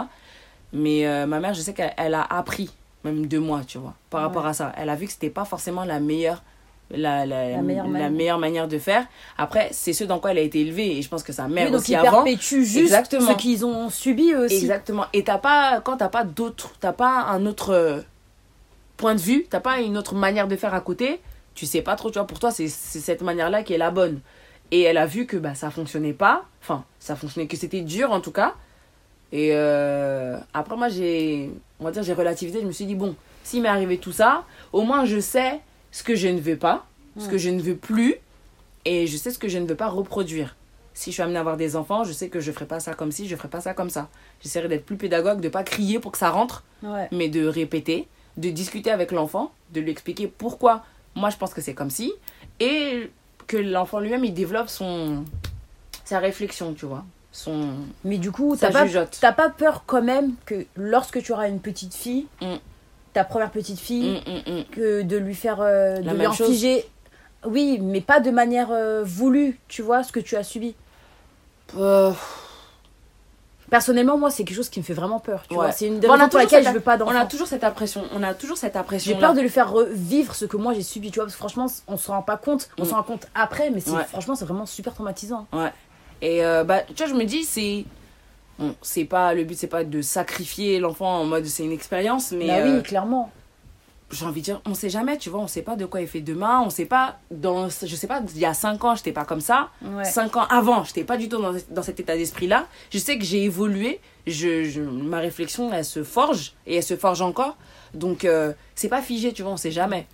Mais 0.73 1.05
euh, 1.07 1.25
ma 1.25 1.39
mère, 1.39 1.53
je 1.53 1.61
sais 1.61 1.73
qu'elle 1.73 1.93
elle 1.97 2.13
a 2.13 2.21
appris, 2.23 2.69
même 3.03 3.25
de 3.27 3.37
moi, 3.37 3.61
tu 3.67 3.77
vois, 3.77 3.93
par 4.09 4.21
Ouais. 4.21 4.27
rapport 4.27 4.45
à 4.45 4.53
ça. 4.53 4.71
Elle 4.77 4.89
a 4.89 4.95
vu 4.95 5.05
que 5.07 5.11
c'était 5.11 5.29
pas 5.29 5.43
forcément 5.45 5.83
la 5.83 5.99
meilleure, 5.99 6.43
la, 6.89 7.25
la, 7.25 7.49
La 7.51 7.61
meilleure 7.61 7.85
la 7.85 7.91
manière. 7.91 8.11
meilleure 8.11 8.39
manière 8.39 8.67
de 8.67 8.77
faire. 8.77 9.05
Après, 9.37 9.69
c'est 9.71 9.93
ce 9.93 10.03
dans 10.03 10.19
quoi 10.19 10.31
elle 10.31 10.37
a 10.37 10.41
été 10.41 10.59
élevée. 10.61 10.97
Et 10.97 11.01
je 11.01 11.09
pense 11.09 11.23
que 11.23 11.33
sa 11.33 11.47
mère 11.47 11.65
Oui, 11.65 11.71
donc 11.71 11.81
aussi 11.81 11.91
ils 11.91 11.95
avant. 11.95 12.25
juste 12.25 12.77
Exactement. 12.77 13.31
ce 13.31 13.37
qu'ils 13.37 13.65
ont 13.65 13.89
subi 13.89 14.33
aussi. 14.35 14.55
Exactement. 14.55 15.05
Et 15.13 15.23
t'as 15.23 15.37
pas, 15.37 15.81
quand 15.81 15.97
t'as 15.97 16.09
pas 16.09 16.23
d'autre, 16.23 16.71
t'as 16.79 16.93
pas 16.93 17.25
un 17.29 17.45
autre 17.45 17.69
euh, 17.73 18.01
point 18.97 19.15
de 19.15 19.21
vue, 19.21 19.45
t'as 19.49 19.59
pas 19.61 19.79
une 19.79 19.97
autre 19.97 20.15
manière 20.15 20.47
de 20.47 20.55
faire 20.55 20.73
à 20.73 20.81
côté, 20.81 21.19
tu 21.55 21.65
sais 21.65 21.81
pas 21.81 21.95
trop, 21.95 22.11
tu 22.11 22.17
vois, 22.19 22.27
pour 22.27 22.39
toi, 22.39 22.51
c'est 22.51 22.67
c'est 22.67 22.99
cette 22.99 23.21
manière-là 23.23 23.63
qui 23.63 23.73
est 23.73 23.77
la 23.77 23.91
bonne. 23.91 24.19
Et 24.71 24.81
elle 24.83 24.97
a 24.97 25.05
vu 25.05 25.25
que 25.25 25.35
bah, 25.37 25.53
ça 25.55 25.69
fonctionnait 25.69 26.13
pas, 26.13 26.43
enfin, 26.61 26.85
ça 26.99 27.15
fonctionnait, 27.17 27.47
que 27.47 27.57
c'était 27.57 27.81
dur 27.81 28.11
en 28.11 28.21
tout 28.21 28.31
cas. 28.31 28.53
Et 29.31 29.49
euh, 29.53 30.37
après, 30.53 30.75
moi, 30.75 30.89
j'ai, 30.89 31.49
on 31.79 31.85
va 31.85 31.91
dire, 31.91 32.03
j'ai 32.03 32.13
relativisé, 32.13 32.61
je 32.61 32.65
me 32.67 32.71
suis 32.71 32.85
dit, 32.85 32.95
bon, 32.95 33.15
s'il 33.43 33.61
m'est 33.61 33.69
arrivé 33.69 33.97
tout 33.97 34.11
ça, 34.11 34.43
au 34.73 34.81
moins 34.83 35.05
je 35.05 35.19
sais 35.19 35.59
ce 35.91 36.03
que 36.03 36.15
je 36.15 36.27
ne 36.27 36.39
veux 36.39 36.57
pas, 36.57 36.85
ce 37.17 37.27
que 37.27 37.37
je 37.37 37.49
ne 37.49 37.61
veux 37.61 37.75
plus, 37.75 38.15
et 38.85 39.07
je 39.07 39.17
sais 39.17 39.31
ce 39.31 39.39
que 39.39 39.47
je 39.49 39.57
ne 39.57 39.65
veux 39.67 39.75
pas 39.75 39.87
reproduire. 39.89 40.55
Si 40.93 41.11
je 41.11 41.13
suis 41.15 41.23
amenée 41.23 41.37
à 41.37 41.39
avoir 41.41 41.55
des 41.57 41.75
enfants, 41.75 42.03
je 42.03 42.11
sais 42.11 42.27
que 42.29 42.39
je 42.41 42.51
ferai 42.51 42.65
pas 42.65 42.79
ça 42.81 42.93
comme 42.93 43.11
ci, 43.11 43.27
je 43.27 43.35
ferai 43.35 43.47
pas 43.47 43.61
ça 43.61 43.73
comme 43.73 43.89
ça. 43.89 44.09
J'essaierai 44.41 44.67
d'être 44.67 44.85
plus 44.85 44.97
pédagogue, 44.97 45.39
de 45.39 45.49
pas 45.49 45.63
crier 45.63 45.99
pour 45.99 46.11
que 46.11 46.17
ça 46.17 46.29
rentre, 46.29 46.63
Ouais. 46.83 47.07
mais 47.11 47.29
de 47.29 47.45
répéter, 47.47 48.07
de 48.37 48.49
discuter 48.49 48.91
avec 48.91 49.11
l'enfant, 49.11 49.51
de 49.73 49.79
lui 49.81 49.91
expliquer 49.91 50.27
pourquoi 50.27 50.83
moi 51.15 51.29
je 51.29 51.37
pense 51.37 51.53
que 51.53 51.61
c'est 51.61 51.73
comme 51.73 51.89
si, 51.89 52.11
et 52.59 53.09
que 53.47 53.57
l'enfant 53.57 53.99
lui-même 53.99 54.23
il 54.25 54.33
développe 54.33 54.69
son 54.69 55.23
sa 56.05 56.19
réflexion, 56.19 56.73
tu 56.73 56.85
vois, 56.85 57.03
son 57.31 57.69
Mais 58.03 58.17
du 58.17 58.31
coup, 58.31 58.55
t'as 58.59 58.71
pas, 58.71 58.85
t'as 59.19 59.31
pas 59.31 59.49
peur 59.49 59.83
quand 59.85 60.01
même 60.01 60.33
que 60.45 60.65
lorsque 60.75 61.21
tu 61.23 61.31
auras 61.31 61.47
une 61.47 61.59
petite 61.59 61.93
fille, 61.93 62.27
Mm. 62.41 62.55
ta 63.13 63.23
première 63.23 63.51
petite 63.51 63.79
fille, 63.79 64.21
Mm, 64.27 64.51
mm, 64.51 64.63
que 64.71 65.01
de 65.03 65.17
lui 65.17 65.35
faire 65.35 65.57
euh, 65.61 65.97
de 65.99 66.09
lui 66.11 66.25
infliger 66.25 66.85
oui 67.45 67.79
mais 67.81 68.01
pas 68.01 68.19
de 68.19 68.29
manière 68.31 68.69
euh, 68.71 69.03
voulue 69.03 69.59
tu 69.67 69.81
vois 69.81 70.03
ce 70.03 70.11
que 70.11 70.19
tu 70.19 70.35
as 70.35 70.43
subi. 70.43 70.75
Euh, 71.77 72.11
personnellement 73.69 74.17
moi 74.17 74.29
c'est 74.29 74.43
quelque 74.43 74.57
chose 74.57 74.69
qui 74.69 74.79
me 74.79 74.83
fait 74.85 74.93
vraiment 74.93 75.19
peur 75.19 75.43
tu 75.47 75.55
Ouais. 75.55 75.63
vois 75.63 75.71
c'est 75.71 75.87
une 75.87 75.99
des 75.99 76.07
raisons 76.07 76.27
pour 76.29 76.39
laquelle 76.39 76.63
cette- 76.63 76.73
je 76.73 76.77
veux 76.77 76.83
pas 76.83 76.97
on 77.01 77.07
a 77.15 77.25
toujours 77.25 77.47
cette 77.47 77.63
impression, 77.63 78.03
on 78.13 78.21
a 78.23 78.33
toujours 78.33 78.57
cette 78.57 78.75
impression. 78.75 79.13
j'ai 79.13 79.19
peur 79.19 79.33
de 79.33 79.39
lui 79.41 79.49
faire 79.49 79.71
revivre 79.71 80.35
ce 80.35 80.45
que 80.45 80.57
moi 80.57 80.73
j'ai 80.73 80.83
subi 80.83 81.09
tu 81.09 81.15
vois 81.19 81.25
parce 81.25 81.35
que 81.35 81.39
franchement 81.39 81.67
on 81.87 81.97
se 81.97 82.11
rend 82.11 82.21
pas 82.21 82.37
compte. 82.37 82.69
On 82.77 82.85
se 82.85 82.93
rend 82.93 83.03
compte 83.03 83.27
après 83.33 83.69
mais 83.69 83.87
Ouais. 83.89 84.03
franchement 84.03 84.35
c'est 84.35 84.45
vraiment 84.45 84.65
super 84.65 84.93
traumatisant 84.93 85.47
Et 86.21 86.43
euh, 86.45 86.63
bah, 86.63 86.81
tu 86.81 86.93
vois, 87.03 87.07
je 87.07 87.13
me 87.17 87.25
dis, 87.25 87.43
c'est. 87.43 87.85
Bon, 88.59 88.75
c'est 88.81 89.05
pas. 89.05 89.33
Le 89.33 89.43
but, 89.43 89.57
c'est 89.57 89.67
pas 89.67 89.83
de 89.83 90.01
sacrifier 90.01 90.79
l'enfant 90.79 91.19
en 91.21 91.25
mode 91.25 91.45
c'est 91.45 91.63
une 91.63 91.71
expérience, 91.71 92.31
mais. 92.31 92.47
Bah 92.47 92.57
euh, 92.57 92.77
oui, 92.77 92.83
clairement. 92.83 93.31
j'ai 94.11 94.25
envie 94.25 94.41
de 94.41 94.45
dire, 94.45 94.61
on 94.65 94.73
sait 94.73 94.89
jamais, 94.89 95.17
tu 95.17 95.29
vois, 95.29 95.39
on 95.39 95.47
sait 95.47 95.61
pas 95.61 95.75
de 95.75 95.85
quoi 95.85 96.01
il 96.01 96.07
fait 96.07 96.19
demain, 96.21 96.61
on 96.65 96.69
sait 96.69 96.85
pas, 96.85 97.17
dans, 97.31 97.69
je 97.69 97.95
sais 97.95 98.07
pas, 98.07 98.21
il 98.35 98.39
y 98.39 98.45
a 98.45 98.53
5 98.53 98.83
ans, 98.83 98.93
j'étais 98.93 99.13
pas 99.13 99.23
comme 99.23 99.39
ça, 99.39 99.69
Ouais. 99.81 100.03
5 100.03 100.35
ans 100.35 100.45
avant, 100.49 100.83
j'étais 100.83 101.05
pas 101.05 101.15
du 101.15 101.29
tout 101.29 101.41
dans, 101.41 101.53
dans 101.69 101.81
cet 101.81 102.01
état 102.01 102.15
d'esprit-là, 102.17 102.67
je 102.91 102.97
sais 102.97 103.17
que 103.17 103.23
j'ai 103.23 103.43
évolué, 103.45 104.01
je, 104.27 104.65
je, 104.65 104.81
ma 104.81 105.19
réflexion, 105.19 105.71
elle 105.73 105.85
se 105.85 106.03
forge, 106.03 106.53
et 106.67 106.75
elle 106.75 106.83
se 106.83 106.97
forge 106.97 107.21
encore, 107.21 107.55
donc 107.93 108.25
euh, 108.25 108.51
c'est 108.75 108.89
pas 108.89 109.01
figé, 109.01 109.31
tu 109.31 109.43
vois, 109.43 109.53
on 109.53 109.57
sait 109.57 109.71
jamais. 109.71 110.05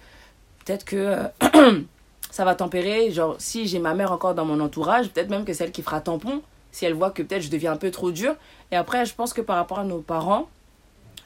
Peut-être 0.63 0.85
que 0.85 0.95
euh, 0.95 1.81
ça 2.31 2.45
va 2.45 2.55
tempérer, 2.55 3.11
genre, 3.11 3.35
si 3.39 3.67
j'ai 3.67 3.79
ma 3.79 3.93
mère 3.93 4.11
encore 4.11 4.35
dans 4.35 4.45
mon 4.45 4.59
entourage, 4.59 5.09
peut-être 5.09 5.29
même 5.29 5.45
que 5.45 5.53
c'est 5.53 5.63
elle 5.63 5.71
qui 5.71 5.81
fera 5.81 6.01
tampon, 6.01 6.41
si 6.71 6.85
elle 6.85 6.93
voit 6.93 7.11
que 7.11 7.23
peut-être 7.23 7.41
je 7.43 7.49
deviens 7.49 7.71
un 7.71 7.77
peu 7.77 7.91
trop 7.91 8.11
dur, 8.11 8.35
et 8.71 8.75
après, 8.75 9.05
je 9.05 9.13
pense 9.15 9.33
que 9.33 9.41
par 9.41 9.55
rapport 9.55 9.79
à 9.79 9.83
nos 9.83 9.99
parents, 9.99 10.47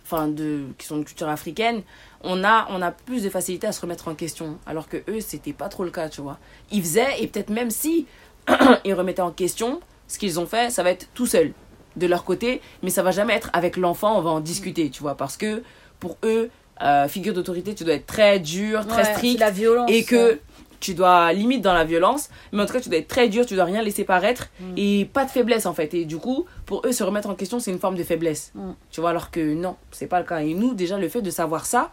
enfin 0.03 0.27
de 0.27 0.63
qui 0.77 0.87
sont 0.87 0.97
de 0.97 1.03
culture 1.03 1.29
africaine 1.29 1.83
on 2.23 2.43
a 2.43 2.67
on 2.71 2.81
a 2.81 2.91
plus 2.91 3.23
de 3.23 3.29
facilité 3.29 3.67
à 3.67 3.71
se 3.71 3.79
remettre 3.81 4.07
en 4.09 4.15
question. 4.15 4.57
Alors 4.65 4.89
que 4.89 4.97
eux 5.09 5.21
c'était 5.21 5.53
pas 5.53 5.69
trop 5.69 5.83
le 5.85 5.91
cas 5.91 6.09
tu 6.09 6.21
vois. 6.21 6.37
Ils 6.71 6.81
faisaient 6.81 7.21
et 7.21 7.27
peut-être 7.27 7.49
même 7.49 7.69
si 7.69 8.07
ils 8.83 8.93
remettaient 8.93 9.21
en 9.21 9.31
question 9.31 9.79
ce 10.07 10.17
qu'ils 10.19 10.39
ont 10.39 10.47
fait 10.47 10.69
ça 10.71 10.83
va 10.83 10.89
être 10.91 11.07
tout 11.13 11.27
seul 11.27 11.53
de 11.95 12.07
leur 12.07 12.23
côté. 12.25 12.61
Mais 12.83 12.89
ça 12.89 13.03
va 13.03 13.11
jamais 13.11 13.33
être 13.33 13.49
avec 13.53 13.77
l'enfant 13.77 14.17
on 14.17 14.21
va 14.21 14.31
en 14.31 14.39
discuter 14.41 14.89
tu 14.89 15.01
vois. 15.01 15.15
Parce 15.15 15.37
que 15.37 15.63
pour 15.99 16.17
eux 16.23 16.49
euh, 16.81 17.07
figure 17.07 17.33
d'autorité 17.33 17.73
tu 17.75 17.83
dois 17.85 17.93
être 17.93 18.07
très 18.07 18.39
dur 18.39 18.85
très 18.87 19.03
Ouais, 19.03 19.13
strict. 19.13 19.39
la 19.39 19.51
violence. 19.51 19.89
et 19.89 20.03
que 20.03 20.39
tu 20.81 20.93
dois 20.93 21.31
limite 21.31 21.61
dans 21.61 21.73
la 21.73 21.85
violence 21.85 22.29
mais 22.51 22.61
en 22.61 22.65
tout 22.65 22.73
cas 22.73 22.81
tu 22.81 22.89
dois 22.89 22.97
être 22.97 23.07
très 23.07 23.29
dur 23.29 23.45
tu 23.45 23.55
dois 23.55 23.63
rien 23.65 23.81
laisser 23.81 24.03
paraître 24.03 24.49
Mm. 24.59 24.73
et 24.77 25.05
pas 25.05 25.23
de 25.23 25.29
faiblesse 25.29 25.65
en 25.65 25.73
fait 25.73 25.93
et 25.93 26.03
du 26.05 26.17
coup 26.17 26.45
pour 26.65 26.85
eux 26.85 26.91
se 26.91 27.03
remettre 27.03 27.29
en 27.29 27.35
question 27.35 27.59
c'est 27.59 27.71
une 27.71 27.79
forme 27.79 27.95
de 27.95 28.03
faiblesse 28.03 28.51
Mm. 28.55 28.71
tu 28.91 28.99
vois 28.99 29.11
alors 29.11 29.31
que 29.31 29.53
non 29.53 29.77
c'est 29.91 30.07
pas 30.07 30.19
le 30.19 30.25
cas 30.25 30.39
et 30.41 30.53
nous 30.53 30.73
déjà 30.73 30.97
le 30.97 31.07
fait 31.07 31.21
de 31.21 31.29
savoir 31.31 31.65
ça 31.65 31.91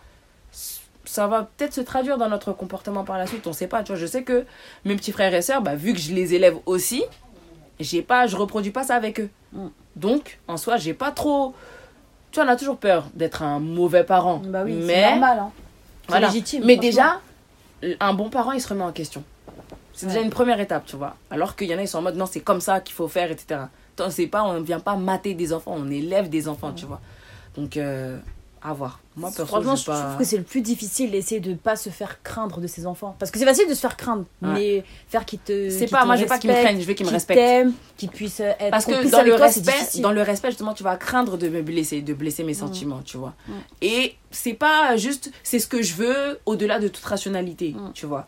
ça 1.05 1.27
va 1.27 1.49
peut-être 1.57 1.73
se 1.75 1.81
traduire 1.81 2.19
dans 2.19 2.29
notre 2.29 2.53
comportement 2.53 3.05
par 3.05 3.17
la 3.19 3.27
suite 3.27 3.47
on 3.47 3.53
sait 3.53 3.67
pas 3.69 3.83
tu 3.83 3.93
vois 3.93 4.01
je 4.01 4.07
sais 4.07 4.23
que 4.25 4.45
mes 4.85 4.97
petits 4.97 5.13
frères 5.13 5.33
et 5.35 5.43
sœurs 5.43 5.63
bah, 5.63 5.75
vu 5.77 5.93
que 5.95 6.01
je 6.01 6.13
les 6.13 6.35
élève 6.35 6.57
aussi 6.67 7.03
j'ai 7.81 8.03
pas 8.03 8.27
je 8.27 8.37
reproduis 8.37 8.73
pas 8.73 8.83
ça 8.85 8.95
avec 8.97 9.21
eux 9.21 9.29
Mm. 9.53 9.69
donc 9.97 10.39
en 10.49 10.59
soi 10.59 10.77
j'ai 10.77 10.93
pas 10.93 11.11
trop 11.11 11.55
tu 12.31 12.39
vois 12.41 12.47
on 12.47 12.53
a 12.53 12.57
toujours 12.57 12.77
peur 12.77 13.07
d'être 13.15 13.43
un 13.43 13.59
mauvais 13.61 14.05
parent 14.05 14.43
Bah 14.45 14.63
oui, 14.67 14.77
c'est 14.81 14.87
mais 14.87 15.11
normal. 15.13 15.39
Hein. 15.39 15.51
C'est 16.03 16.09
voilà. 16.13 16.27
légitime. 16.27 16.63
Mais 16.67 16.77
déjà, 16.77 17.21
un 18.01 18.15
bon 18.15 18.31
parent, 18.31 18.53
il 18.53 18.61
se 18.61 18.69
remet 18.69 18.85
en 18.85 18.93
question. 18.93 19.23
C'est 19.93 20.07
déjà 20.07 20.21
une 20.21 20.31
première 20.31 20.61
étape, 20.61 20.87
tu 20.87 20.97
vois. 20.97 21.17
Alors 21.31 21.57
qu'il 21.57 21.69
y 21.69 21.75
en 21.75 21.79
a, 21.79 21.83
ils 21.83 21.89
sont 21.89 21.99
en 21.99 22.03
mode 22.03 22.17
non, 22.17 22.27
c'est 22.27 22.41
comme 22.41 22.61
ça 22.61 22.81
qu'il 22.81 22.95
faut 22.95 23.09
faire, 23.09 23.31
etc. 23.31 23.63
Tant 23.97 24.11
c'est 24.11 24.29
pas, 24.29 24.45
on 24.45 24.55
ne 24.55 24.65
vient 24.65 24.79
pas 24.79 24.95
mater 24.95 25.35
des 25.35 25.53
enfants, 25.53 25.75
on 25.77 25.91
élève 25.91 26.29
des 26.29 26.49
enfants, 26.49 26.73
tu 26.73 26.87
vois. 26.87 27.01
Donc, 27.57 27.77
euh, 27.77 28.19
à 28.63 28.73
voir. 28.73 29.01
Moi, 29.17 29.31
perso, 29.31 29.47
Franchement, 29.47 29.77
je 29.77 29.85
pas... 29.85 30.03
trouve 30.03 30.19
que 30.19 30.25
c'est 30.25 30.37
le 30.37 30.43
plus 30.43 30.61
difficile 30.61 31.11
d'essayer 31.11 31.41
de 31.41 31.55
pas 31.55 31.77
se 31.77 31.91
faire 31.91 32.23
craindre 32.23 32.61
de 32.61 32.67
ses 32.67 32.87
enfants. 32.87 33.17
Parce 33.19 33.31
que 33.31 33.39
c'est 33.39 33.45
facile 33.45 33.69
de 33.69 33.75
se 33.75 33.81
faire 33.81 33.97
craindre, 33.97 34.25
Ouais. 34.43 34.49
mais 34.55 34.85
faire 35.09 35.25
qu'ils 35.25 35.39
te. 35.41 35.71
C'est 35.71 35.87
pas, 35.89 36.03
te 36.03 36.07
moi, 36.07 36.17
je 36.17 36.23
veux 36.23 36.27
pas 36.29 36.39
qu'ils 36.39 36.51
me 36.51 36.55
craignent, 36.57 36.81
je 36.81 36.87
veux 36.87 36.95
qu'ils 36.95 37.07
me 37.07 37.11
respectent. 37.11 37.73
qu'ils 37.97 38.09
puissent 38.11 38.41
être 38.41 38.71
Parce 38.71 38.87
que 38.87 39.11
dans 39.11 39.23
le, 39.23 39.37
toi, 39.37 39.47
respect, 39.47 40.01
dans 40.01 40.13
le 40.13 40.23
respect, 40.23 40.49
justement, 40.51 40.75
tu 40.75 40.83
vas 40.83 40.97
craindre 40.97 41.37
de 41.37 41.49
me 41.49 41.63
blesser, 41.63 42.01
de 42.03 42.15
blesser 42.15 42.45
mes 42.45 42.55
sentiments, 42.55 43.03
tu 43.03 43.17
vois. 43.17 43.35
Mm. 43.49 43.53
Et 43.83 44.15
c'est 44.31 44.55
pas 44.55 44.97
juste, 44.97 45.31
c'est 45.43 45.59
ce 45.59 45.67
que 45.67 45.83
je 45.83 45.95
veux 45.95 46.39
au-delà 46.47 46.79
de 46.79 46.89
toute 46.89 47.05
rationalité, 47.05 47.75
tu 47.95 48.07
vois. 48.07 48.27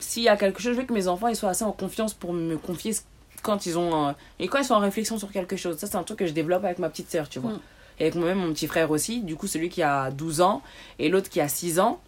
S'il 0.00 0.22
y 0.22 0.28
a 0.28 0.36
quelque 0.36 0.60
chose, 0.62 0.74
je 0.74 0.80
veux 0.80 0.86
que 0.86 0.92
mes 0.92 1.08
enfants 1.08 1.26
ils 1.28 1.34
soient 1.36 1.50
assez 1.50 1.64
en 1.64 1.72
confiance 1.72 2.14
pour 2.14 2.32
me 2.32 2.56
confier 2.56 2.94
quand 3.42 3.66
ils 3.66 3.78
ont. 3.78 4.08
euh, 4.08 4.12
et 4.38 4.48
quand 4.48 4.58
ils 4.58 4.64
sont 4.64 4.74
en 4.74 4.80
réflexion 4.80 5.18
sur 5.18 5.30
quelque 5.30 5.56
chose. 5.56 5.76
Ça, 5.76 5.86
c'est 5.86 5.96
un 5.96 6.02
truc 6.02 6.18
que 6.20 6.26
je 6.26 6.32
développe 6.32 6.64
avec 6.64 6.78
ma 6.78 6.88
petite 6.88 7.10
sœur, 7.10 7.28
tu 7.28 7.38
vois. 7.38 7.52
Et 7.98 8.04
avec 8.04 8.14
moi-même, 8.14 8.38
mon 8.38 8.52
petit 8.52 8.66
frère 8.66 8.90
aussi. 8.90 9.22
Du 9.22 9.36
coup, 9.36 9.46
celui 9.46 9.68
qui 9.68 9.82
a 9.82 10.10
12 10.10 10.40
ans 10.40 10.62
et 10.98 11.08
l'autre 11.08 11.28
qui 11.28 11.40
a 11.40 11.48
6 11.48 11.80
ans, 11.80 12.00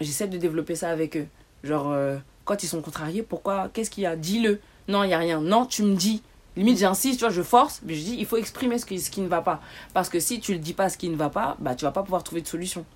j'essaie 0.00 0.28
de 0.28 0.38
développer 0.38 0.74
ça 0.74 0.90
avec 0.90 1.16
eux. 1.16 1.26
Genre, 1.64 1.90
euh, 1.90 2.16
quand 2.44 2.62
ils 2.62 2.68
sont 2.68 2.80
contrariés, 2.80 3.22
pourquoi 3.22 3.68
Qu'est-ce 3.72 3.90
qu'il 3.90 4.04
y 4.04 4.06
a? 4.06 4.16
Dis-le. 4.16 4.60
Non, 4.88 5.04
il 5.04 5.10
y 5.10 5.14
a 5.14 5.18
rien. 5.18 5.40
Non, 5.40 5.66
tu 5.66 5.82
me 5.82 5.94
dis. 5.94 6.22
Limite, 6.56 6.78
j'insiste, 6.78 7.18
tu 7.18 7.24
vois, 7.24 7.32
je 7.34 7.42
force, 7.42 7.82
mais 7.84 7.94
je 7.94 8.02
dis, 8.02 8.16
il 8.18 8.24
faut 8.24 8.38
exprimer 8.38 8.78
ce 8.78 8.86
qui, 8.86 8.98
ce 8.98 9.10
qui 9.10 9.20
ne 9.20 9.28
va 9.28 9.42
pas. 9.42 9.60
Parce 9.92 10.08
que 10.08 10.20
si 10.20 10.40
tu 10.40 10.52
le 10.52 10.58
dis 10.58 10.72
pas 10.72 10.88
ce 10.88 10.96
qui 10.96 11.10
ne 11.10 11.16
va 11.16 11.28
pas, 11.28 11.56
bah, 11.58 11.74
tu 11.74 11.84
vas 11.84 11.90
pas 11.90 12.02
pouvoir 12.02 12.24
trouver 12.24 12.40
de 12.40 12.46
solution. 12.46 12.86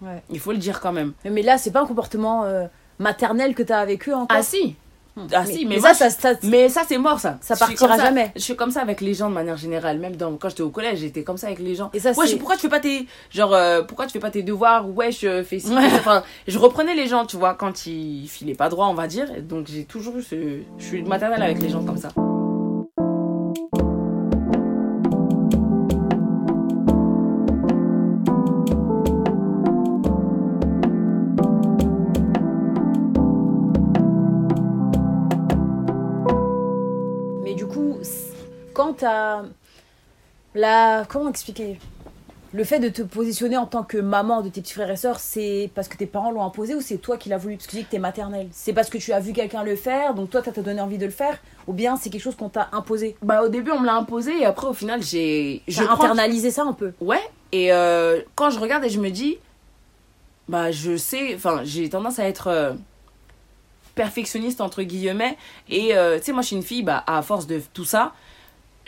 Ouais. 0.00 0.22
Il 0.30 0.38
faut 0.38 0.52
le 0.52 0.58
dire 0.58 0.80
quand 0.80 0.92
même. 0.92 1.14
Mais 1.24 1.42
là, 1.42 1.58
c'est 1.58 1.72
pas 1.72 1.82
un 1.82 1.86
comportement 1.86 2.44
euh, 2.44 2.66
maternel 3.00 3.56
que 3.56 3.64
t'as 3.64 3.80
avec 3.80 4.08
eux 4.08 4.14
encore? 4.14 4.28
Ah 4.30 4.42
si 4.42 4.76
Hmm. 5.18 5.26
Ah 5.34 5.44
si, 5.46 5.64
mais, 5.64 5.74
mais 5.76 5.80
moi, 5.80 5.94
ça, 5.94 6.10
ça, 6.10 6.34
ça- 6.34 6.38
Mais 6.44 6.68
ça, 6.68 6.82
c'est 6.86 6.98
mort, 6.98 7.18
ça. 7.20 7.38
Ça 7.40 7.56
partira 7.56 7.96
ça- 7.96 8.04
jamais. 8.04 8.32
Je 8.36 8.40
suis 8.42 8.56
comme 8.56 8.70
ça 8.70 8.80
avec 8.82 9.00
les 9.00 9.14
gens 9.14 9.28
de 9.28 9.34
manière 9.34 9.56
générale. 9.56 9.98
Même 9.98 10.16
dans, 10.16 10.36
quand 10.36 10.48
j'étais 10.48 10.62
au 10.62 10.70
collège, 10.70 10.98
j'étais 11.00 11.22
comme 11.24 11.36
ça 11.36 11.48
avec 11.48 11.58
les 11.58 11.74
gens. 11.74 11.90
Et 11.94 12.00
ça, 12.00 12.12
Ouais, 12.12 12.26
je- 12.26 12.36
pourquoi 12.36 12.56
tu 12.56 12.62
fais 12.62 12.68
pas 12.68 12.80
tes. 12.80 13.06
Genre, 13.30 13.52
euh, 13.54 13.82
pourquoi 13.82 14.06
tu 14.06 14.12
fais 14.12 14.18
pas 14.20 14.30
tes 14.30 14.42
devoirs 14.42 14.88
Ouais, 14.88 15.10
je 15.12 15.42
fais 15.42 15.58
ci. 15.58 15.72
Enfin, 15.76 16.22
je 16.46 16.58
reprenais 16.58 16.94
les 16.94 17.06
gens, 17.08 17.26
tu 17.26 17.36
vois, 17.36 17.54
quand 17.54 17.86
ils 17.86 18.28
filaient 18.28 18.54
pas 18.54 18.68
droit, 18.68 18.86
on 18.86 18.94
va 18.94 19.06
dire. 19.06 19.26
Donc, 19.42 19.66
j'ai 19.68 19.84
toujours 19.84 20.16
eu 20.18 20.22
ce. 20.22 20.60
Je 20.78 20.84
suis 20.84 21.02
maternelle 21.02 21.42
avec 21.42 21.60
les 21.60 21.68
gens 21.68 21.82
comme 21.84 21.96
ça. 21.98 22.08
Quand 38.78 38.98
t'as 38.98 39.42
la 40.54 41.04
comment 41.08 41.28
expliquer? 41.28 41.80
Le 42.52 42.62
fait 42.62 42.78
de 42.78 42.88
te 42.88 43.02
positionner 43.02 43.56
en 43.58 43.66
tant 43.66 43.82
que 43.82 43.98
maman 43.98 44.40
de 44.40 44.48
tes 44.48 44.62
petits 44.62 44.72
frères 44.72 44.90
et 44.90 44.96
sœurs, 44.96 45.18
c'est 45.18 45.70
parce 45.74 45.88
que 45.88 45.96
tes 45.96 46.06
parents 46.06 46.30
l'ont 46.30 46.44
imposé 46.44 46.76
ou 46.76 46.80
c'est 46.80 46.96
toi 46.96 47.18
qui 47.18 47.28
l'as 47.28 47.38
voulu? 47.38 47.56
Parce 47.56 47.66
que 47.66 47.72
tu 47.72 47.76
dis 47.78 47.84
que 47.84 47.90
t'es 47.90 47.98
maternelle. 47.98 48.48
C'est 48.52 48.72
parce 48.72 48.88
que 48.88 48.96
tu 48.96 49.12
as 49.12 49.18
vu 49.20 49.32
quelqu'un 49.32 49.64
le 49.64 49.74
faire, 49.74 50.14
donc 50.14 50.30
toi, 50.30 50.40
t'as 50.40 50.52
donné 50.62 50.80
envie 50.80 50.96
de 50.96 51.04
le 51.06 51.10
faire 51.10 51.38
Ou 51.66 51.72
bien 51.72 51.96
c'est 51.96 52.08
quelque 52.08 52.22
chose 52.22 52.36
qu'on 52.36 52.48
t'a 52.48 52.68
imposé? 52.72 53.16
Bah, 53.20 53.42
au 53.42 53.48
début, 53.48 53.72
on 53.72 53.80
me 53.80 53.86
l'a 53.86 53.96
imposé 53.96 54.38
et 54.38 54.44
après, 54.46 54.68
au 54.68 54.72
final, 54.72 55.02
j'ai. 55.02 55.62
Prends- 55.74 55.94
internalisé 55.94 56.50
ça 56.52 56.62
un 56.62 56.72
peu? 56.72 56.92
Ouais, 57.00 57.20
et 57.50 57.72
euh, 57.72 58.22
quand 58.36 58.48
je 58.50 58.60
regarde 58.60 58.84
et 58.84 58.90
je 58.90 59.00
me 59.00 59.10
dis, 59.10 59.38
bah 60.48 60.70
je 60.70 60.96
sais, 60.96 61.34
enfin 61.34 61.62
j'ai 61.64 61.90
tendance 61.90 62.18
à 62.18 62.28
être 62.28 62.46
euh, 62.46 62.72
perfectionniste 63.94 64.60
entre 64.60 64.82
guillemets, 64.84 65.36
et 65.68 65.96
euh, 65.96 66.18
tu 66.18 66.26
sais, 66.26 66.32
moi 66.32 66.42
je 66.42 66.46
suis 66.46 66.56
une 66.56 66.62
fille, 66.62 66.82
bah 66.84 67.02
à 67.06 67.20
force 67.20 67.46
de 67.46 67.60
tout 67.74 67.84
ça, 67.84 68.14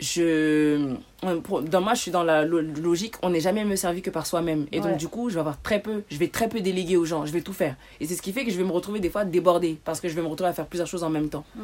je. 0.01 0.95
pour- 1.43 1.61
Dans 1.61 1.81
moi, 1.81 1.93
je 1.93 2.01
suis 2.01 2.11
dans 2.11 2.23
la 2.23 2.43
lo- 2.43 2.61
logique, 2.61 3.15
on 3.21 3.29
n'est 3.29 3.39
jamais 3.39 3.63
mieux 3.63 3.75
servi 3.75 4.01
que 4.01 4.09
par 4.09 4.25
soi-même. 4.25 4.65
Et 4.71 4.79
Ouais. 4.79 4.89
donc, 4.89 4.97
du 4.97 5.07
coup, 5.07 5.29
je 5.29 5.35
vais 5.35 5.39
avoir 5.39 5.61
très 5.61 5.79
peu, 5.79 6.03
je 6.09 6.17
vais 6.17 6.27
très 6.27 6.49
peu 6.49 6.59
déléguer 6.61 6.97
aux 6.97 7.05
gens, 7.05 7.25
je 7.25 7.31
vais 7.31 7.41
tout 7.41 7.53
faire. 7.53 7.75
Et 7.99 8.07
c'est 8.07 8.15
ce 8.15 8.21
qui 8.21 8.33
fait 8.33 8.43
que 8.43 8.51
je 8.51 8.57
vais 8.57 8.63
me 8.63 8.71
retrouver 8.71 8.99
des 8.99 9.09
fois 9.09 9.23
débordée, 9.25 9.77
parce 9.85 10.01
que 10.01 10.09
je 10.09 10.15
vais 10.15 10.21
me 10.21 10.27
retrouver 10.27 10.49
à 10.49 10.53
faire 10.53 10.65
plusieurs 10.65 10.87
choses 10.87 11.03
en 11.03 11.09
même 11.09 11.29
temps. 11.29 11.45
Mm. 11.55 11.61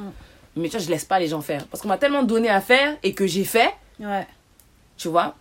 Mais 0.57 0.69
tu 0.69 0.77
vois, 0.77 0.85
je 0.85 0.89
laisse 0.89 1.05
pas 1.05 1.19
les 1.19 1.27
gens 1.27 1.41
faire. 1.41 1.65
Parce 1.67 1.81
qu'on 1.81 1.89
m'a 1.89 1.97
tellement 1.97 2.23
donné 2.23 2.49
à 2.49 2.61
faire 2.61 2.95
et 3.03 3.13
que 3.13 3.27
j'ai 3.27 3.43
fait, 3.43 3.71
Ouais. 3.99 4.25
tu 4.97 5.07
vois? 5.07 5.35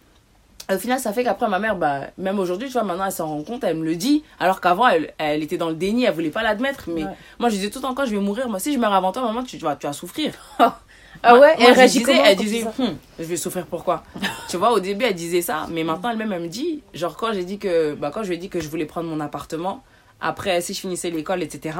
Au 0.72 0.76
final, 0.78 0.98
ça 0.98 1.12
fait 1.12 1.22
qu'après, 1.22 1.48
ma 1.48 1.61
mère, 1.61 1.76
bah, 1.76 2.09
même 2.18 2.40
aujourd'hui, 2.40 2.66
tu 2.66 2.72
vois, 2.72 2.82
maintenant, 2.82 3.04
elle 3.06 3.12
s'en 3.12 3.28
rend 3.28 3.42
compte, 3.44 3.62
elle 3.62 3.76
me 3.76 3.85
le 3.85 3.94
dit. 3.94 4.24
Alors 4.40 4.61
qu'avant, 4.61 4.88
elle, 4.88 5.14
elle 5.18 5.42
était 5.42 5.56
dans 5.59 5.68
le 5.68 5.76
déni, 5.76 6.04
elle 6.04 6.12
voulait 6.12 6.30
pas 6.30 6.42
l'admettre. 6.42 6.85
Mais 6.88 7.04
Ouais. 7.04 7.11
moi, 7.38 7.50
je 7.50 7.54
disais 7.54 7.70
tout 7.70 7.78
le 7.78 7.82
temps, 7.82 7.94
quand 7.94 8.04
je 8.04 8.11
vais 8.11 8.18
mourir, 8.20 8.48
moi, 8.48 8.59
si 8.59 8.72
je 8.74 8.78
meurs 8.78 8.92
avant 8.92 9.12
toi, 9.12 9.22
maman, 9.22 9.44
tu, 9.44 9.59
tu 9.59 9.64
vas, 9.64 9.76
tu 9.76 9.87
vas 9.87 9.92
souffrir. 9.92 10.32
Ah 11.22 11.38
ouais 11.38 11.55
elle 11.59 11.72
réagit 11.72 12.02
comment 12.02 12.24
Elle 12.24 12.37
disait, 12.37 12.64
Hum, 12.79 12.96
je 13.18 13.24
vais 13.24 13.37
souffrir 13.37 13.66
pourquoi? 13.66 14.02
Tu 14.48 14.57
vois, 14.57 14.72
au 14.72 14.81
début, 14.81 15.05
elle 15.05 15.14
disait 15.14 15.42
ça. 15.42 15.66
Mais 15.70 15.85
maintenant, 15.85 16.11
elle-même, 16.11 16.33
elle 16.33 16.42
me 16.42 16.48
dit, 16.48 16.83
genre, 16.94 17.16
quand 17.16 17.33
j'ai 17.33 17.44
dit 17.44 17.59
que, 17.59 17.94
bah, 17.94 18.11
quand 18.12 18.22
je 18.22 18.29
lui 18.29 18.37
ai 18.37 18.38
dit 18.38 18.48
que 18.48 18.61
je 18.61 18.68
voulais 18.68 18.85
prendre 18.87 19.09
mon 19.09 19.20
appartement, 19.20 19.83
après, 20.20 20.61
si 20.61 20.74
je 20.74 20.81
finissais 20.81 21.11
l'école, 21.11 21.42
etc. 21.42 21.76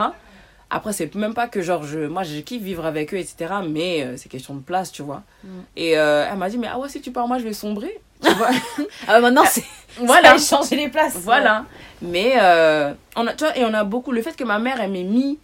Après, 0.68 0.92
c'est 0.92 1.14
même 1.14 1.35
pas 1.35 1.46
que, 1.46 1.62
genre, 1.62 1.85
je, 1.85 2.01
moi, 2.01 2.22
je 2.25 2.40
kiffe 2.40 2.62
vivre 2.62 2.85
avec 2.85 3.14
eux, 3.14 3.18
etc. 3.18 3.55
Mais 3.68 4.03
euh, 4.03 4.16
c'est 4.16 4.29
question 4.29 4.55
de 4.55 4.61
place, 4.61 4.90
tu 4.90 5.03
vois. 5.03 5.22
Mm. 5.44 5.49
Et 5.77 5.99
euh, 5.99 6.27
elle 6.31 6.38
m'a 6.38 6.49
dit, 6.51 6.59
mais 6.59 6.68
ah 6.70 6.79
ouais, 6.79 6.88
si 6.88 7.01
tu 7.01 7.12
pars, 7.12 7.29
moi, 7.29 7.38
je 7.38 7.44
vais 7.44 7.53
sombrer. 7.53 8.01
Tu 8.22 8.31
vois 8.33 8.51
Ah 9.09 9.20
maintenant, 9.20 9.44
c'est. 9.49 9.64
Voilà. 9.99 10.37
Ça 10.37 10.57
a 10.57 10.61
changé 10.61 10.77
les 10.77 10.88
places. 10.88 11.16
Voilà. 11.22 11.64
Mais 12.03 12.35
euh, 12.37 12.92
on 13.16 13.27
a, 13.27 13.33
tu 13.33 13.44
vois, 13.44 13.57
et 13.57 13.64
on 13.64 13.72
a 13.72 13.85
beaucoup 13.85 14.12
le 14.12 14.20
fait 14.20 14.37
que 14.37 14.44
ma 14.44 14.59
mère 14.59 14.79
elle 14.79 14.90
m'ait 14.90 15.05
mis 15.05 15.38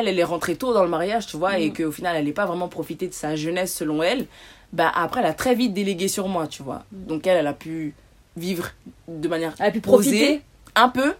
elle 0.00 0.08
elle 0.08 0.18
est 0.18 0.24
rentrée 0.24 0.56
tôt 0.56 0.72
dans 0.74 0.82
le 0.82 0.88
mariage, 0.88 1.26
tu 1.26 1.36
vois, 1.36 1.58
et 1.58 1.68
Mhm. 1.68 1.76
qu'au 1.76 1.92
final 1.92 2.16
elle 2.16 2.24
n'ait 2.24 2.32
pas 2.32 2.46
vraiment 2.46 2.68
profité 2.68 3.06
de 3.08 3.14
sa 3.14 3.36
jeunesse 3.36 3.74
selon 3.74 4.02
elle. 4.02 4.26
Bah 4.72 4.90
après 4.94 5.20
elle 5.20 5.26
a 5.26 5.34
très 5.34 5.54
vite 5.54 5.72
délégué 5.74 6.08
sur 6.08 6.28
moi, 6.28 6.46
tu 6.46 6.62
vois. 6.62 6.84
Donc 6.92 7.26
elle 7.26 7.36
elle 7.38 7.46
a 7.46 7.52
pu 7.52 7.94
vivre 8.36 8.68
de 9.08 9.28
manière 9.28 9.54
Elle 9.60 9.66
a 9.66 9.70
pu 9.70 9.80
profiter? 9.80 10.42
un 10.74 10.88
peu, 10.90 11.14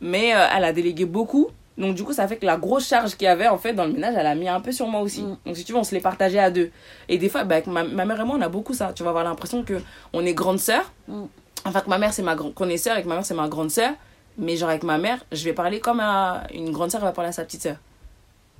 mais 0.00 0.34
euh, 0.34 0.46
elle 0.56 0.64
a 0.64 0.72
délégué 0.72 1.04
beaucoup. 1.04 1.48
Donc 1.76 1.94
du 1.94 2.02
coup, 2.02 2.12
ça 2.12 2.26
fait 2.26 2.38
que 2.38 2.46
la 2.46 2.56
grosse 2.56 2.88
charge 2.88 3.14
qu'il 3.16 3.26
y 3.26 3.28
avait 3.28 3.46
en 3.48 3.58
fait 3.58 3.72
dans 3.72 3.84
le 3.84 3.92
ménage, 3.92 4.14
elle 4.16 4.26
a 4.26 4.34
mis 4.34 4.48
un 4.48 4.60
peu 4.60 4.72
sur 4.72 4.86
moi 4.88 5.00
aussi. 5.00 5.22
Mm. 5.22 5.36
Donc 5.46 5.56
si 5.56 5.64
tu 5.64 5.72
veux, 5.72 5.78
on 5.78 5.84
se 5.84 5.94
les 5.94 6.00
partageait 6.00 6.38
à 6.40 6.50
deux. 6.50 6.70
Et 7.08 7.18
des 7.18 7.28
fois, 7.28 7.44
bah, 7.44 7.56
avec 7.56 7.66
ma, 7.68 7.84
ma 7.84 8.04
mère 8.04 8.20
et 8.20 8.24
moi, 8.24 8.36
on 8.36 8.42
a 8.42 8.48
beaucoup 8.48 8.74
ça. 8.74 8.92
Tu 8.94 9.02
vas 9.04 9.10
avoir 9.10 9.22
l'impression 9.24 9.62
que 9.62 9.74
on 10.12 10.24
est 10.26 10.34
grande 10.34 10.58
sœur. 10.58 10.90
Mm. 11.06 11.24
Enfin 11.64 11.80
que 11.80 11.88
ma 11.90 11.98
mère 11.98 12.12
c'est 12.12 12.22
ma 12.22 12.34
grande, 12.34 12.54
qu'on 12.54 12.68
est 12.68 12.78
sœur 12.78 12.96
et 12.96 13.02
que 13.02 13.08
ma 13.08 13.14
mère 13.16 13.24
c'est 13.24 13.34
ma 13.34 13.48
grande 13.48 13.70
sœur. 13.70 13.92
Mais 14.38 14.56
genre 14.56 14.70
avec 14.70 14.82
ma 14.84 14.98
mère, 14.98 15.18
je 15.32 15.44
vais 15.44 15.52
parler 15.52 15.78
comme 15.80 16.00
à 16.00 16.44
une 16.54 16.70
grande 16.72 16.90
sœur 16.90 17.00
va 17.00 17.12
parler 17.12 17.28
à 17.28 17.32
sa 17.32 17.44
petite 17.44 17.62
sœur. 17.62 17.76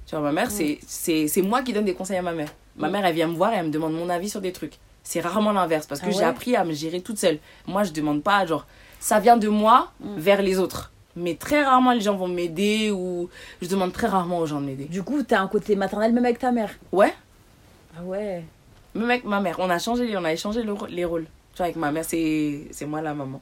Tu 0.09 0.15
vois, 0.17 0.25
ma 0.25 0.33
mère, 0.33 0.49
Mm. 0.49 0.77
c'est 0.87 1.43
moi 1.43 1.63
qui 1.63 1.73
donne 1.75 1.85
des 1.85 1.93
conseils 1.95 2.17
à 2.17 2.23
ma 2.23 2.33
mère. 2.33 2.49
Ma 2.77 2.89
Mm. 2.89 2.93
mère, 2.93 3.05
elle 3.05 3.15
vient 3.15 3.29
me 3.29 3.35
voir 3.35 3.53
et 3.53 3.57
elle 3.57 3.67
me 3.67 3.71
demande 3.71 3.93
mon 3.93 4.09
avis 4.09 4.31
sur 4.31 4.41
des 4.41 4.53
trucs. 4.53 4.79
C'est 5.03 5.21
rarement 5.21 5.53
l'inverse 5.53 5.87
parce 5.87 6.01
que 6.01 6.07
Ah 6.07 6.11
j'ai 6.11 6.25
appris 6.25 6.57
à 6.57 6.65
me 6.65 6.73
gérer 6.73 7.01
toute 7.03 7.19
seule. 7.19 7.39
Moi, 7.67 7.83
je 7.85 7.93
demande 7.93 8.23
pas, 8.23 8.45
genre, 8.47 8.67
ça 9.01 9.21
vient 9.21 9.37
de 9.37 9.49
moi 9.49 9.93
Mm. 10.01 10.17
vers 10.17 10.41
les 10.43 10.59
autres. 10.59 10.91
Mais 11.15 11.35
très 11.35 11.63
rarement, 11.63 11.93
les 11.93 12.01
gens 12.01 12.17
vont 12.17 12.29
m'aider 12.29 12.91
ou 12.91 13.29
je 13.61 13.69
demande 13.69 13.93
très 13.93 14.07
rarement 14.07 14.39
aux 14.39 14.47
gens 14.47 14.61
de 14.61 14.67
m'aider. 14.67 14.85
Du 14.87 15.03
coup, 15.03 15.23
t'as 15.23 15.41
un 15.41 15.49
côté 15.49 15.77
maternel 15.77 16.13
même 16.13 16.25
avec 16.25 16.39
ta 16.39 16.53
mère? 16.53 16.71
Ouais, 16.93 17.13
Ah 17.99 18.03
ouais. 18.03 18.45
même 18.95 19.11
avec 19.11 19.25
ma 19.25 19.41
mère, 19.41 19.57
on 19.59 19.69
a 19.69 19.79
changé, 19.79 20.17
on 20.17 20.25
a 20.25 20.33
échangé 20.33 20.63
le 20.63 20.75
les 20.89 21.05
rôles. 21.05 21.27
Tu 21.53 21.59
vois, 21.59 21.67
avec 21.67 21.77
ma 21.77 21.91
mère, 21.93 22.05
c'est 22.05 22.69
moi 22.87 23.03
la 23.03 23.13
maman. 23.15 23.41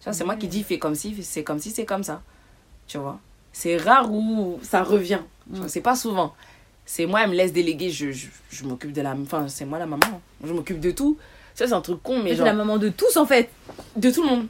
Tu 0.00 0.04
vois, 0.04 0.12
c'est 0.12 0.24
moi 0.24 0.36
qui 0.36 0.48
dis 0.48 0.62
fais 0.64 0.78
comme 0.78 0.94
si, 0.94 1.22
c'est 1.22 1.44
comme 1.44 1.58
si, 1.60 1.70
c'est 1.70 1.86
comme 1.86 2.02
ça. 2.02 2.20
Tu 2.88 2.98
vois? 2.98 3.18
C'est 3.52 3.76
rare 3.76 4.10
où 4.12 4.58
ça 4.62 4.82
revient. 4.82 5.20
Mm. 5.50 5.68
C'est 5.68 5.80
pas 5.80 5.96
souvent. 5.96 6.34
C'est 6.86 7.06
moi, 7.06 7.22
elle 7.22 7.30
me 7.30 7.34
laisse 7.34 7.52
déléguer, 7.52 7.90
je, 7.90 8.10
je, 8.12 8.28
je 8.50 8.64
m'occupe 8.64 8.92
de 8.92 9.02
la. 9.02 9.12
Enfin, 9.14 9.46
c'est 9.48 9.64
moi 9.66 9.78
la 9.78 9.86
maman. 9.86 10.20
Je 10.42 10.52
m'occupe 10.52 10.80
de 10.80 10.90
tout. 10.90 11.18
Ça, 11.54 11.66
c'est 11.66 11.72
un 11.74 11.80
truc 11.80 12.02
con, 12.02 12.22
mais 12.22 12.34
genre. 12.36 12.46
la 12.46 12.52
maman 12.54 12.78
de 12.78 12.88
tous 12.88 13.16
en 13.16 13.26
fait. 13.26 13.50
De 13.96 14.10
tout 14.10 14.22
le 14.22 14.28
monde. 14.28 14.46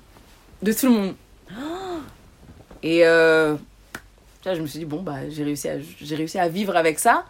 De 0.62 0.72
tout 0.72 0.86
le 0.86 0.92
monde. 0.92 1.14
Et 2.82 3.04
euh, 3.04 3.56
tu 4.40 4.48
vois, 4.48 4.54
je 4.54 4.60
me 4.60 4.66
suis 4.66 4.78
dit, 4.78 4.84
bon, 4.84 5.02
bah, 5.02 5.28
j'ai 5.28 5.42
réussi, 5.42 5.68
à- 5.68 5.76
réussi 6.16 6.38
à 6.38 6.48
vivre 6.48 6.76
avec 6.76 6.98
ça. 6.98 7.24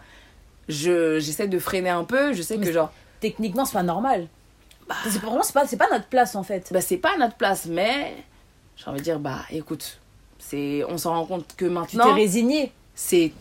Je, 0.67 1.19
j'essaie 1.19 1.47
de 1.47 1.57
freiner 1.57 1.89
un 1.89 2.03
peu. 2.03 2.33
Je 2.33 2.41
sais 2.41 2.57
Mais 2.57 2.67
que, 2.67 2.71
genre, 2.71 2.91
Techniquement, 3.19 3.65
c'est 3.65 3.73
pas 3.73 3.83
normal. 3.83 4.27
c'est 5.05 5.19
pas, 5.19 5.27
vraiment, 5.27 5.43
c'est 5.43 5.53
pas, 5.53 5.65
c'est 5.67 5.77
pas 5.77 5.87
notre 5.91 6.05
place 6.05 6.35
en 6.35 6.43
fait. 6.43 6.69
bah, 6.71 6.81
c'est 6.81 6.97
pas 6.97 7.17
notre 7.17 7.35
place, 7.35 7.65
mais 7.65 8.15
j'ai 8.77 8.87
envie 8.87 8.99
de 8.99 9.03
dire, 9.03 9.19
bah, 9.19 9.39
écoute, 9.51 9.99
c'est, 10.37 10.83
on 10.87 10.97
s'en 10.97 11.13
rend 11.13 11.25
compte 11.25 11.47
que 11.47 11.53
Tu 11.53 11.57
t'es 11.65 11.69
maintenant, 11.69 12.13
résigné. 12.13 12.71
c'est 12.95 13.31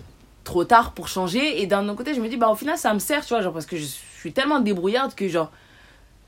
trop 0.48 0.64
tard 0.64 0.92
pour 0.92 1.08
changer. 1.08 1.60
Et 1.60 1.66
d'un 1.66 1.86
autre 1.88 1.98
côté, 1.98 2.14
je 2.14 2.20
me 2.20 2.28
dis, 2.28 2.36
bah, 2.36 2.48
au 2.48 2.54
final, 2.54 2.78
ça 2.78 2.92
me 2.94 2.98
sert, 2.98 3.24
tu 3.24 3.34
vois, 3.34 3.42
genre, 3.42 3.52
parce 3.52 3.66
que 3.66 3.76
je 3.76 3.84
suis 3.84 4.32
tellement 4.32 4.60
débrouillarde 4.60 5.14
que, 5.14 5.28
genre, 5.28 5.52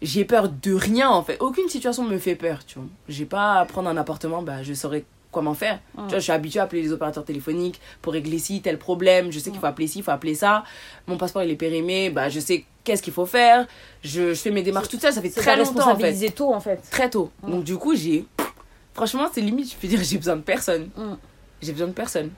j'ai 0.02 0.24
peur 0.24 0.48
de 0.48 0.74
rien, 0.74 1.08
en 1.08 1.22
fait. 1.22 1.38
Aucune 1.40 1.68
situation 1.68 2.04
me 2.04 2.18
fait 2.18 2.36
peur, 2.36 2.64
tu 2.66 2.78
vois. 2.78 2.88
J'ai 3.08 3.24
pas 3.24 3.60
à 3.60 3.64
prendre 3.64 3.88
un 3.88 3.96
appartement, 3.96 4.42
bah, 4.42 4.62
je 4.62 4.74
saurais 4.74 5.04
comment 5.32 5.54
faire. 5.54 5.78
Tu 5.94 6.00
vois, 6.00 6.18
je 6.18 6.24
suis 6.24 6.32
habituée 6.32 6.60
à 6.60 6.64
appeler 6.64 6.82
les 6.82 6.92
opérateurs 6.92 7.24
téléphoniques 7.24 7.80
pour 8.02 8.12
régler 8.12 8.38
ci, 8.38 8.60
tel 8.60 8.78
problème. 8.78 9.30
Je 9.32 9.38
sais 9.38 9.50
qu'il 9.50 9.60
faut 9.60 9.66
appeler 9.66 9.86
ci, 9.86 9.98
il 9.98 10.04
faut 10.04 10.10
appeler 10.10 10.34
ça. 10.34 10.64
Mon 11.06 11.16
passeport, 11.16 11.42
il 11.42 11.50
est 11.50 11.56
périmé, 11.56 12.10
bah, 12.10 12.28
je 12.28 12.40
sais 12.40 12.64
qu'est-ce 12.84 13.02
qu'il 13.02 13.12
faut 13.12 13.26
faire. 13.26 13.66
Je, 14.02 14.34
je 14.34 14.40
fais 14.40 14.50
mes 14.50 14.62
démarches 14.62 14.88
toute 14.88 15.00
seule, 15.00 15.12
ça 15.12 15.22
fait 15.22 15.30
très 15.30 15.56
longtemps, 15.56 15.92
en 15.92 15.96
fait 15.96 16.30
tôt 16.30 16.52
en 16.52 16.60
fait. 16.60 16.78
très 16.90 17.08
tôt. 17.08 17.30
Donc 17.46 17.64
du 17.64 17.76
coup, 17.76 17.94
j'ai 17.94 18.26
franchement, 18.92 19.28
c'est 19.32 19.40
limite, 19.40 19.70
je 19.70 19.76
peux 19.76 19.88
dire 19.88 20.00
j'ai 20.02 20.18
besoin 20.18 20.36
de 20.36 20.42
personne. 20.42 20.90
J'ai 21.62 21.72
besoin 21.72 21.88
de 21.88 21.92
personne. 21.92 22.30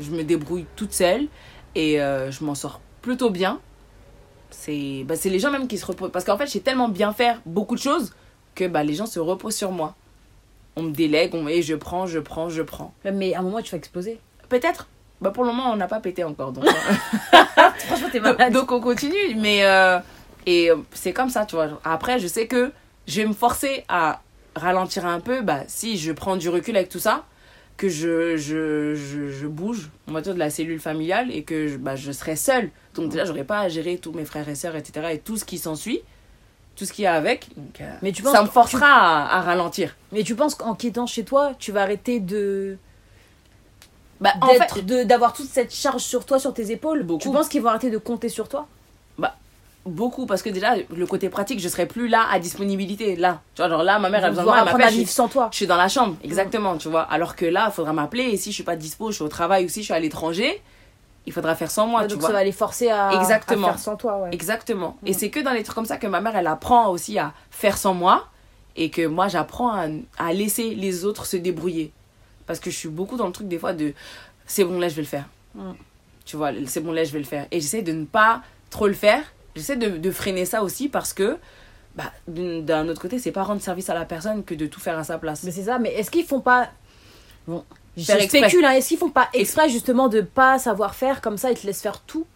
Je 0.00 0.10
me 0.10 0.24
débrouille 0.24 0.66
toute 0.76 0.92
seule 0.92 1.26
et 1.74 2.00
euh, 2.00 2.30
je 2.30 2.44
m'en 2.44 2.54
sors 2.54 2.80
plutôt 3.02 3.30
bien. 3.30 3.60
C'est 4.50 5.04
bah, 5.06 5.16
c'est 5.16 5.30
les 5.30 5.38
gens 5.38 5.50
même 5.50 5.66
qui 5.66 5.78
se 5.78 5.86
reposent 5.86 6.10
parce 6.12 6.24
qu'en 6.24 6.38
fait, 6.38 6.46
j'ai 6.46 6.60
tellement 6.60 6.88
bien 6.88 7.12
faire 7.12 7.40
beaucoup 7.46 7.74
de 7.74 7.80
choses 7.80 8.12
que 8.54 8.66
bah 8.66 8.84
les 8.84 8.94
gens 8.94 9.06
se 9.06 9.18
reposent 9.18 9.56
sur 9.56 9.72
moi. 9.72 9.94
On 10.76 10.82
me 10.82 10.90
délègue, 10.90 11.34
on 11.34 11.46
et 11.48 11.62
je 11.62 11.74
prends, 11.74 12.06
je 12.06 12.18
prends, 12.18 12.48
je 12.48 12.62
prends. 12.62 12.92
Mais 13.04 13.34
à 13.34 13.40
un 13.40 13.42
moment, 13.42 13.60
tu 13.62 13.70
vas 13.72 13.78
exploser. 13.78 14.20
Peut-être 14.48 14.88
bah 15.20 15.30
pour 15.30 15.44
le 15.44 15.50
moment, 15.50 15.70
on 15.72 15.76
n'a 15.76 15.88
pas 15.88 16.00
pété 16.00 16.24
encore 16.24 16.52
donc 16.52 16.64
Franchement, 17.78 18.08
t'es 18.10 18.20
malade. 18.20 18.52
donc 18.52 18.70
on 18.72 18.80
continue, 18.80 19.34
mais 19.36 19.64
euh, 19.64 19.98
et 20.46 20.70
euh, 20.70 20.76
c'est 20.92 21.12
comme 21.12 21.30
ça, 21.30 21.46
tu 21.46 21.56
vois. 21.56 21.80
Après, 21.84 22.18
je 22.18 22.26
sais 22.26 22.46
que 22.46 22.72
je 23.06 23.22
vais 23.22 23.26
me 23.26 23.32
forcer 23.32 23.84
à 23.88 24.20
ralentir 24.56 25.06
un 25.06 25.20
peu, 25.20 25.40
bah 25.42 25.60
si 25.66 25.96
je 25.98 26.12
prends 26.12 26.36
du 26.36 26.48
recul 26.48 26.76
avec 26.76 26.88
tout 26.88 26.98
ça, 26.98 27.24
que 27.76 27.88
je, 27.88 28.36
je, 28.36 28.94
je, 28.94 29.30
je 29.30 29.46
bouge, 29.46 29.90
on 30.06 30.12
va 30.12 30.20
dire 30.20 30.34
de 30.34 30.38
la 30.38 30.50
cellule 30.50 30.80
familiale 30.80 31.30
et 31.32 31.42
que 31.42 31.66
je, 31.68 31.76
bah, 31.76 31.96
je 31.96 32.12
serai 32.12 32.36
seule. 32.36 32.70
Donc 32.94 33.10
déjà, 33.10 33.24
j'aurai 33.24 33.44
pas 33.44 33.60
à 33.60 33.68
gérer 33.68 33.98
tous 33.98 34.12
mes 34.12 34.24
frères 34.24 34.48
et 34.48 34.54
sœurs, 34.54 34.76
etc. 34.76 35.08
et 35.12 35.18
tout 35.18 35.36
ce 35.36 35.44
qui 35.44 35.58
s'ensuit, 35.58 36.00
tout 36.76 36.84
ce 36.84 36.92
qu'il 36.92 37.04
y 37.04 37.06
a 37.06 37.14
avec. 37.14 37.48
Donc, 37.56 37.80
euh, 37.80 37.92
Mais 38.02 38.12
tu 38.12 38.22
penses 38.22 38.32
ça 38.32 38.42
me 38.42 38.48
forcera 38.48 38.86
à, 38.86 39.38
à 39.38 39.40
ralentir. 39.42 39.96
Mais 40.12 40.22
tu 40.22 40.34
penses 40.36 40.54
qu'en 40.54 40.74
quittant 40.74 41.06
chez 41.06 41.24
toi, 41.24 41.52
tu 41.58 41.72
vas 41.72 41.82
arrêter 41.82 42.20
de 42.20 42.78
Bah, 44.20 44.32
d'avoir 45.04 45.32
toute 45.32 45.48
cette 45.48 45.74
charge 45.74 46.02
sur 46.02 46.24
toi, 46.24 46.38
sur 46.38 46.54
tes 46.54 46.70
épaules? 46.70 47.02
Beaucoup. 47.02 47.22
Tu 47.22 47.30
penses 47.30 47.48
qu'ils 47.48 47.62
vont 47.62 47.70
arrêter 47.70 47.90
de 47.90 47.98
compter 47.98 48.28
sur 48.28 48.48
toi? 48.48 48.68
Beaucoup 49.86 50.26
parce 50.26 50.42
que 50.42 50.50
déjà, 50.50 50.74
le 50.94 51.06
côté 51.06 51.28
pratique, 51.28 51.60
je 51.60 51.68
serai 51.68 51.86
plus 51.86 52.08
là 52.08 52.26
à 52.30 52.38
disponibilité. 52.38 53.16
Là, 53.16 53.40
tu 53.54 53.62
vois, 53.62 53.68
genre 53.68 53.82
là, 53.82 53.98
ma 53.98 54.08
mère 54.10 54.22
vont 54.22 54.28
besoin 54.28 54.64
de 54.64 54.70
elle 54.70 54.82
à 54.82 54.90
je 54.90 55.04
sans 55.04 55.28
toi. 55.28 55.48
Je 55.50 55.56
suis 55.56 55.66
dans 55.66 55.76
la 55.76 55.88
chambre, 55.88 56.16
exactement, 56.24 56.76
tu 56.76 56.88
vois. 56.88 57.02
Alors 57.02 57.36
que 57.36 57.44
là, 57.44 57.66
il 57.70 57.72
faudra 57.72 57.92
m'appeler 57.92 58.24
et 58.24 58.36
si 58.36 58.50
je 58.50 58.54
suis 58.54 58.64
pas 58.64 58.76
dispo, 58.76 59.10
je 59.10 59.16
suis 59.16 59.24
au 59.24 59.28
travail 59.28 59.64
ou 59.64 59.68
si 59.68 59.80
je 59.80 59.86
suis 59.86 59.94
à 59.94 60.00
l'étranger, 60.00 60.62
il 61.26 61.32
faudra 61.32 61.54
faire 61.54 61.70
sans 61.70 61.86
moi, 61.86 62.00
Ouais, 62.02 62.06
tu 62.06 62.12
donc 62.14 62.20
vois. 62.20 62.28
ça 62.30 62.34
va 62.34 62.44
les 62.44 62.52
forcer 62.52 62.88
à, 62.90 63.12
Exactement. 63.14 63.68
à 63.68 63.70
faire 63.72 63.78
sans 63.78 63.96
toi. 63.96 64.18
Ouais. 64.18 64.28
Exactement. 64.32 64.96
Mm. 65.02 65.06
Et 65.08 65.12
c'est 65.12 65.30
que 65.30 65.40
dans 65.40 65.52
les 65.52 65.62
trucs 65.62 65.74
comme 65.74 65.86
ça 65.86 65.96
que 65.96 66.06
ma 66.06 66.20
mère, 66.20 66.36
elle 66.36 66.46
apprend 66.46 66.88
aussi 66.90 67.18
à 67.18 67.32
faire 67.50 67.78
sans 67.78 67.94
moi 67.94 68.26
et 68.76 68.90
que 68.90 69.06
moi, 69.06 69.28
j'apprends 69.28 69.70
à, 69.72 69.86
à 70.18 70.32
laisser 70.32 70.74
les 70.74 71.04
autres 71.04 71.26
se 71.26 71.36
débrouiller. 71.36 71.92
Parce 72.46 72.60
que 72.60 72.70
je 72.70 72.76
suis 72.76 72.88
beaucoup 72.88 73.16
dans 73.16 73.26
le 73.26 73.32
truc 73.32 73.48
des 73.48 73.58
fois 73.58 73.72
de 73.72 73.94
c'est 74.46 74.64
bon, 74.64 74.78
là, 74.78 74.88
je 74.88 74.94
vais 74.96 75.02
le 75.02 75.08
faire. 75.08 75.24
Mm. 75.54 75.72
Tu 76.26 76.36
vois, 76.36 76.50
c'est 76.66 76.80
bon, 76.80 76.92
là, 76.92 77.04
je 77.04 77.12
vais 77.12 77.18
le 77.18 77.24
faire. 77.24 77.46
Et 77.50 77.60
j'essaie 77.60 77.82
de 77.82 77.92
ne 77.92 78.04
pas 78.04 78.42
trop 78.70 78.86
le 78.86 78.94
faire. 78.94 79.22
J'essaie 79.56 79.76
de, 79.76 79.96
de 79.98 80.10
freiner 80.10 80.44
ça 80.44 80.62
aussi 80.62 80.88
parce 80.88 81.12
que 81.12 81.36
bah, 81.96 82.12
d'un 82.26 82.88
autre 82.88 83.00
côté, 83.00 83.18
c'est 83.18 83.30
pas 83.32 83.44
rendre 83.44 83.60
service 83.62 83.88
à 83.88 83.94
la 83.94 84.04
personne 84.04 84.42
que 84.44 84.54
de 84.54 84.66
tout 84.66 84.80
faire 84.80 84.98
à 84.98 85.04
sa 85.04 85.18
place. 85.18 85.42
Mais 85.44 85.50
c'est 85.52 85.64
ça, 85.64 85.78
mais 85.78 85.92
est-ce 85.94 86.10
qu'ils 86.10 86.24
font 86.26 86.40
pas. 86.40 86.70
Bon, 87.46 87.64
je 87.96 88.02
spécule, 88.02 88.64
hein, 88.64 88.72
est-ce 88.72 88.88
qu'ils 88.88 88.98
font 88.98 89.10
pas 89.10 89.28
exprès 89.32 89.68
justement 89.68 90.08
de 90.08 90.20
pas 90.22 90.58
savoir 90.58 90.94
faire 90.94 91.20
comme 91.20 91.36
ça, 91.36 91.50
ils 91.52 91.58
te 91.58 91.66
laissent 91.66 91.82
faire 91.82 92.00
tout? 92.00 92.26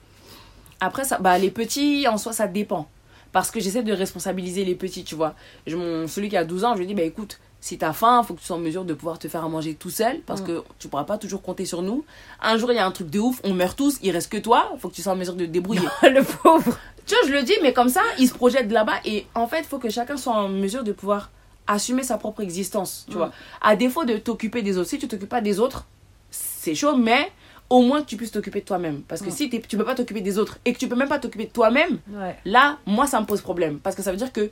Après, 0.80 1.02
ça, 1.04 1.18
bah, 1.18 1.38
les 1.38 1.50
petits, 1.50 2.06
en 2.06 2.18
soi, 2.18 2.32
ça 2.32 2.46
dépend. 2.46 2.88
Parce 3.32 3.50
que 3.50 3.58
j'essaie 3.60 3.82
de 3.82 3.92
responsabiliser 3.92 4.64
les 4.64 4.74
petits, 4.76 5.02
tu 5.04 5.14
vois. 5.16 5.34
Je, 5.66 5.76
mon, 5.76 6.06
celui 6.06 6.28
qui 6.28 6.36
a 6.36 6.44
12 6.44 6.64
ans, 6.64 6.74
je 6.74 6.78
lui 6.78 6.86
dis, 6.86 6.94
bah 6.94 7.02
écoute, 7.02 7.40
si 7.60 7.76
t'as 7.76 7.92
faim, 7.92 8.22
faut 8.22 8.34
que 8.34 8.40
tu 8.40 8.46
sois 8.46 8.56
en 8.56 8.60
mesure 8.60 8.84
de 8.84 8.94
pouvoir 8.94 9.18
te 9.18 9.26
faire 9.28 9.44
à 9.44 9.48
manger 9.48 9.74
tout 9.74 9.90
seul. 9.90 10.20
Parce 10.20 10.40
Mm. 10.42 10.46
que 10.46 10.62
tu 10.78 10.86
pourras 10.88 11.04
pas 11.04 11.18
toujours 11.18 11.42
compter 11.42 11.64
sur 11.66 11.82
nous. 11.82 12.04
Un 12.40 12.56
jour, 12.58 12.70
il 12.70 12.76
y 12.76 12.78
a 12.78 12.86
un 12.86 12.90
truc 12.92 13.10
de 13.10 13.18
ouf, 13.18 13.40
on 13.44 13.52
meurt 13.54 13.76
tous, 13.76 13.98
il 14.02 14.12
reste 14.12 14.30
que 14.30 14.38
toi, 14.38 14.72
faut 14.78 14.88
que 14.88 14.94
tu 14.94 15.02
sois 15.02 15.12
en 15.12 15.16
mesure 15.16 15.34
de 15.34 15.44
te 15.46 15.50
débrouiller. 15.50 15.82
Le 16.02 16.22
pauvre 16.22 16.78
tu 17.08 17.14
vois, 17.14 17.26
je 17.28 17.32
le 17.32 17.42
dis, 17.42 17.54
mais 17.62 17.72
comme 17.72 17.88
ça, 17.88 18.02
il 18.18 18.28
se 18.28 18.34
projette 18.34 18.68
de 18.68 18.74
là-bas. 18.74 19.00
Et 19.04 19.26
en 19.34 19.46
fait, 19.48 19.60
il 19.60 19.64
faut 19.66 19.78
que 19.78 19.90
chacun 19.90 20.16
soit 20.16 20.34
en 20.34 20.48
mesure 20.48 20.84
de 20.84 20.92
pouvoir 20.92 21.30
assumer 21.66 22.02
sa 22.02 22.16
propre 22.18 22.40
existence, 22.42 23.04
tu 23.08 23.14
Mm. 23.14 23.18
vois. 23.18 23.32
À 23.60 23.74
défaut 23.76 24.04
de 24.04 24.16
t'occuper 24.16 24.62
des 24.62 24.78
autres, 24.78 24.88
si 24.88 24.98
tu 24.98 25.08
t'occupes 25.08 25.28
pas 25.28 25.40
des 25.40 25.58
autres, 25.60 25.84
c'est 26.30 26.74
chaud, 26.74 26.96
mais 26.96 27.30
au 27.70 27.82
moins 27.82 28.02
tu 28.02 28.16
puisses 28.16 28.30
t'occuper 28.30 28.60
de 28.60 28.64
toi-même. 28.64 29.02
Parce 29.02 29.20
que 29.20 29.28
Mm. 29.28 29.32
si 29.32 29.50
tu 29.50 29.76
peux 29.76 29.84
pas 29.84 29.94
t'occuper 29.94 30.20
des 30.22 30.38
autres 30.38 30.58
et 30.64 30.72
que 30.72 30.78
tu 30.78 30.88
peux 30.88 30.96
même 30.96 31.08
pas 31.08 31.18
t'occuper 31.18 31.44
de 31.46 31.50
toi-même, 31.52 31.98
Ouais. 32.10 32.36
Là, 32.44 32.78
moi, 32.86 33.06
ça 33.06 33.20
me 33.20 33.26
pose 33.26 33.40
problème. 33.42 33.78
Parce 33.80 33.94
que 33.96 34.02
ça 34.02 34.10
veut 34.10 34.16
dire 34.16 34.32
que 34.32 34.50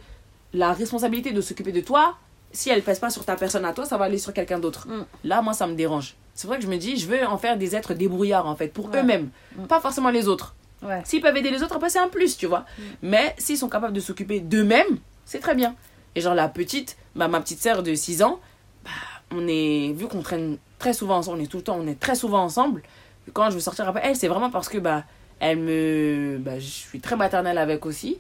la 0.53 0.73
responsabilité 0.73 1.33
de 1.33 1.41
s'occuper 1.41 1.73
de 1.73 1.81
toi, 1.81 2.17
si 2.53 2.69
elle 2.71 2.83
pèse 2.83 2.99
pas 2.99 3.11
sur 3.11 3.25
ta 3.25 3.37
personne 3.37 3.65
à 3.65 3.73
toi, 3.73 3.85
ça 3.87 3.97
va 3.97 4.05
aller 4.07 4.19
sur 4.19 4.33
quelqu'un 4.35 4.59
d'autre. 4.59 4.87
Mm. 4.89 5.05
Là, 5.25 5.41
moi, 5.43 5.53
ça 5.55 5.67
me 5.67 5.75
dérange. 5.75 6.15
C'est 6.35 6.47
vrai 6.47 6.59
que 6.59 6.65
je 6.65 6.69
me 6.69 6.77
dis, 6.77 6.97
je 6.99 7.07
veux 7.07 7.27
en 7.27 7.39
faire 7.39 7.57
des 7.57 7.75
êtres 7.75 7.95
débrouillards, 7.95 8.47
en 8.47 8.57
fait, 8.57 8.69
pour 8.69 8.91
Ouais. 8.91 9.01
eux-mêmes. 9.01 9.31
Mm. 9.57 9.65
Pas 9.67 9.81
forcément 9.81 10.11
les 10.11 10.29
autres. 10.29 10.55
Ouais. 10.83 11.01
S'ils 11.05 11.21
peuvent 11.21 11.37
aider 11.37 11.51
les 11.51 11.63
autres, 11.63 11.77
après, 11.77 11.89
c'est 11.91 11.99
un 11.99 12.09
plus, 12.09 12.37
tu 12.37 12.47
vois. 12.47 12.61
Mm. 12.79 12.83
Mais 13.03 13.35
s'ils 13.39 13.59
sont 13.59 13.69
capables 13.69 13.93
de 13.95 14.01
s'occuper 14.01 14.41
d'eux-mêmes, 14.41 14.99
c'est 15.25 15.41
très 15.41 15.55
bien. 15.55 15.75
Et 16.15 16.21
genre, 16.21 16.35
la 16.35 16.49
petite, 16.49 16.97
bah, 17.15 17.29
ma 17.29 17.41
petite 17.41 17.61
sœur 17.61 17.83
de 17.83 17.95
6 17.95 18.23
ans, 18.23 18.41
bah, 18.85 18.91
on 19.33 19.47
est, 19.49 19.93
vu 19.93 20.07
qu'on 20.07 20.23
traîne 20.23 20.59
très 20.79 20.93
souvent 20.93 21.17
ensemble, 21.17 21.39
on 21.41 21.45
est 21.45 21.47
tout 21.49 21.57
le 21.59 21.63
temps, 21.63 21.79
on 21.81 21.87
est 21.87 21.99
très 21.99 22.15
souvent 22.15 22.43
ensemble. 22.43 22.83
Quand 23.33 23.51
je 23.51 23.55
veux 23.55 23.61
sortir 23.61 23.89
après 23.89 24.03
elle, 24.05 24.17
c'est 24.17 24.29
vraiment 24.29 24.51
parce 24.51 24.69
que, 24.69 24.79
bah, 24.79 25.05
elle 25.41 25.59
me. 25.59 26.39
Bah, 26.41 26.59
je 26.59 26.67
suis 26.67 27.01
très 27.01 27.17
maternelle 27.17 27.59
avec 27.59 27.85
aussi. 27.87 28.19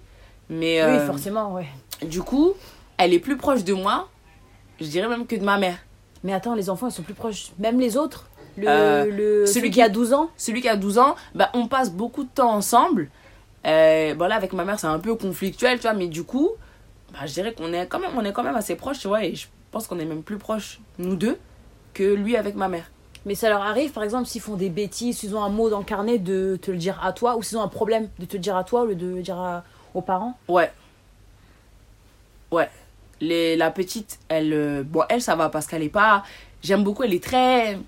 Mais 0.48 0.82
Oui, 0.82 0.90
euh, 0.90 1.06
forcément, 1.06 1.54
ouais. 1.54 1.66
du 2.02 2.22
coup, 2.22 2.52
elle 2.98 3.12
est 3.12 3.18
plus 3.18 3.36
proche 3.36 3.64
de 3.64 3.72
moi, 3.72 4.08
je 4.80 4.86
dirais 4.86 5.08
même 5.08 5.26
que 5.26 5.34
de 5.36 5.44
ma 5.44 5.58
mère. 5.58 5.78
Mais 6.24 6.32
attends, 6.32 6.54
les 6.54 6.70
enfants, 6.70 6.88
ils 6.88 6.92
sont 6.92 7.02
plus 7.02 7.14
proches. 7.14 7.50
Même 7.58 7.78
les 7.80 7.96
autres? 7.96 8.28
Le, 8.56 8.66
Euh, 8.68 9.04
le, 9.42 9.46
celui 9.46 9.70
qui- 9.70 9.82
a 9.82 9.88
12 9.88 10.12
ans 10.12 10.30
Celui 10.36 10.60
qui 10.62 10.68
a 10.68 10.76
12 10.76 10.98
ans, 10.98 11.14
bah, 11.34 11.50
on 11.54 11.66
passe 11.68 11.90
beaucoup 11.92 12.24
de 12.24 12.28
temps 12.28 12.52
ensemble. 12.52 13.08
Euh, 13.66 14.14
bon, 14.14 14.26
là, 14.28 14.36
avec 14.36 14.52
ma 14.52 14.64
mère, 14.64 14.78
c'est 14.78 14.86
un 14.86 14.98
peu 14.98 15.14
conflictuel, 15.14 15.76
tu 15.78 15.82
vois, 15.82 15.94
mais 15.94 16.06
du 16.08 16.22
coup, 16.24 16.50
bah, 17.12 17.20
je 17.26 17.32
dirais 17.32 17.52
qu'on 17.54 17.72
est 17.72 17.86
quand 17.86 17.98
même, 17.98 18.12
on 18.16 18.24
est 18.24 18.32
quand 18.32 18.42
même 18.44 18.56
assez 18.56 18.76
proches, 18.76 18.98
tu 19.00 19.08
vois, 19.08 19.24
et 19.24 19.34
je 19.34 19.46
pense 19.72 19.86
qu'on 19.86 19.98
est 19.98 20.04
même 20.04 20.22
plus 20.22 20.38
proches, 20.38 20.80
nous 20.98 21.16
deux, 21.16 21.36
que 21.94 22.14
lui 22.14 22.36
avec 22.36 22.54
ma 22.54 22.68
mère. 22.68 22.90
Mais 23.24 23.34
ça 23.34 23.48
leur 23.48 23.62
arrive, 23.62 23.90
par 23.90 24.04
exemple, 24.04 24.26
s'ils 24.26 24.40
font 24.40 24.54
des 24.54 24.68
bêtises, 24.70 25.18
s'ils 25.18 25.34
ont 25.34 25.42
un 25.42 25.48
mot 25.48 25.68
dans 25.68 25.78
le 25.80 25.84
carnet, 25.84 26.18
de 26.18 26.56
te 26.62 26.70
le 26.70 26.76
dire 26.76 27.00
à 27.04 27.12
toi, 27.12 27.36
ou 27.36 27.42
s'ils 27.42 27.58
ont 27.58 27.62
un 27.62 27.68
problème, 27.68 28.08
de 28.20 28.24
te 28.24 28.34
le 28.34 28.38
dire 28.38 28.56
à 28.56 28.62
toi 28.62 28.82
au 28.82 28.86
lieu 28.86 28.94
de 28.94 29.06
le 29.16 29.22
dire 29.22 29.36
à- 29.38 29.64
aux 29.94 30.00
parents? 30.00 30.38
Ouais. 30.48 30.70
Ouais. 32.52 32.70
Les, 33.20 33.56
la 33.56 33.70
petite, 33.70 34.18
elle, 34.28 34.52
euh, 34.52 34.82
bon, 34.84 35.02
elle, 35.08 35.22
ça 35.22 35.34
va 35.34 35.48
parce 35.48 35.66
qu'elle 35.66 35.82
est 35.82 35.88
pas. 35.88 36.22
J'aime 36.62 36.84
beaucoup, 36.84 37.02
elle 37.02 37.14
est 37.14 37.22
très. 37.22 37.78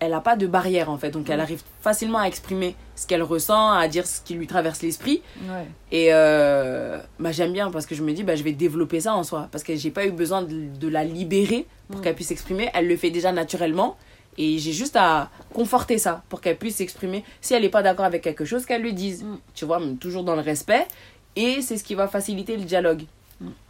Elle 0.00 0.14
a 0.14 0.20
pas 0.20 0.36
de 0.36 0.46
barrière 0.46 0.90
en 0.90 0.96
fait, 0.98 1.10
donc 1.10 1.28
elle 1.28 1.38
Mm. 1.38 1.40
arrive 1.42 1.62
facilement 1.80 2.18
à 2.18 2.26
exprimer 2.26 2.76
ce 2.94 3.06
qu'elle 3.06 3.22
ressent, 3.22 3.70
à 3.72 3.88
dire 3.88 4.06
ce 4.06 4.20
qui 4.20 4.34
lui 4.34 4.46
traverse 4.46 4.80
l'esprit. 4.82 5.22
Ouais. 5.48 5.66
Et 5.90 6.08
euh, 6.12 6.98
bah, 7.18 7.32
j'aime 7.32 7.52
bien 7.52 7.70
parce 7.70 7.84
que 7.86 7.94
je 7.96 8.02
me 8.04 8.12
dis, 8.12 8.22
bah, 8.22 8.36
je 8.36 8.42
vais 8.44 8.52
développer 8.52 9.00
ça 9.00 9.14
en 9.14 9.24
soi. 9.24 9.48
Parce 9.50 9.64
que 9.64 9.74
j'ai 9.74 9.90
pas 9.90 10.06
eu 10.06 10.12
besoin 10.12 10.42
de, 10.42 10.68
de 10.78 10.88
la 10.88 11.02
libérer 11.04 11.66
pour 11.88 11.98
Mm. 11.98 12.02
qu'elle 12.02 12.14
puisse 12.14 12.28
s'exprimer. 12.28 12.70
Elle 12.74 12.86
le 12.86 12.96
fait 12.96 13.10
déjà 13.10 13.32
naturellement. 13.32 13.96
Et 14.40 14.58
j'ai 14.58 14.72
juste 14.72 14.94
à 14.94 15.30
conforter 15.52 15.98
ça 15.98 16.22
pour 16.28 16.40
qu'elle 16.40 16.56
puisse 16.56 16.76
s'exprimer. 16.76 17.24
Si 17.40 17.54
elle 17.54 17.62
n'est 17.62 17.68
pas 17.68 17.82
d'accord 17.82 18.04
avec 18.04 18.22
quelque 18.22 18.44
chose, 18.44 18.66
qu'elle 18.66 18.82
le 18.82 18.92
dise. 18.92 19.24
Mm. 19.24 19.38
Tu 19.54 19.64
vois, 19.64 19.80
mais 19.80 19.94
toujours 19.94 20.22
dans 20.22 20.36
le 20.36 20.42
respect. 20.42 20.86
Et 21.34 21.60
c'est 21.60 21.76
ce 21.76 21.82
qui 21.82 21.96
va 21.96 22.06
faciliter 22.06 22.56
le 22.56 22.62
dialogue. 22.64 23.02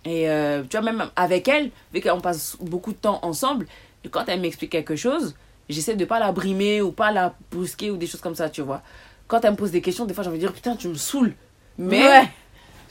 Et 0.04 0.28
euh, 0.30 0.62
tu 0.68 0.76
vois, 0.76 0.82
même 0.84 1.10
avec 1.16 1.48
elle, 1.48 1.70
vu 1.92 2.00
qu'on 2.00 2.20
passe 2.20 2.56
beaucoup 2.60 2.92
de 2.92 2.96
temps 2.98 3.18
ensemble, 3.22 3.66
quand 4.10 4.24
elle 4.28 4.40
m'explique 4.40 4.70
quelque 4.72 4.96
chose, 4.96 5.34
j'essaie 5.68 5.94
de 5.96 6.04
pas 6.04 6.18
la 6.18 6.33
brimer 6.33 6.81
ou 6.83 6.92
pas 6.92 7.11
la 7.12 7.35
brusquer 7.50 7.90
ou 7.90 7.96
des 7.96 8.07
choses 8.07 8.20
comme 8.20 8.35
ça, 8.35 8.48
tu 8.50 8.62
vois. 8.62 8.83
Quand 9.26 9.44
elle 9.44 9.52
me 9.52 9.57
pose 9.57 9.70
des 9.70 9.83
questions, 9.83 10.04
des 10.07 10.14
fois, 10.14 10.24
j'ai 10.24 10.31
envie 10.31 10.38
de 10.38 10.44
dire, 10.44 10.52
putain, 10.54 10.74
tu 10.76 10.88
me 10.88 10.94
saoules. 10.94 11.35
Mais, 11.76 12.02
Ouais. 12.02 12.28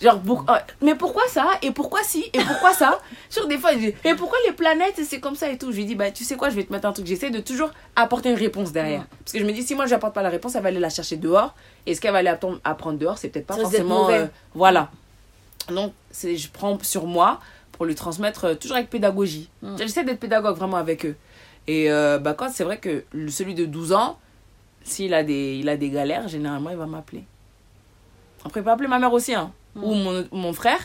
genre, 0.01 0.19
pour- 0.19 0.45
euh, 0.49 0.53
mais 0.81 0.93
pourquoi 0.95 1.23
ça? 1.27 1.47
Et 1.63 1.71
pourquoi 1.71 2.03
si? 2.03 2.25
Et 2.33 2.39
pourquoi 2.39 2.73
ça? 2.73 2.99
Sur 3.29 3.47
des 3.47 3.57
fois, 3.57 3.73
je 3.73 3.77
dis, 3.79 3.93
et 4.05 4.13
pourquoi 4.15 4.37
les 4.45 4.53
planètes, 4.53 4.99
c'est 5.03 5.19
comme 5.19 5.35
ça 5.35 5.49
et 5.49 5.57
tout? 5.57 5.71
Je 5.71 5.77
lui 5.77 5.85
dis, 5.85 5.95
bah, 5.95 6.11
tu 6.11 6.23
sais 6.23 6.35
quoi, 6.35 6.49
je 6.49 6.55
vais 6.55 6.63
te 6.63 6.71
mettre 6.71 6.87
un 6.87 6.93
truc. 6.93 7.07
J'essaie 7.07 7.31
de 7.31 7.39
toujours 7.39 7.71
apporter 7.95 8.29
une 8.29 8.35
réponse 8.37 8.71
derrière. 8.71 8.99
Ouais. 9.01 9.05
Parce 9.23 9.33
que 9.33 9.39
je 9.39 9.43
me 9.43 9.51
dis, 9.51 9.63
si 9.63 9.73
moi, 9.75 9.87
je 9.87 9.91
n'apporte 9.91 10.13
pas 10.13 10.21
la 10.21 10.29
réponse, 10.29 10.53
elle 10.55 10.61
va 10.61 10.69
aller 10.69 10.79
la 10.79 10.89
chercher 10.91 11.17
dehors. 11.17 11.55
Et 11.87 11.95
ce 11.95 12.01
qu'elle 12.01 12.11
va 12.13 12.19
aller 12.19 12.33
apprendre 12.63 12.97
dehors, 12.99 13.17
c'est 13.17 13.29
peut-être 13.29 13.47
pas 13.47 13.55
Ça 13.55 13.61
forcément. 13.61 14.09
euh, 14.09 14.27
voilà. 14.53 14.91
Donc, 15.69 15.93
je 16.23 16.47
prends 16.53 16.77
sur 16.83 17.07
moi 17.07 17.41
pour 17.73 17.85
lui 17.85 17.95
transmettre 17.95 18.45
euh, 18.45 18.55
toujours 18.55 18.77
avec 18.77 18.89
pédagogie. 18.89 19.49
Mm. 19.61 19.75
J'essaie 19.79 20.03
d'être 20.03 20.19
pédagogue 20.19 20.55
vraiment 20.55 20.77
avec 20.77 21.05
eux. 21.05 21.15
Et 21.67 21.91
euh, 21.91 22.17
bah, 22.17 22.33
quand 22.33 22.49
c'est 22.49 22.63
vrai 22.63 22.77
que 22.77 23.03
celui 23.29 23.53
de 23.55 23.65
12 23.65 23.93
ans, 23.93 24.17
s'il 24.83 25.13
a 25.13 25.23
des, 25.23 25.57
il 25.59 25.67
a 25.69 25.75
des 25.77 25.89
galères, 25.89 26.27
généralement, 26.27 26.69
il 26.69 26.77
va 26.77 26.85
m'appeler. 26.85 27.23
Après, 28.45 28.61
il 28.61 28.63
peut 28.63 28.69
appeler 28.71 28.87
ma 28.87 28.99
mère 28.99 29.13
aussi, 29.13 29.33
hein, 29.33 29.51
Mm. 29.75 29.83
ou 29.83 29.93
mon, 29.93 30.27
mon 30.31 30.53
frère, 30.53 30.79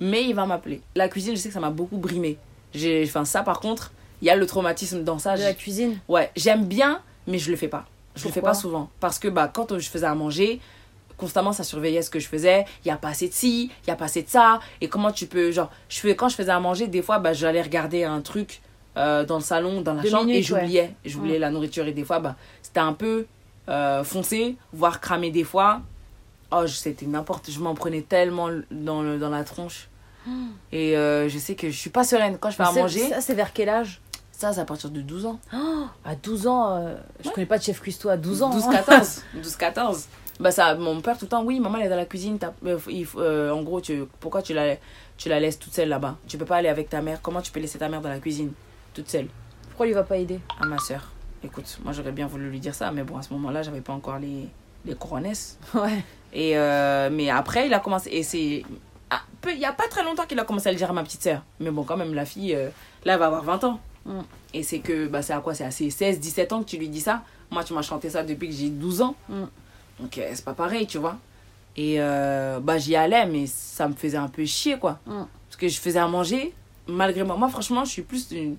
mais 0.00 0.24
il 0.24 0.34
va 0.34 0.44
m'appeler. 0.46 0.82
La 0.94 1.08
cuisine, 1.08 1.34
je 1.36 1.40
sais 1.40 1.48
que 1.48 1.54
ça 1.54 1.60
m'a 1.60 1.70
beaucoup 1.70 1.96
brimé. 1.96 2.36
J'ai, 2.74 3.02
enfin, 3.06 3.24
ça, 3.24 3.42
par 3.42 3.60
contre, 3.60 3.92
il 4.20 4.26
y 4.26 4.30
a 4.30 4.36
le 4.36 4.46
traumatisme 4.46 5.04
dans 5.04 5.18
ça. 5.18 5.36
De 5.36 5.42
la 5.42 5.54
cuisine. 5.54 5.98
Ouais, 6.08 6.30
j'aime 6.36 6.64
bien, 6.66 7.00
mais 7.26 7.38
je 7.38 7.50
le 7.50 7.56
fais 7.56 7.68
pas. 7.68 7.86
Je 8.14 8.24
le 8.24 8.28
fais 8.30 8.40
Pourquoi? 8.40 8.50
pas 8.50 8.54
souvent. 8.58 8.90
Parce 9.00 9.18
que 9.18 9.28
bah, 9.28 9.48
quand 9.52 9.78
je 9.78 9.88
faisais 9.88 10.04
à 10.06 10.14
manger, 10.14 10.60
constamment 11.16 11.52
ça 11.52 11.64
surveillait 11.64 12.02
ce 12.02 12.10
que 12.10 12.18
je 12.18 12.26
faisais. 12.28 12.64
Il 12.84 12.88
y 12.88 12.90
a 12.90 12.96
pas 12.96 13.08
assez 13.08 13.28
de 13.28 13.32
ci, 13.32 13.70
il 13.84 13.88
y 13.88 13.90
a 13.90 13.96
pas 13.96 14.06
assez 14.06 14.22
de 14.22 14.28
ça. 14.28 14.60
Et 14.82 14.88
comment 14.88 15.12
tu 15.12 15.26
peux. 15.26 15.50
Genre, 15.50 15.70
je 15.88 16.00
fais, 16.00 16.14
quand 16.16 16.28
je 16.28 16.34
faisais 16.36 16.50
à 16.52 16.60
manger, 16.60 16.88
des 16.88 17.00
fois, 17.02 17.18
bah, 17.20 17.32
j'allais 17.32 17.62
regarder 17.62 18.04
un 18.04 18.20
truc 18.20 18.60
euh, 18.96 19.24
dans 19.24 19.36
le 19.36 19.42
salon, 19.42 19.80
dans 19.82 19.94
la 19.94 20.02
Deux 20.02 20.10
chambre, 20.10 20.22
et 20.24 20.26
minutes, 20.26 20.50
ouais. 20.50 20.60
j'oubliais. 20.60 20.94
J'oubliais 21.04 21.38
la 21.38 21.50
nourriture. 21.50 21.86
Et 21.86 21.92
des 21.92 22.04
fois, 22.04 22.18
bah, 22.20 22.36
c'était 22.62 22.80
un 22.80 22.92
peu 22.92 23.26
euh, 23.68 24.04
foncé, 24.04 24.56
voire 24.72 25.00
cramé 25.00 25.30
des 25.30 25.44
fois. 25.44 25.80
Oh, 26.52 26.66
c'était 26.66 27.06
n'importe. 27.06 27.50
Je 27.50 27.58
m'en 27.60 27.74
prenais 27.74 28.02
tellement 28.02 28.48
dans, 28.70 29.02
le, 29.02 29.18
dans 29.18 29.30
la 29.30 29.44
tronche. 29.44 29.88
Et 30.72 30.96
euh, 30.96 31.28
je 31.28 31.38
sais 31.38 31.54
que 31.54 31.70
je 31.70 31.76
suis 31.76 31.90
pas 31.90 32.04
sereine. 32.04 32.38
Quand 32.38 32.50
je 32.50 32.56
fais 32.56 32.62
à 32.62 32.72
manger, 32.72 33.08
Ça, 33.08 33.20
c'est 33.20 33.34
vers 33.34 33.52
quel 33.52 33.68
âge? 33.68 34.00
Ça, 34.32 34.52
c'est 34.52 34.60
à 34.60 34.64
partir 34.64 34.90
de 34.90 35.00
12 35.00 35.26
ans. 35.26 35.40
Oh, 35.54 35.86
À 36.04 36.14
12 36.14 36.46
ans, 36.46 36.76
euh, 36.76 36.94
je 37.24 37.30
connais 37.30 37.46
pas 37.46 37.58
de 37.58 37.62
chef 37.62 37.80
cuistot 37.80 38.08
à 38.10 38.16
12 38.16 38.42
ans. 38.42 38.50
12, 38.50 38.64
hein. 38.66 38.70
14. 38.72 39.22
12, 39.34 39.56
14. 39.56 40.06
Bah 40.38 40.50
ça, 40.50 40.74
mon 40.74 41.00
père 41.00 41.16
tout 41.16 41.24
le 41.24 41.30
temps, 41.30 41.42
oui, 41.42 41.58
maman 41.60 41.78
elle 41.78 41.86
est 41.86 41.88
dans 41.88 41.96
la 41.96 42.04
cuisine. 42.04 42.38
euh, 42.66 42.78
il 42.90 43.06
euh, 43.16 43.50
en 43.50 43.62
gros, 43.62 43.80
tu, 43.80 44.04
pourquoi 44.20 44.42
tu 44.42 44.52
la, 44.52 44.76
tu 45.16 45.30
la 45.30 45.40
laisses 45.40 45.58
toute 45.58 45.72
seule 45.72 45.88
là-bas? 45.88 46.16
Tu 46.28 46.36
peux 46.36 46.44
pas 46.44 46.56
aller 46.56 46.68
avec 46.68 46.90
ta 46.90 47.00
mère. 47.00 47.22
Comment 47.22 47.40
tu 47.40 47.50
peux 47.50 47.60
laisser 47.60 47.78
ta 47.78 47.88
mère 47.88 48.02
dans 48.02 48.10
la 48.10 48.18
cuisine? 48.18 48.52
Toute 48.96 49.10
seule 49.10 49.28
Pourquoi 49.68 49.86
il 49.86 49.94
va 49.94 50.02
pas 50.02 50.16
aider? 50.16 50.40
À 50.58 50.66
ma 50.66 50.78
soeur. 50.78 51.12
Écoute, 51.44 51.78
moi 51.84 51.92
j'aurais 51.92 52.12
bien 52.12 52.26
voulu 52.26 52.48
lui 52.50 52.58
dire 52.58 52.74
ça, 52.74 52.90
mais 52.90 53.02
bon, 53.02 53.18
à 53.18 53.22
ce 53.22 53.32
moment-là, 53.34 53.62
j'avais 53.62 53.82
pas 53.82 53.92
encore 53.92 54.18
les, 54.18 54.48
les. 54.86 54.94
Ouais. 55.74 56.02
Et 56.32 56.56
euh, 56.56 57.10
mais 57.12 57.28
après, 57.30 57.66
il 57.66 57.74
a 57.74 57.78
commencé. 57.80 58.10
Et 58.10 58.22
c'est. 58.22 58.62
ah, 59.10 59.20
peu- 59.40 59.52
Il 59.52 59.58
y 59.58 59.64
a 59.66 59.72
pas 59.72 59.86
très 59.88 60.02
longtemps 60.02 60.24
qu'il 60.26 60.38
a 60.38 60.44
commencé 60.44 60.68
à 60.68 60.72
le 60.72 60.78
dire 60.78 60.90
à 60.90 60.92
ma 60.94 61.04
petite 61.04 61.22
sœur. 61.22 61.42
Mais 61.60 61.70
bon, 61.70 61.84
quand 61.84 61.96
même, 61.96 62.14
la 62.14 62.24
fille, 62.24 62.54
euh, 62.54 62.68
là, 63.04 63.14
elle 63.14 63.18
va 63.18 63.26
avoir 63.26 63.44
20 63.44 63.64
ans. 63.64 63.80
Mm. 64.06 64.20
Et 64.54 64.62
c'est 64.62 64.78
que, 64.80 65.06
bah, 65.06 65.20
c'est 65.22 65.34
à 65.34 65.40
quoi? 65.40 65.54
C'est 65.54 65.64
à 65.64 65.70
ses 65.70 65.90
16, 65.90 66.18
17 66.18 66.52
ans 66.52 66.62
que 66.62 66.68
tu 66.68 66.78
lui 66.78 66.88
dis 66.88 67.00
ça? 67.00 67.22
Moi, 67.50 67.62
tu 67.64 67.74
m'as 67.74 67.82
chanté 67.82 68.08
ça 68.10 68.22
depuis 68.22 68.48
que 68.48 68.54
j'ai 68.54 68.70
12 68.70 69.02
ans. 69.02 69.14
Mm. 69.28 69.44
Donc, 70.00 70.18
euh, 70.18 70.30
c'est 70.34 70.44
pas 70.44 70.54
pareil, 70.54 70.86
tu 70.86 70.98
vois. 70.98 71.18
Et 71.76 71.98
bah, 71.98 72.78
j'y 72.78 72.96
allais, 72.96 73.26
mais 73.26 73.46
ça 73.46 73.86
me 73.88 73.94
faisait 73.94 74.16
un 74.16 74.28
peu 74.28 74.44
chier, 74.46 74.78
quoi. 74.78 74.98
Mm. 75.06 75.24
Parce 75.48 75.56
que 75.58 75.68
je 75.68 75.78
faisais 75.78 75.98
à 75.98 76.08
manger, 76.08 76.54
malgré 76.88 77.22
moi. 77.22 77.36
Moi, 77.36 77.48
franchement, 77.48 77.84
je 77.84 77.90
suis 77.90 78.02
plus 78.02 78.28
d'une 78.28 78.56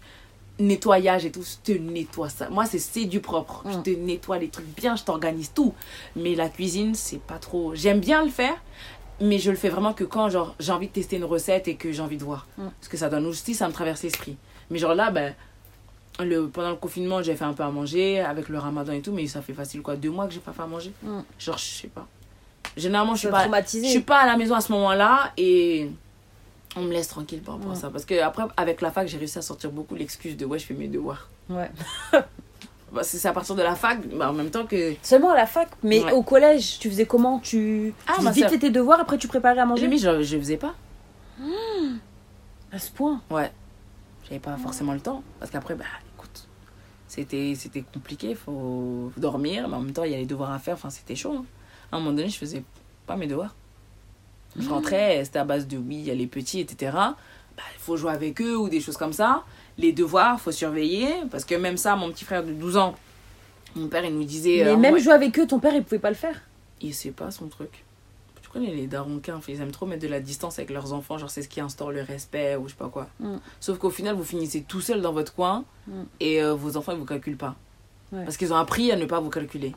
nettoyage 0.60 1.26
et 1.26 1.32
tout. 1.32 1.44
Je 1.44 1.74
te 1.74 1.78
nettoie 1.78 2.30
ça. 2.30 2.50
Moi, 2.50 2.66
c'est 2.66 2.80
c'est 2.80 3.06
du 3.06 3.20
propre. 3.20 3.64
Je 3.70 3.78
Mm. 3.78 3.84
te 3.84 3.90
nettoie 3.92 4.38
les 4.40 4.50
trucs 4.50 4.66
bien, 4.76 4.96
je 4.96 5.04
t'organise 5.04 5.52
tout. 5.54 5.74
Mais 6.16 6.36
la 6.36 6.50
cuisine, 6.50 6.96
c'est 6.96 7.20
pas 7.22 7.38
trop. 7.38 7.74
J'aime 7.76 8.00
bien 8.00 8.24
le 8.24 8.30
faire, 8.32 8.56
mais 9.22 9.38
je 9.40 9.52
le 9.52 9.58
fais 9.58 9.70
vraiment 9.70 9.94
que 9.94 10.04
quand 10.04 10.30
genre 10.30 10.56
j'ai 10.60 10.72
envie 10.72 10.88
de 10.88 10.94
tester 10.94 11.18
une 11.18 11.26
recette 11.26 11.68
et 11.68 11.76
que 11.76 11.92
j'ai 11.92 12.02
envie 12.02 12.18
de 12.18 12.24
voir. 12.24 12.48
Mm. 12.58 12.64
Parce 12.80 12.88
que 12.90 12.98
ça 12.98 13.10
donne 13.10 13.26
aussi, 13.26 13.54
ça 13.54 13.68
me 13.68 13.74
traverse 13.74 14.04
l'esprit. 14.04 14.38
Mais 14.70 14.80
genre 14.80 14.96
là, 14.96 15.12
ben. 15.12 15.34
Le, 16.20 16.48
pendant 16.48 16.72
le 16.72 16.76
confinement, 16.78 17.22
j'ai 17.22 17.36
fait 17.36 17.46
un 17.46 17.54
peu 17.54 17.62
à 17.62 17.70
manger 17.70 18.22
avec 18.22 18.50
le 18.50 18.58
ramadan 18.58 18.92
et 18.94 19.02
tout, 19.04 19.12
mais 19.12 19.28
ça 19.28 19.44
fait 19.44 19.54
facile 19.54 19.84
quoi, 19.84 19.96
deux 19.96 20.10
mois 20.10 20.26
que 20.26 20.34
j'ai 20.34 20.40
pas 20.40 20.52
fait 20.52 20.64
à 20.64 20.66
manger. 20.66 20.92
Mm. 21.04 21.20
Genre, 21.38 21.58
je 21.60 21.64
sais 21.64 21.88
pas. 21.90 22.08
Généralement, 22.76 23.14
je 23.14 23.20
suis 23.20 23.28
pas, 23.30 23.48
je 23.64 23.88
suis 23.88 24.00
pas 24.00 24.22
à 24.22 24.26
la 24.26 24.36
maison 24.36 24.56
à 24.56 24.62
ce 24.62 24.72
moment-là 24.72 25.32
et 25.38 25.92
on 26.76 26.82
me 26.84 26.92
laisse 26.94 27.08
tranquille 27.08 27.42
par 27.42 27.56
rapport 27.56 27.72
à 27.72 27.76
ça. 27.76 27.90
Parce 27.90 28.06
que 28.06 28.20
après, 28.22 28.44
avec 28.58 28.82
la 28.82 28.92
fac, 28.92 29.08
j'ai 29.08 29.18
réussi 29.18 29.38
à 29.40 29.42
sortir 29.42 29.72
beaucoup 29.72 29.96
l'excuse 29.96 30.36
de 30.38 30.46
ouais, 30.46 30.60
je 30.60 30.66
fais 30.66 30.74
mes 30.74 30.88
devoirs. 30.88 31.30
Ouais. 31.50 31.72
Bah, 32.90 33.04
c'est 33.04 33.28
à 33.28 33.34
partir 33.34 33.54
de 33.54 33.62
la 33.62 33.76
fac, 33.76 34.00
bah, 34.16 34.30
en 34.30 34.34
même 34.34 34.50
temps 34.50 34.66
que. 34.66 34.94
Seulement 35.04 35.32
à 35.32 35.36
la 35.36 35.46
fac, 35.46 35.68
mais 35.84 36.02
Ouais. 36.06 36.14
au 36.14 36.24
collège, 36.24 36.80
tu 36.80 36.90
faisais 36.90 37.06
comment? 37.06 37.40
Tu, 37.40 37.94
Ah, 38.08 38.14
tu 38.18 38.24
ma 38.24 38.32
vite 38.32 38.48
sœur. 38.50 38.60
tes 38.60 38.70
devoirs, 38.70 39.02
après 39.02 39.18
tu 39.18 39.28
préparais 39.28 39.60
à 39.60 39.66
manger? 39.66 39.82
J'ai 39.82 39.88
mis, 39.90 39.98
je, 40.00 40.24
je 40.24 40.38
faisais 40.38 40.56
pas. 40.56 40.74
À 42.72 42.80
ce 42.80 42.90
point? 42.92 43.22
Ouais. 43.30 43.52
J'avais 44.24 44.40
pas 44.40 44.56
forcément 44.58 44.94
le 44.94 45.02
temps. 45.02 45.22
Parce 45.40 45.52
qu'après, 45.52 45.76
bah 45.76 45.84
écoute, 46.16 46.48
c'était 47.10 47.54
c'était 47.58 47.82
compliqué, 47.82 48.36
faut 48.36 49.12
dormir, 49.18 49.68
mais 49.68 49.76
en 49.76 49.82
même 49.82 49.92
temps, 49.94 50.04
il 50.06 50.12
y 50.12 50.16
a 50.16 50.18
les 50.18 50.26
devoirs 50.26 50.52
à 50.52 50.60
faire, 50.60 50.76
enfin, 50.76 50.90
c'était 50.90 51.16
chaud. 51.16 51.36
hein. 51.40 51.46
À 51.92 51.98
un 51.98 52.00
moment 52.00 52.12
donné, 52.14 52.30
je 52.30 52.38
faisais 52.38 52.64
pas 53.06 53.16
mes 53.18 53.28
devoirs. 53.28 53.54
Je 54.58 54.70
rentrais, 54.70 55.24
c'était 55.24 55.40
à 55.40 55.44
base 55.46 55.68
de 55.68 55.78
oui, 55.78 55.96
il 55.98 56.06
y 56.06 56.12
a 56.12 56.16
les 56.16 56.28
petits, 56.28 56.60
etc. 56.60 56.92
Bah, 56.94 57.64
il 57.76 57.80
faut 57.80 57.98
jouer 57.98 58.12
avec 58.12 58.42
eux 58.42 58.58
ou 58.58 58.70
des 58.70 58.82
choses 58.82 58.98
comme 58.98 59.14
ça. 59.14 59.44
Les 59.78 59.92
devoirs, 59.94 60.40
faut 60.40 60.52
surveiller. 60.52 61.10
Parce 61.32 61.46
que 61.46 61.56
même 61.56 61.78
ça, 61.78 61.96
mon 61.96 62.12
petit 62.12 62.26
frère 62.26 62.44
de 62.44 62.52
12 62.52 62.78
ans, 62.78 62.96
mon 63.76 63.88
père, 63.88 64.04
il 64.06 64.14
nous 64.16 64.24
disait. 64.24 64.64
Mais 64.64 64.72
euh, 64.72 64.78
même 64.78 64.94
ouais, 64.96 65.00
jouer 65.00 65.14
avec 65.14 65.38
eux, 65.40 65.46
ton 65.48 65.60
père, 65.60 65.74
il 65.76 65.84
pouvait 65.84 66.00
pas 66.00 66.10
le 66.10 66.16
faire. 66.16 66.42
il 66.82 66.94
sait 66.94 67.12
pas 67.12 67.30
son 67.32 67.48
truc. 67.48 67.84
Tu 68.42 68.50
connais 68.50 68.74
les 68.74 68.88
daronquins, 68.88 69.40
ils 69.50 69.62
aiment 69.62 69.72
trop 69.72 69.86
mettre 69.86 70.02
de 70.04 70.08
la 70.08 70.20
distance 70.22 70.58
avec 70.58 70.72
leurs 70.72 70.94
enfants, 70.94 71.18
genre 71.18 71.30
c'est 71.30 71.42
ce 71.42 71.50
qui 71.50 71.60
instaure 71.60 71.92
le 71.92 72.02
respect 72.02 72.56
ou 72.56 72.68
je 72.68 72.72
sais 72.74 72.78
pas 72.78 72.88
quoi. 72.88 73.08
Mm. 73.20 73.36
Sauf 73.60 73.78
qu'au 73.78 73.90
final, 73.90 74.16
vous 74.16 74.24
finissez 74.24 74.62
tout 74.64 74.80
seul 74.82 75.02
dans 75.02 75.12
votre 75.14 75.34
coin 75.36 75.66
Mm. 75.86 75.92
et 76.22 76.42
euh, 76.42 76.54
vos 76.54 76.76
enfants 76.78 76.94
ils 76.94 76.98
vous 76.98 77.06
calculent 77.06 77.38
pas. 77.38 77.56
Ouais. 78.14 78.24
Parce 78.24 78.38
qu'ils 78.38 78.54
ont 78.54 78.58
appris 78.58 78.90
à 78.92 78.96
ne 78.96 79.06
pas 79.06 79.20
vous 79.20 79.30
calculer. 79.30 79.76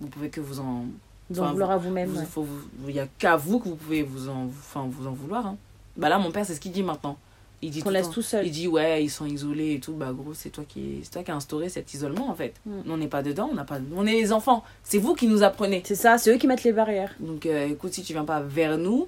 Vous 0.00 0.06
pouvez 0.08 0.30
que 0.30 0.40
vous 0.40 0.60
en. 0.60 0.86
Donc 1.32 1.44
Enfin, 1.44 1.52
vouloir 1.52 1.70
à 1.72 1.76
vous-même. 1.78 2.08
vous- 2.08 2.18
ouais. 2.20 2.24
faut 2.26 2.42
vous- 2.42 2.68
Il 2.88 2.94
y 2.94 3.00
a 3.00 3.06
qu'à 3.18 3.36
vous 3.36 3.58
que 3.58 3.68
vous 3.68 3.76
pouvez 3.76 4.02
vous 4.02 4.28
en, 4.28 4.44
enfin, 4.46 4.86
vous 4.90 5.06
en 5.06 5.12
vouloir. 5.12 5.46
hein. 5.46 5.56
Bah 5.96 6.08
là, 6.08 6.18
mon 6.18 6.30
père, 6.30 6.44
c'est 6.46 6.54
ce 6.54 6.60
qu'il 6.60 6.72
dit 6.72 6.82
maintenant. 6.82 7.16
Il 7.64 7.70
dit 7.70 7.80
Qu'on 7.82 7.90
laisse 7.90 8.06
temps- 8.06 8.12
tout 8.14 8.22
seul. 8.22 8.44
Il 8.46 8.50
dit 8.50 8.66
ouais, 8.66 9.04
ils 9.04 9.08
sont 9.10 9.24
isolés 9.24 9.74
et 9.74 9.80
tout. 9.80 9.92
Bah 9.92 10.12
gros, 10.12 10.34
c'est 10.34 10.50
toi 10.50 10.64
qui, 10.66 10.98
c'est 11.04 11.10
toi 11.12 11.22
qui 11.22 11.30
as 11.30 11.36
instauré 11.36 11.68
cet 11.68 11.94
isolement 11.94 12.28
en 12.28 12.34
fait. 12.34 12.54
Mm. 12.66 12.80
On 12.88 12.96
n'est 12.96 13.06
pas 13.08 13.22
dedans, 13.22 13.48
on 13.52 13.54
n'a 13.54 13.64
pas, 13.64 13.78
on 13.94 14.04
est 14.06 14.12
les 14.12 14.32
enfants. 14.32 14.64
C'est 14.82 14.98
vous 14.98 15.14
qui 15.14 15.28
nous 15.28 15.42
apprenez. 15.44 15.80
C'est 15.86 15.94
ça, 15.94 16.18
c'est 16.18 16.34
eux 16.34 16.38
qui 16.38 16.46
mettent 16.48 16.64
les 16.64 16.72
barrières. 16.72 17.14
Donc 17.20 17.46
euh, 17.46 17.68
écoute, 17.68 17.92
si 17.94 18.02
tu 18.02 18.14
viens 18.14 18.24
pas 18.24 18.40
vers 18.40 18.78
nous, 18.78 19.06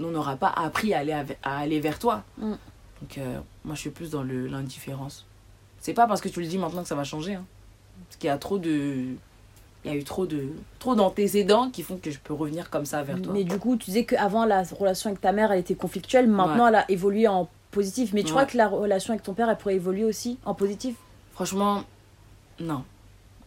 on 0.00 0.08
n'aura 0.10 0.36
pas 0.36 0.48
appris 0.48 0.94
à 0.94 1.00
aller, 1.00 1.12
à 1.12 1.58
aller 1.58 1.78
vers 1.80 1.98
toi. 1.98 2.22
Mm. 2.38 2.52
Donc 3.02 3.18
euh, 3.18 3.38
moi, 3.66 3.74
je 3.74 3.80
suis 3.80 3.90
plus 3.90 4.08
dans 4.10 4.22
l'indifférence. 4.22 5.26
C'est 5.80 5.92
pas 5.94 6.06
parce 6.06 6.20
que 6.22 6.28
tu 6.30 6.40
le 6.40 6.46
dis 6.46 6.56
maintenant 6.58 6.82
que 6.82 6.88
ça 6.88 6.94
va 6.94 7.04
changer. 7.04 7.34
hein. 7.34 7.44
Parce 8.08 8.16
qu'il 8.16 8.28
y 8.28 8.30
a 8.30 8.38
trop 8.38 8.58
de. 8.58 9.08
Il 9.84 9.92
y 9.92 9.94
a 9.94 9.96
eu 9.96 10.04
trop 10.04 10.26
de 10.26 10.48
trop 10.80 10.94
d'antécédents 10.94 11.70
qui 11.70 11.82
font 11.82 11.96
que 11.98 12.10
je 12.10 12.18
peux 12.18 12.34
revenir 12.34 12.68
comme 12.68 12.84
ça 12.84 13.02
vers 13.02 13.20
toi. 13.22 13.32
Mais 13.32 13.44
du 13.44 13.58
coup, 13.58 13.76
tu 13.76 13.86
disais 13.86 14.04
qu'avant, 14.04 14.44
la 14.44 14.62
relation 14.64 15.08
avec 15.10 15.20
ta 15.20 15.32
mère, 15.32 15.52
elle 15.52 15.60
était 15.60 15.76
conflictuelle. 15.76 16.26
Maintenant, 16.28 16.66
elle 16.66 16.74
a 16.74 16.90
évolué 16.90 17.28
en 17.28 17.48
positif. 17.70 18.12
Mais 18.12 18.22
tu 18.22 18.26
Ouais. 18.28 18.32
crois 18.32 18.44
que 18.46 18.56
la 18.56 18.68
relation 18.68 19.12
avec 19.12 19.22
ton 19.22 19.34
père, 19.34 19.48
elle 19.48 19.56
pourrait 19.56 19.76
évoluer 19.76 20.04
aussi 20.04 20.38
en 20.44 20.54
positif? 20.54 20.96
Franchement, 21.32 21.84
non. 22.60 22.82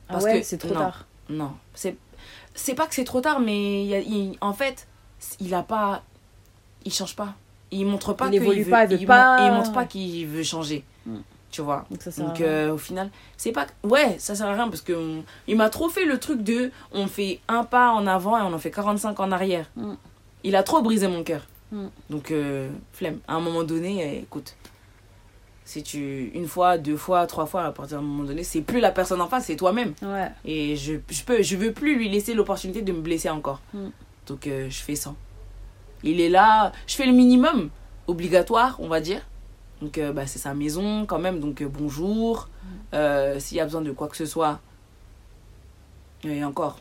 Ah 0.07 0.13
Parce 0.13 0.23
ouais, 0.25 0.39
que- 0.39 0.45
c'est 0.45 0.57
trop 0.57 0.73
non. 0.73 0.79
tard. 0.79 1.05
Non. 1.29 1.51
C'est 1.73 1.95
c'est 2.53 2.75
pas 2.75 2.85
que 2.87 2.95
c'est 2.95 3.03
trop 3.03 3.21
tard, 3.21 3.39
mais 3.39 3.85
il 3.85 3.91
il- 4.13 4.37
en 4.41 4.53
fait, 4.53 4.87
il 5.39 5.53
a 5.53 5.63
pas. 5.63 6.03
Il 6.85 6.93
change 6.93 7.15
pas. 7.15 7.35
Il 7.71 7.85
montre 7.85 8.13
pas 8.13 8.25
Il 8.27 8.31
qu'il 8.31 8.41
évolue 8.43 8.63
veut- 8.63 8.69
pas, 8.71 8.85
il 8.85 8.97
veut 8.97 9.05
pas- 9.05 9.45
il 9.47 9.51
montre 9.53 9.71
pas 9.73 9.85
qu'il 9.85 10.27
veut 10.27 10.43
changer. 10.43 10.83
Mm. 11.05 11.17
Tu 11.51 11.61
vois. 11.61 11.85
Donc 11.91 12.01
ça 12.01 12.11
sert 12.11 12.25
Donc 12.25 12.35
à 12.39 12.43
rien. 12.43 12.47
euh, 12.47 12.73
au 12.73 12.77
final, 12.77 13.09
c'est 13.35 13.51
pas 13.51 13.67
ouais, 13.83 14.15
ça 14.19 14.35
sert 14.35 14.47
à 14.47 14.53
rien 14.53 14.69
parce 14.69 14.81
que 14.81 14.93
on- 14.93 15.23
il 15.47 15.57
m'a 15.57 15.69
trop 15.69 15.89
fait 15.89 16.05
le 16.05 16.17
truc 16.17 16.41
de 16.43 16.71
on 16.93 17.07
fait 17.07 17.41
un 17.49 17.65
pas 17.65 17.91
en 17.91 18.07
avant 18.07 18.37
et 18.37 18.41
on 18.41 18.53
en 18.53 18.57
fait 18.59 18.71
45 18.71 19.19
en 19.19 19.31
arrière. 19.33 19.69
Mm. 19.75 19.93
Il 20.45 20.55
a 20.55 20.63
trop 20.63 20.81
brisé 20.81 21.07
mon 21.09 21.23
cœur. 21.23 21.41
Mm. 21.73 21.87
Donc 22.09 22.31
euh, 22.31 22.69
flemme. 22.93 23.19
À 23.27 23.35
un 23.35 23.41
moment 23.41 23.63
donné, 23.63 24.01
eh, 24.01 24.19
écoute. 24.19 24.55
Si 25.63 25.83
tu 25.83 26.31
une 26.33 26.47
fois, 26.47 26.77
deux 26.77 26.97
fois, 26.97 27.27
trois 27.27 27.45
fois 27.45 27.63
à 27.63 27.71
partir 27.71 27.97
d'un 27.97 28.03
moment 28.03 28.23
donné, 28.23 28.43
c'est 28.43 28.61
plus 28.61 28.79
la 28.79 28.91
personne 28.91 29.21
en 29.21 29.27
face, 29.27 29.45
c'est 29.45 29.55
toi-même. 29.55 29.93
Ouais. 30.01 30.29
Et 30.43 30.75
je 30.75 30.93
je 31.09 31.23
peux 31.23 31.41
je 31.43 31.55
veux 31.55 31.71
plus 31.71 31.95
lui 31.95 32.09
laisser 32.09 32.33
l'opportunité 32.33 32.81
de 32.81 32.91
me 32.91 33.01
blesser 33.01 33.29
encore. 33.29 33.61
Mm. 33.73 33.87
Donc 34.27 34.47
euh, 34.47 34.69
je 34.69 34.79
fais 34.81 34.95
ça. 34.95 35.13
Il 36.03 36.19
est 36.19 36.29
là, 36.29 36.71
je 36.87 36.95
fais 36.95 37.05
le 37.05 37.11
minimum 37.13 37.69
obligatoire, 38.07 38.77
on 38.79 38.87
va 38.87 38.99
dire. 39.01 39.21
Donc, 39.81 39.97
euh, 39.97 40.11
bah, 40.13 40.27
c'est 40.27 40.39
sa 40.39 40.53
maison 40.53 41.05
quand 41.05 41.19
même. 41.19 41.39
Donc, 41.39 41.61
euh, 41.61 41.67
bonjour. 41.67 42.49
Euh, 42.93 43.39
S'il 43.39 43.57
y 43.57 43.59
a 43.59 43.65
besoin 43.65 43.81
de 43.81 43.91
quoi 43.91 44.07
que 44.07 44.17
ce 44.17 44.25
soit. 44.25 44.59
Et 46.23 46.43
encore, 46.43 46.79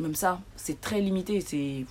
même 0.00 0.14
ça, 0.14 0.40
c'est 0.56 0.80
très 0.80 1.00
limité. 1.00 1.40
C'est. 1.40 1.84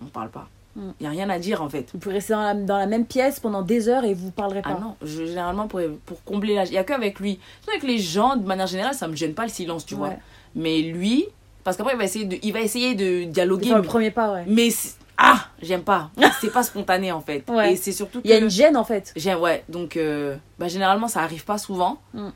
On 0.00 0.06
parle 0.06 0.30
pas. 0.30 0.48
Il 0.76 0.82
Mm. 0.82 0.94
n'y 1.00 1.06
a 1.08 1.10
rien 1.10 1.30
à 1.30 1.38
dire 1.40 1.60
en 1.60 1.68
fait. 1.68 1.88
Vous 1.92 1.98
pouvez 1.98 2.14
rester 2.16 2.34
dans 2.34 2.42
la, 2.42 2.54
dans 2.54 2.76
la 2.76 2.86
même 2.86 3.04
pièce 3.04 3.40
pendant 3.40 3.62
des 3.62 3.88
heures 3.88 4.04
et 4.04 4.14
vous 4.14 4.30
parlerez 4.30 4.62
pas. 4.62 4.76
Ah 4.76 4.80
non, 4.80 4.94
je- 5.02 5.24
généralement 5.26 5.66
pour, 5.66 5.80
pour 6.06 6.22
combler 6.22 6.54
la. 6.54 6.66
Il 6.66 6.70
n'y 6.70 6.78
a 6.78 6.84
qu'avec 6.84 7.18
lui. 7.18 7.40
Avec 7.66 7.82
les 7.82 7.98
gens, 7.98 8.36
de 8.36 8.46
manière 8.46 8.68
générale, 8.68 8.94
ça 8.94 9.08
me 9.08 9.16
gêne 9.16 9.34
pas 9.34 9.42
le 9.42 9.48
silence, 9.48 9.84
tu 9.84 9.96
vois. 9.96 10.12
Mais 10.54 10.82
lui, 10.82 11.24
parce 11.64 11.76
qu'après, 11.76 11.94
il 11.94 11.98
va 11.98 12.04
essayer 12.04 12.26
de, 12.26 12.36
il 12.40 12.52
va 12.52 12.60
essayer 12.60 12.94
de 12.94 13.24
dialoguer. 13.24 13.70
fois, 13.70 13.78
le 13.78 13.82
premier 13.82 14.10
pas, 14.12 14.32
ouais. 14.34 14.44
Mais 14.46 14.68
ah, 15.18 15.46
j'aime 15.60 15.82
pas. 15.82 16.10
C'est 16.40 16.52
pas 16.52 16.62
spontané 16.62 17.10
en 17.12 17.20
fait. 17.20 17.44
Ouais. 17.50 17.72
Et 17.72 17.76
c'est 17.76 17.92
surtout 17.92 18.20
Il 18.24 18.30
y 18.30 18.32
a 18.32 18.38
une 18.38 18.48
gêne 18.50 18.76
en 18.76 18.84
fait. 18.84 19.12
J'aime, 19.16 19.40
ouais. 19.40 19.64
Donc, 19.68 19.96
euh, 19.96 20.36
bah, 20.58 20.68
généralement, 20.68 21.08
ça 21.08 21.20
arrive 21.22 21.44
pas 21.44 21.58
souvent. 21.58 22.00
Mm. 22.14 22.28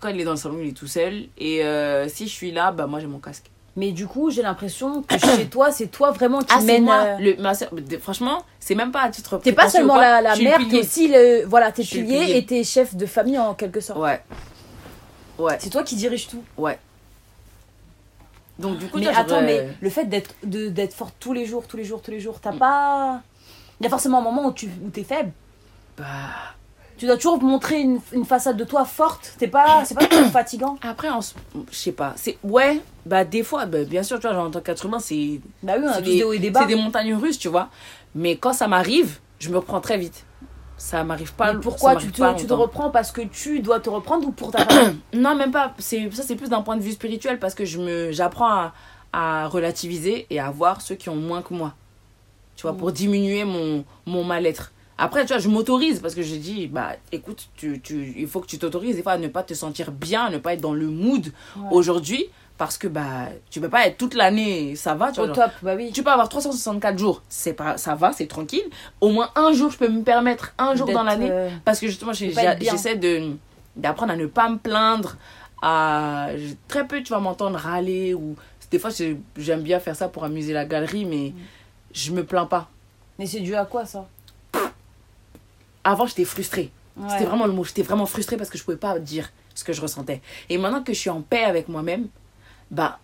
Quand 0.00 0.08
il 0.08 0.18
est 0.20 0.24
dans 0.24 0.30
le 0.30 0.36
salon, 0.38 0.56
il 0.62 0.68
est 0.68 0.72
tout 0.76 0.86
seul. 0.86 1.24
Et 1.36 1.62
euh, 1.64 2.08
si 2.08 2.26
je 2.26 2.32
suis 2.32 2.50
là, 2.50 2.72
bah, 2.72 2.86
moi, 2.86 2.98
j'ai 3.00 3.06
mon 3.06 3.18
casque. 3.18 3.50
Mais 3.76 3.92
du 3.92 4.06
coup, 4.06 4.30
j'ai 4.30 4.42
l'impression 4.42 5.02
que 5.02 5.16
chez 5.18 5.46
toi, 5.46 5.70
c'est 5.70 5.86
toi 5.88 6.10
vraiment 6.10 6.40
qui 6.40 6.46
Ah, 6.50 6.60
mène. 6.62 6.84
moi. 6.84 7.02
euh, 7.04 7.16
Le, 7.20 7.36
ma 7.42 7.52
franchement, 8.00 8.42
c'est 8.58 8.74
même 8.74 8.90
pas 8.90 9.02
à 9.02 9.10
titre 9.10 9.38
T'es 9.42 9.52
pas 9.52 9.68
seulement 9.68 9.96
la, 9.96 10.20
la 10.22 10.34
mère, 10.36 10.58
t'es 10.68 10.80
aussi 10.80 11.08
le. 11.08 11.44
Voilà, 11.46 11.70
t'es 11.70 11.82
pilier. 11.84 12.36
et 12.36 12.44
t'es 12.46 12.64
chef 12.64 12.96
de 12.96 13.06
famille 13.06 13.38
en 13.38 13.54
quelque 13.54 13.80
sorte. 13.80 14.00
Ouais. 14.00 14.20
Ouais. 15.38 15.56
C'est 15.60 15.70
toi 15.70 15.82
qui 15.82 15.94
dirige 15.96 16.26
tout. 16.28 16.42
Ouais. 16.58 16.78
Donc, 18.60 18.78
du 18.78 18.86
coup, 18.88 18.98
mais 18.98 19.08
attends, 19.08 19.42
mais 19.42 19.68
le 19.80 19.90
fait 19.90 20.04
d'être 20.04 20.34
de- 20.44 20.68
d'être 20.68 20.94
forte 20.94 21.14
tous 21.18 21.32
les 21.32 21.46
jours, 21.46 21.66
tous 21.66 21.76
les 21.76 21.84
jours, 21.84 22.02
tous 22.02 22.10
les 22.10 22.20
jours, 22.20 22.38
t'as 22.40 22.52
pas. 22.52 23.20
Il 23.80 23.84
y 23.84 23.86
a 23.86 23.90
forcément 23.90 24.18
un 24.18 24.22
moment 24.22 24.46
où 24.46 24.52
tu 24.52 24.66
où 24.84 24.90
t'es 24.90 25.04
faible. 25.04 25.32
Bah. 25.96 26.04
Tu 26.98 27.06
dois 27.06 27.16
toujours 27.16 27.42
montrer 27.42 27.80
une, 27.80 27.98
une 28.12 28.26
façade 28.26 28.58
de 28.58 28.64
toi 28.64 28.84
forte. 28.84 29.32
C'est 29.38 29.46
pas, 29.48 29.84
c'est 29.86 29.94
pas 29.94 30.04
trop 30.06 30.22
fatigant. 30.32 30.76
Après, 30.82 31.08
je 31.70 31.74
sais 31.74 31.92
pas. 31.92 32.12
C'est 32.16 32.36
ouais. 32.44 32.80
Bah 33.06 33.24
des 33.24 33.42
fois, 33.42 33.64
bah, 33.64 33.84
bien 33.84 34.02
sûr, 34.02 34.18
tu 34.20 34.26
vois, 34.26 34.34
genre, 34.34 34.46
en 34.48 34.50
tant 34.50 34.60
qu'être 34.60 34.84
humain, 34.84 34.98
c'est 34.98 35.40
Bah 35.62 35.72
oui, 35.78 35.86
des 36.02 36.38
des 36.38 36.50
des 36.66 36.74
montagnes 36.74 37.14
russes, 37.14 37.38
tu 37.38 37.48
vois. 37.48 37.70
Mais 38.14 38.36
quand 38.36 38.52
ça 38.52 38.68
m'arrive, 38.68 39.18
je 39.38 39.48
me 39.48 39.56
reprends 39.56 39.80
très 39.80 39.96
vite. 39.96 40.24
Ça 40.82 41.04
m'arrive 41.04 41.34
pas. 41.34 41.52
Mais 41.52 41.60
pourquoi 41.60 41.94
tu 41.96 42.10
te, 42.10 42.16
tu 42.46 42.52
reprends 42.54 42.88
parce 42.90 43.12
que 43.12 43.20
tu 43.20 43.60
dois 43.60 43.80
te 43.80 43.90
reprendre 43.90 44.26
ou 44.26 44.32
pour 44.32 44.50
ta 44.50 44.64
famille? 44.64 44.96
Non, 45.14 45.34
même 45.34 45.50
pas. 45.52 45.74
C'est 45.78 46.10
ça, 46.10 46.22
c'est 46.22 46.36
plus 46.36 46.48
d'un 46.48 46.62
point 46.62 46.76
de 46.78 46.82
vue 46.82 46.92
spirituel 46.92 47.38
parce 47.38 47.54
que 47.54 47.66
je 47.66 47.78
me, 47.78 48.12
j'apprends 48.12 48.48
à, 48.50 48.72
à 49.12 49.46
relativiser 49.48 50.26
et 50.30 50.40
à 50.40 50.50
voir 50.50 50.80
ceux 50.80 50.94
qui 50.94 51.10
ont 51.10 51.16
moins 51.16 51.42
que 51.42 51.52
moi. 51.52 51.74
Tu 52.56 52.62
vois, 52.62 52.72
Mm. 52.72 52.76
pour 52.78 52.92
diminuer 52.92 53.44
mon, 53.44 53.84
mon 54.06 54.24
mal-être. 54.24 54.72
Après, 54.96 55.22
tu 55.26 55.28
vois, 55.28 55.38
je 55.38 55.48
m'autorise 55.48 56.00
parce 56.00 56.14
que 56.14 56.22
j'ai 56.22 56.38
dit, 56.38 56.66
bah, 56.66 56.92
écoute, 57.12 57.48
tu, 57.56 57.80
tu, 57.82 58.14
il 58.16 58.26
faut 58.26 58.40
que 58.40 58.46
tu 58.46 58.58
t'autorises 58.58 58.96
des 58.96 59.02
fois 59.02 59.12
à 59.12 59.18
ne 59.18 59.28
pas 59.28 59.42
te 59.42 59.52
sentir 59.54 59.92
bien, 59.92 60.24
à 60.24 60.30
ne 60.30 60.38
pas 60.38 60.54
être 60.54 60.60
dans 60.62 60.74
le 60.74 60.86
mood 60.86 61.26
Ouais. 61.56 61.62
aujourd'hui 61.70 62.26
parce 62.60 62.76
que, 62.76 62.88
bah, 62.88 63.28
tu 63.48 63.58
peux 63.58 63.70
pas 63.70 63.86
être 63.86 63.96
toute 63.96 64.12
l'année, 64.12 64.76
ça 64.76 64.92
va, 64.94 65.10
tu 65.12 65.20
Au 65.20 65.24
vois. 65.24 65.34
genre, 65.34 65.44
top, 65.46 65.52
bah 65.62 65.72
oui. 65.76 65.92
tu 65.92 66.02
peux 66.02 66.10
avoir 66.10 66.28
364 66.28 66.98
jours, 66.98 67.22
c'est 67.30 67.54
pas, 67.54 67.78
ça 67.78 67.94
va, 67.94 68.12
c'est 68.12 68.26
tranquille. 68.26 68.62
Au 69.00 69.08
moins 69.08 69.30
un 69.34 69.52
jour, 69.54 69.70
je 69.70 69.78
peux 69.78 69.88
me 69.88 70.02
permettre 70.02 70.52
un 70.58 70.74
jour 70.74 70.86
dans 70.92 71.02
l'année 71.02 71.30
euh, 71.30 71.48
parce 71.64 71.80
que 71.80 71.86
justement, 71.86 72.12
j'essaie 72.12 72.96
de 72.96 73.30
d'apprendre 73.76 74.12
à 74.12 74.16
ne 74.16 74.26
pas 74.26 74.50
me 74.50 74.58
plaindre. 74.58 75.16
À... 75.62 76.28
Très 76.68 76.86
peu, 76.86 77.02
tu 77.02 77.12
vas 77.14 77.18
m'entendre 77.18 77.58
râler. 77.58 78.12
ou 78.12 78.36
Des 78.70 78.78
fois, 78.78 78.90
j'ai- 78.90 79.18
j'aime 79.38 79.62
bien 79.62 79.80
faire 79.80 79.96
ça 79.96 80.08
pour 80.08 80.22
amuser 80.24 80.52
la 80.52 80.66
galerie, 80.66 81.06
mais 81.06 81.30
Mm. 81.30 81.34
je 81.94 82.12
me 82.12 82.24
plains 82.24 82.44
pas. 82.46 82.68
Mais 83.18 83.24
c'est 83.26 83.40
dû 83.40 83.54
à 83.54 83.64
quoi 83.64 83.86
ça? 83.86 84.06
Avant, 85.82 86.06
j'étais 86.06 86.24
frustrée. 86.26 86.70
Ouais. 86.96 87.08
C'était 87.08 87.24
vraiment 87.24 87.46
le 87.46 87.52
mot. 87.52 87.64
J'étais 87.64 87.82
vraiment 87.82 88.04
frustrée 88.06 88.36
parce 88.36 88.50
que 88.50 88.58
je 88.58 88.64
pouvais 88.64 88.76
pas 88.76 88.98
dire 88.98 89.30
ce 89.54 89.64
que 89.64 89.72
je 89.72 89.80
ressentais. 89.80 90.20
Et 90.50 90.58
maintenant 90.58 90.82
que 90.82 90.92
je 90.92 90.98
suis 90.98 91.10
en 91.10 91.22
paix 91.22 91.44
avec 91.44 91.68
moi-même, 91.68 92.08
bah, 92.70 92.98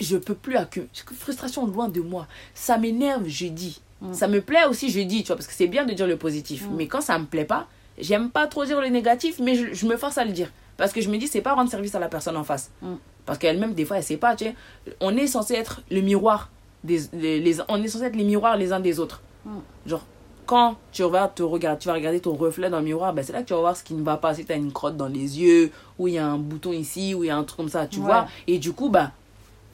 je 0.00 0.16
peux 0.16 0.34
plus 0.34 0.56
accumuler. 0.56 0.90
Frustration 1.18 1.66
loin 1.66 1.88
de 1.88 2.00
moi. 2.00 2.26
Ça 2.54 2.78
m'énerve, 2.78 3.26
je 3.26 3.46
dis. 3.46 3.80
Mm. 4.00 4.12
Ça 4.12 4.28
me 4.28 4.40
plaît 4.40 4.64
aussi, 4.68 4.90
je 4.90 5.00
dis, 5.00 5.22
tu 5.22 5.28
vois, 5.28 5.36
parce 5.36 5.46
que 5.46 5.54
c'est 5.54 5.68
bien 5.68 5.84
de 5.84 5.92
dire 5.94 6.06
le 6.06 6.16
positif. 6.16 6.66
Mm. 6.68 6.74
Mais 6.76 6.86
quand 6.86 7.00
ça 7.00 7.18
me 7.18 7.24
plaît 7.26 7.44
pas, 7.44 7.66
j'aime 7.98 8.30
pas 8.30 8.46
trop 8.46 8.64
dire 8.64 8.80
le 8.80 8.88
négatif, 8.88 9.38
mais 9.40 9.54
je, 9.54 9.72
je 9.72 9.86
me 9.86 9.96
force 9.96 10.18
à 10.18 10.24
le 10.24 10.32
dire. 10.32 10.50
Parce 10.76 10.92
que 10.92 11.00
je 11.00 11.08
me 11.08 11.16
dis, 11.16 11.26
c'est 11.26 11.40
pas 11.40 11.54
rendre 11.54 11.70
service 11.70 11.94
à 11.94 11.98
la 11.98 12.08
personne 12.08 12.36
en 12.36 12.44
face. 12.44 12.70
Mm. 12.82 12.94
Parce 13.24 13.38
qu'elle-même, 13.38 13.74
des 13.74 13.84
fois, 13.84 13.96
elle 13.96 14.04
sait 14.04 14.18
pas, 14.18 14.36
tu 14.36 14.44
sais. 14.44 14.54
On 15.00 15.16
est 15.16 15.26
censé 15.26 15.54
être 15.54 15.80
le 15.90 16.00
miroir. 16.00 16.50
Des, 16.84 17.00
les, 17.12 17.40
les- 17.40 17.56
on 17.68 17.82
est 17.82 17.88
censé 17.88 18.04
être 18.04 18.14
les 18.16 18.22
miroirs 18.24 18.56
les 18.56 18.72
uns 18.72 18.80
des 18.80 19.00
autres. 19.00 19.22
Genre, 19.86 20.04
quand 20.46 20.76
tu 20.92 21.02
vas, 21.02 21.28
te 21.28 21.42
regarder, 21.42 21.78
tu 21.80 21.88
vas 21.88 21.94
regarder 21.94 22.20
ton 22.20 22.34
reflet 22.34 22.70
dans 22.70 22.78
le 22.78 22.84
miroir, 22.84 23.12
ben 23.12 23.22
c'est 23.24 23.32
là 23.32 23.42
que 23.42 23.48
tu 23.48 23.54
vas 23.54 23.60
voir 23.60 23.76
ce 23.76 23.82
qui 23.84 23.94
ne 23.94 24.02
va 24.04 24.16
pas. 24.16 24.34
Si 24.34 24.44
tu 24.44 24.52
as 24.52 24.56
une 24.56 24.72
crotte 24.72 24.96
dans 24.96 25.08
les 25.08 25.40
yeux, 25.40 25.70
ou 25.98 26.08
il 26.08 26.14
y 26.14 26.18
a 26.18 26.26
un 26.26 26.38
bouton 26.38 26.72
ici, 26.72 27.14
ou 27.14 27.24
il 27.24 27.26
y 27.26 27.30
a 27.30 27.36
un 27.36 27.44
truc 27.44 27.56
comme 27.58 27.68
ça, 27.68 27.86
tu 27.86 27.98
Ouais. 27.98 28.04
vois. 28.06 28.26
Et 28.46 28.58
du 28.58 28.72
coup, 28.72 28.88
bah, 28.88 29.12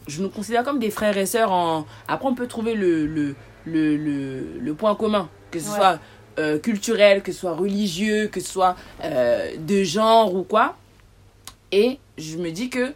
je 0.09 0.23
nous 0.23 0.29
considère 0.31 0.65
comme 0.65 0.79
des 0.79 0.91
frères 0.91 1.17
et 1.17 1.27
sœurs. 1.27 1.53
En... 1.53 1.87
Après, 2.09 2.27
on 2.29 2.35
peut 2.35 2.49
trouver 2.49 2.75
le, 2.75 3.07
le, 3.07 3.35
le, 3.67 3.97
le, 3.97 4.59
le 4.59 4.75
point 4.75 4.95
commun, 4.95 5.29
que 5.51 5.61
ce 5.61 5.69
Ouais. 5.71 5.77
soit 5.77 5.99
euh, 6.39 6.59
culturel, 6.59 7.23
que 7.23 7.31
ce 7.31 7.41
soit 7.41 7.55
religieux, 7.55 8.29
que 8.29 8.41
ce 8.41 8.51
soit 8.51 8.75
euh, 9.05 9.51
de 9.59 9.83
genre 9.85 10.35
ou 10.35 10.43
quoi. 10.43 10.77
Et 11.71 11.99
je 12.19 12.37
me 12.39 12.51
dis 12.51 12.71
que 12.71 12.93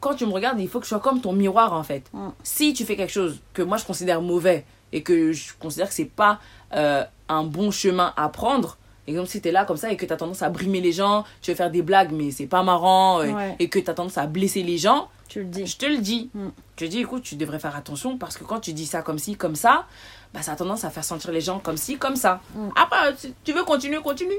quand 0.00 0.14
tu 0.14 0.24
me 0.26 0.32
regardes, 0.32 0.60
il 0.60 0.68
faut 0.68 0.78
que 0.78 0.84
je 0.84 0.90
sois 0.90 1.00
comme 1.00 1.20
ton 1.20 1.32
miroir 1.32 1.72
en 1.72 1.82
fait. 1.82 2.04
Mm. 2.12 2.28
Si 2.42 2.72
tu 2.74 2.84
fais 2.84 2.96
quelque 2.96 3.12
chose 3.12 3.38
que 3.52 3.62
moi 3.62 3.76
je 3.76 3.84
considère 3.84 4.22
mauvais 4.22 4.64
et 4.92 5.02
que 5.02 5.32
je 5.32 5.52
considère 5.58 5.88
que 5.88 5.94
c'est 5.94 6.04
pas 6.04 6.38
euh, 6.74 7.04
un 7.28 7.44
bon 7.44 7.70
chemin 7.70 8.12
à 8.16 8.28
prendre, 8.28 8.76
exemple 9.06 9.28
si 9.28 9.40
t'es 9.40 9.50
là 9.52 9.64
comme 9.64 9.76
ça 9.76 9.90
et 9.90 9.96
que 9.96 10.06
t'as 10.06 10.16
tendance 10.16 10.42
à 10.42 10.48
brimer 10.50 10.80
les 10.80 10.92
gens, 10.92 11.24
tu 11.42 11.50
veux 11.50 11.56
faire 11.56 11.70
des 11.70 11.82
blagues 11.82 12.12
mais 12.12 12.30
c'est 12.30 12.46
pas 12.46 12.62
marrant 12.62 13.20
euh, 13.20 13.32
Ouais. 13.32 13.56
et 13.58 13.68
que 13.68 13.78
t'as 13.78 13.94
tendance 13.94 14.18
à 14.18 14.26
blesser 14.26 14.62
les 14.62 14.78
gens, 14.78 15.08
Tu 15.28 15.40
le 15.40 15.46
dis. 15.46 15.66
je 15.66 15.76
te 15.76 15.86
le 15.86 15.98
dis. 15.98 16.30
Mm. 16.34 16.48
Je 16.78 16.84
te 16.86 16.90
dis, 16.90 17.00
écoute, 17.00 17.22
tu 17.22 17.34
devrais 17.36 17.58
faire 17.58 17.76
attention 17.76 18.16
parce 18.18 18.36
que 18.38 18.44
quand 18.44 18.60
tu 18.60 18.72
dis 18.72 18.86
ça 18.86 19.02
comme 19.02 19.18
ci, 19.18 19.36
comme 19.36 19.54
ça, 19.56 19.86
bah, 20.32 20.40
ça 20.42 20.52
a 20.52 20.56
tendance 20.56 20.84
à 20.84 20.90
faire 20.90 21.04
sentir 21.04 21.30
les 21.32 21.40
gens 21.42 21.58
comme 21.58 21.76
ci, 21.76 21.98
comme 21.98 22.16
ça. 22.16 22.40
Mm. 22.54 22.68
Après, 22.76 23.14
tu 23.44 23.52
veux 23.52 23.64
continuer, 23.64 23.98
continue. 24.00 24.32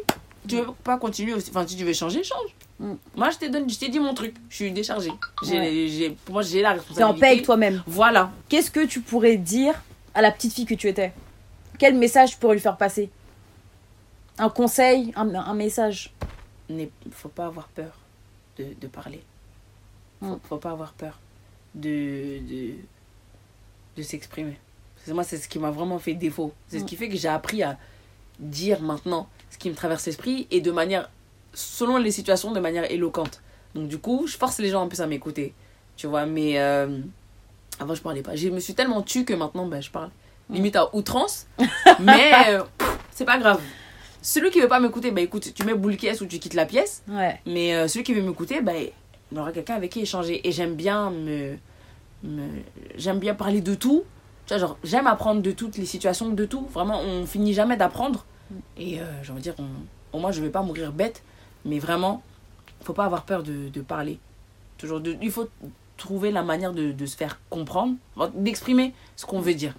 Tu 0.48 0.56
veux 0.56 0.66
pas 0.84 0.98
continuer 0.98 1.34
aussi, 1.36 1.52
enfin, 1.52 1.68
si 1.68 1.76
tu 1.78 1.84
veux 1.84 1.94
changer, 1.94 2.24
change. 2.24 2.50
Mm. 2.80 2.94
Moi, 3.16 3.30
je 3.30 3.38
t'ai 3.38 3.50
donné, 3.50 3.70
je 3.72 3.78
t'ai 3.78 3.90
dit 3.90 4.00
mon 4.00 4.14
truc. 4.16 4.36
Je 4.50 4.56
suis 4.56 4.72
déchargée. 4.72 5.12
J'ai, 5.44 5.60
Ouais. 5.60 5.88
j'ai, 5.88 6.10
pour 6.26 6.34
moi, 6.34 6.42
j'ai 6.42 6.62
la 6.64 6.70
T'es 6.72 6.80
responsabilité. 6.80 7.04
en 7.04 7.20
paix 7.20 7.28
avec 7.34 7.44
toi-même. 7.46 7.84
Voilà. 7.86 8.32
Qu'est-ce 8.50 8.72
que 8.72 8.86
tu 8.86 9.02
pourrais 9.02 9.36
dire 9.38 9.76
à 10.16 10.22
la 10.24 10.32
petite 10.32 10.54
fille 10.54 10.66
que 10.66 10.74
tu 10.76 10.88
étais? 10.88 11.14
Quel 11.82 11.96
message 11.98 12.38
pourrais 12.38 12.54
lui 12.54 12.62
faire 12.62 12.78
passer? 12.78 13.10
Un 14.38 14.50
conseil, 14.50 15.12
un, 15.16 15.34
un 15.34 15.54
message 15.56 16.14
Il 16.70 16.88
faut 17.10 17.28
pas 17.30 17.48
avoir 17.48 17.70
peur 17.70 17.94
de, 18.60 18.68
de 18.80 18.88
parler. 18.88 19.24
Faut, 20.20 20.28
Mm. 20.28 20.40
faut 20.48 20.58
pas 20.58 20.70
avoir 20.70 20.94
peur 20.94 21.18
de, 21.74 22.38
de, 22.48 22.74
de 23.98 24.04
s'exprimer. 24.04 24.60
Moi, 25.08 25.24
c'est 25.24 25.38
ce 25.38 25.48
qui 25.48 25.58
m'a 25.58 25.72
vraiment 25.72 25.98
fait 25.98 26.14
défaut. 26.14 26.54
C'est 26.68 26.78
ce 26.78 26.84
Mm. 26.84 26.86
qui 26.86 26.96
fait 26.98 27.10
que 27.10 27.18
j'ai 27.18 27.28
appris 27.30 27.64
à 27.64 27.80
dire 28.40 28.80
maintenant 28.84 29.28
ce 29.50 29.58
qui 29.58 29.68
me 29.72 29.74
traverse 29.76 30.06
l'esprit 30.06 30.48
et 30.52 30.62
de 30.62 30.70
manière, 30.72 31.10
selon 31.56 31.98
les 31.98 32.12
situations, 32.12 32.52
de 32.52 32.60
manière 32.60 32.92
éloquente. 32.92 33.42
Donc, 33.74 33.88
du 33.88 33.98
coup, 33.98 34.28
je 34.28 34.38
force 34.38 34.60
les 34.60 34.70
gens 34.70 34.84
un 34.84 34.88
peu 34.88 35.02
à 35.02 35.08
m'écouter. 35.08 35.56
Tu 35.98 36.06
vois, 36.06 36.28
mais 36.28 36.60
euh, 36.60 37.00
avant, 37.80 37.96
je 37.96 38.04
parlais 38.04 38.22
pas. 38.22 38.36
Je 38.36 38.50
me 38.50 38.60
suis 38.60 38.76
tellement 38.76 39.02
tue 39.02 39.26
que 39.26 39.34
maintenant, 39.34 39.66
ben, 39.66 39.82
je 39.82 39.90
parle 39.90 40.12
limite 40.52 40.76
à 40.76 40.94
outrance. 40.96 41.48
mais 42.00 42.32
euh, 42.50 42.64
c'est 43.12 43.26
pas 43.26 43.38
grave. 43.38 43.60
Celui 44.22 44.52
qui 44.52 44.60
veut 44.62 44.68
pas 44.68 44.80
m'écouter, 44.80 45.10
bah 45.12 45.22
écoute, 45.22 45.54
tu 45.54 45.64
mets 45.66 45.74
boule 45.74 45.98
caisse 45.98 46.22
ou 46.22 46.26
tu 46.28 46.38
quittes 46.40 46.54
la 46.54 46.66
pièce. 46.66 47.04
Ouais. 47.08 47.40
Mais 47.46 47.74
euh, 47.74 47.88
celui 47.88 48.04
qui 48.04 48.14
veut 48.14 48.22
m'écouter, 48.22 48.62
bah, 48.62 48.74
il 49.32 49.38
aura 49.40 49.52
quelqu'un 49.52 49.76
avec 49.76 49.92
qui 49.92 50.02
échanger. 50.02 50.48
Et 50.48 50.52
j'aime 50.52 50.76
bien 50.76 51.10
me, 51.10 51.56
me- 52.24 52.62
J'aime 52.98 53.18
bien 53.20 53.34
parler 53.34 53.62
de 53.62 53.74
tout. 53.74 54.04
Tu 54.46 54.54
vois, 54.54 54.60
genre, 54.60 54.78
j'aime 54.84 55.08
apprendre 55.08 55.42
de 55.42 55.52
toutes 55.52 55.78
les 55.78 55.86
situations, 55.88 56.30
de 56.30 56.46
tout. 56.46 56.68
Vraiment, 56.72 57.00
on 57.02 57.26
finit 57.26 57.54
jamais 57.54 57.78
d'apprendre. 57.78 58.26
Et 58.78 59.00
euh, 59.00 59.04
j'ai 59.24 59.32
envie 59.32 59.40
de 59.40 59.44
dire, 59.44 59.56
on- 59.58 60.18
au 60.18 60.20
moins, 60.20 60.32
je 60.32 60.42
vais 60.42 60.50
pas 60.50 60.62
mourir 60.62 60.92
bête. 60.92 61.24
Mais 61.66 61.80
vraiment, 61.80 62.22
faut 62.84 62.94
pas 62.94 63.06
avoir 63.06 63.24
peur 63.24 63.42
de, 63.44 63.70
de 63.70 63.82
parler. 63.82 64.20
Toujours 64.78 65.00
de, 65.00 65.16
il 65.22 65.32
faut 65.32 65.48
trouver 65.98 66.32
la 66.32 66.42
manière 66.44 66.74
de, 66.74 66.92
de 66.92 67.06
se 67.06 67.16
faire 67.16 67.40
comprendre, 67.50 67.96
d'exprimer 68.36 68.94
ce 69.16 69.26
qu'on 69.26 69.40
veut 69.40 69.54
dire. 69.54 69.76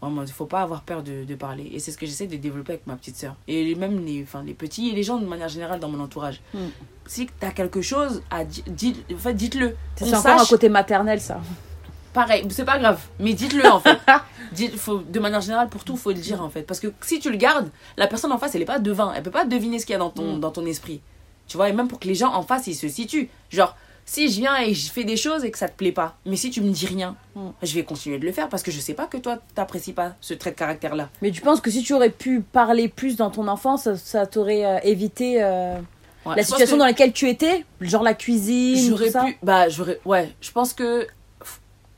Vraiment, 0.00 0.22
il 0.22 0.32
faut 0.32 0.46
pas 0.46 0.62
avoir 0.62 0.80
peur 0.82 1.02
de, 1.02 1.24
de 1.24 1.34
parler. 1.34 1.70
Et 1.74 1.78
c'est 1.78 1.92
ce 1.92 1.98
que 1.98 2.06
j'essaie 2.06 2.26
de 2.26 2.36
développer 2.36 2.72
avec 2.74 2.86
ma 2.86 2.96
petite 2.96 3.16
sœur. 3.16 3.34
Et 3.48 3.74
même 3.74 4.04
les, 4.04 4.22
enfin, 4.22 4.42
les 4.42 4.54
petits 4.54 4.88
et 4.88 4.92
les 4.94 5.02
gens 5.02 5.18
de 5.18 5.26
manière 5.26 5.48
générale 5.48 5.78
dans 5.78 5.88
mon 5.90 6.00
entourage. 6.00 6.40
Mm. 6.54 6.58
Si 7.06 7.26
tu 7.26 7.46
as 7.46 7.50
quelque 7.50 7.82
chose 7.82 8.22
à 8.30 8.44
dire, 8.44 8.64
dites, 8.68 9.04
en 9.12 9.18
fait, 9.18 9.34
dites-le. 9.34 9.76
C'est 9.96 10.14
encore 10.14 10.40
un 10.40 10.46
côté 10.46 10.68
maternel, 10.68 11.20
ça? 11.20 11.40
pareil, 12.12 12.44
c'est 12.50 12.64
pas 12.64 12.78
grave. 12.78 13.00
Mais 13.20 13.34
dites-le 13.34 13.66
en 13.70 13.80
fait. 13.80 13.98
Dites, 14.52 14.74
faut, 14.76 14.98
de 14.98 15.20
manière 15.20 15.40
générale, 15.40 15.68
pour 15.68 15.84
tout, 15.84 15.96
faut 15.96 16.10
le 16.10 16.16
dire 16.16 16.42
en 16.42 16.50
fait. 16.50 16.62
Parce 16.62 16.80
que 16.80 16.88
si 17.02 17.20
tu 17.20 17.30
le 17.30 17.36
gardes, 17.36 17.70
la 17.96 18.08
personne 18.08 18.32
en 18.32 18.38
face, 18.38 18.52
elle 18.56 18.62
est 18.62 18.64
pas 18.64 18.80
devin. 18.80 19.12
Elle 19.14 19.22
peut 19.22 19.30
pas 19.30 19.44
deviner 19.44 19.78
ce 19.78 19.86
qu'il 19.86 19.92
y 19.92 19.96
a 19.96 20.00
dans 20.00 20.10
ton, 20.10 20.36
Mm. 20.36 20.40
dans 20.40 20.50
ton 20.50 20.66
esprit. 20.66 21.00
Tu 21.46 21.56
vois, 21.56 21.68
et 21.68 21.72
même 21.72 21.86
pour 21.86 22.00
que 22.00 22.08
les 22.08 22.16
gens 22.16 22.32
en 22.34 22.42
face, 22.42 22.66
ils 22.66 22.74
se 22.74 22.88
situent. 22.88 23.28
Genre, 23.50 23.76
si 24.12 24.28
je 24.28 24.40
viens 24.40 24.56
et 24.58 24.74
je 24.74 24.90
fais 24.90 25.04
des 25.04 25.16
choses 25.16 25.44
et 25.44 25.52
que 25.52 25.58
ça 25.58 25.68
te 25.68 25.76
plaît 25.76 25.92
pas, 25.92 26.16
mais 26.26 26.34
si 26.34 26.50
tu 26.50 26.60
me 26.60 26.70
dis 26.70 26.86
rien, 26.86 27.14
Mm. 27.36 27.50
je 27.62 27.74
vais 27.76 27.84
continuer 27.84 28.18
de 28.18 28.26
le 28.26 28.32
faire 28.32 28.48
parce 28.48 28.64
que 28.64 28.72
je 28.72 28.80
sais 28.80 28.94
pas 28.94 29.06
que 29.06 29.16
toi 29.18 29.38
t'apprécies 29.54 29.92
pas 29.92 30.16
ce 30.20 30.34
trait 30.34 30.50
de 30.50 30.56
caractère 30.56 30.96
là. 30.96 31.08
Mais 31.22 31.30
tu 31.30 31.40
penses 31.42 31.60
que 31.60 31.70
si 31.70 31.82
tu 31.84 31.92
aurais 31.94 32.10
pu 32.10 32.40
parler 32.40 32.88
plus 32.88 33.14
dans 33.16 33.30
ton 33.30 33.46
enfance, 33.46 33.84
ça, 33.84 33.96
ça 33.96 34.26
t'aurait 34.26 34.64
euh, 34.66 34.78
évité 34.82 35.40
euh, 35.44 35.78
la 36.26 36.42
situation 36.42 36.76
dans 36.76 36.84
laquelle 36.86 37.12
tu 37.12 37.28
étais 37.28 37.64
Genre 37.80 38.02
la 38.02 38.14
cuisine, 38.14 38.76
tout 38.90 38.96
j'aurais 38.96 39.10
ça 39.10 39.24
pu 39.26 39.38
bah 39.44 39.68
j'aurais 39.68 40.00
ouais, 40.04 40.34
je 40.40 40.50
pense 40.50 40.72
que 40.72 41.06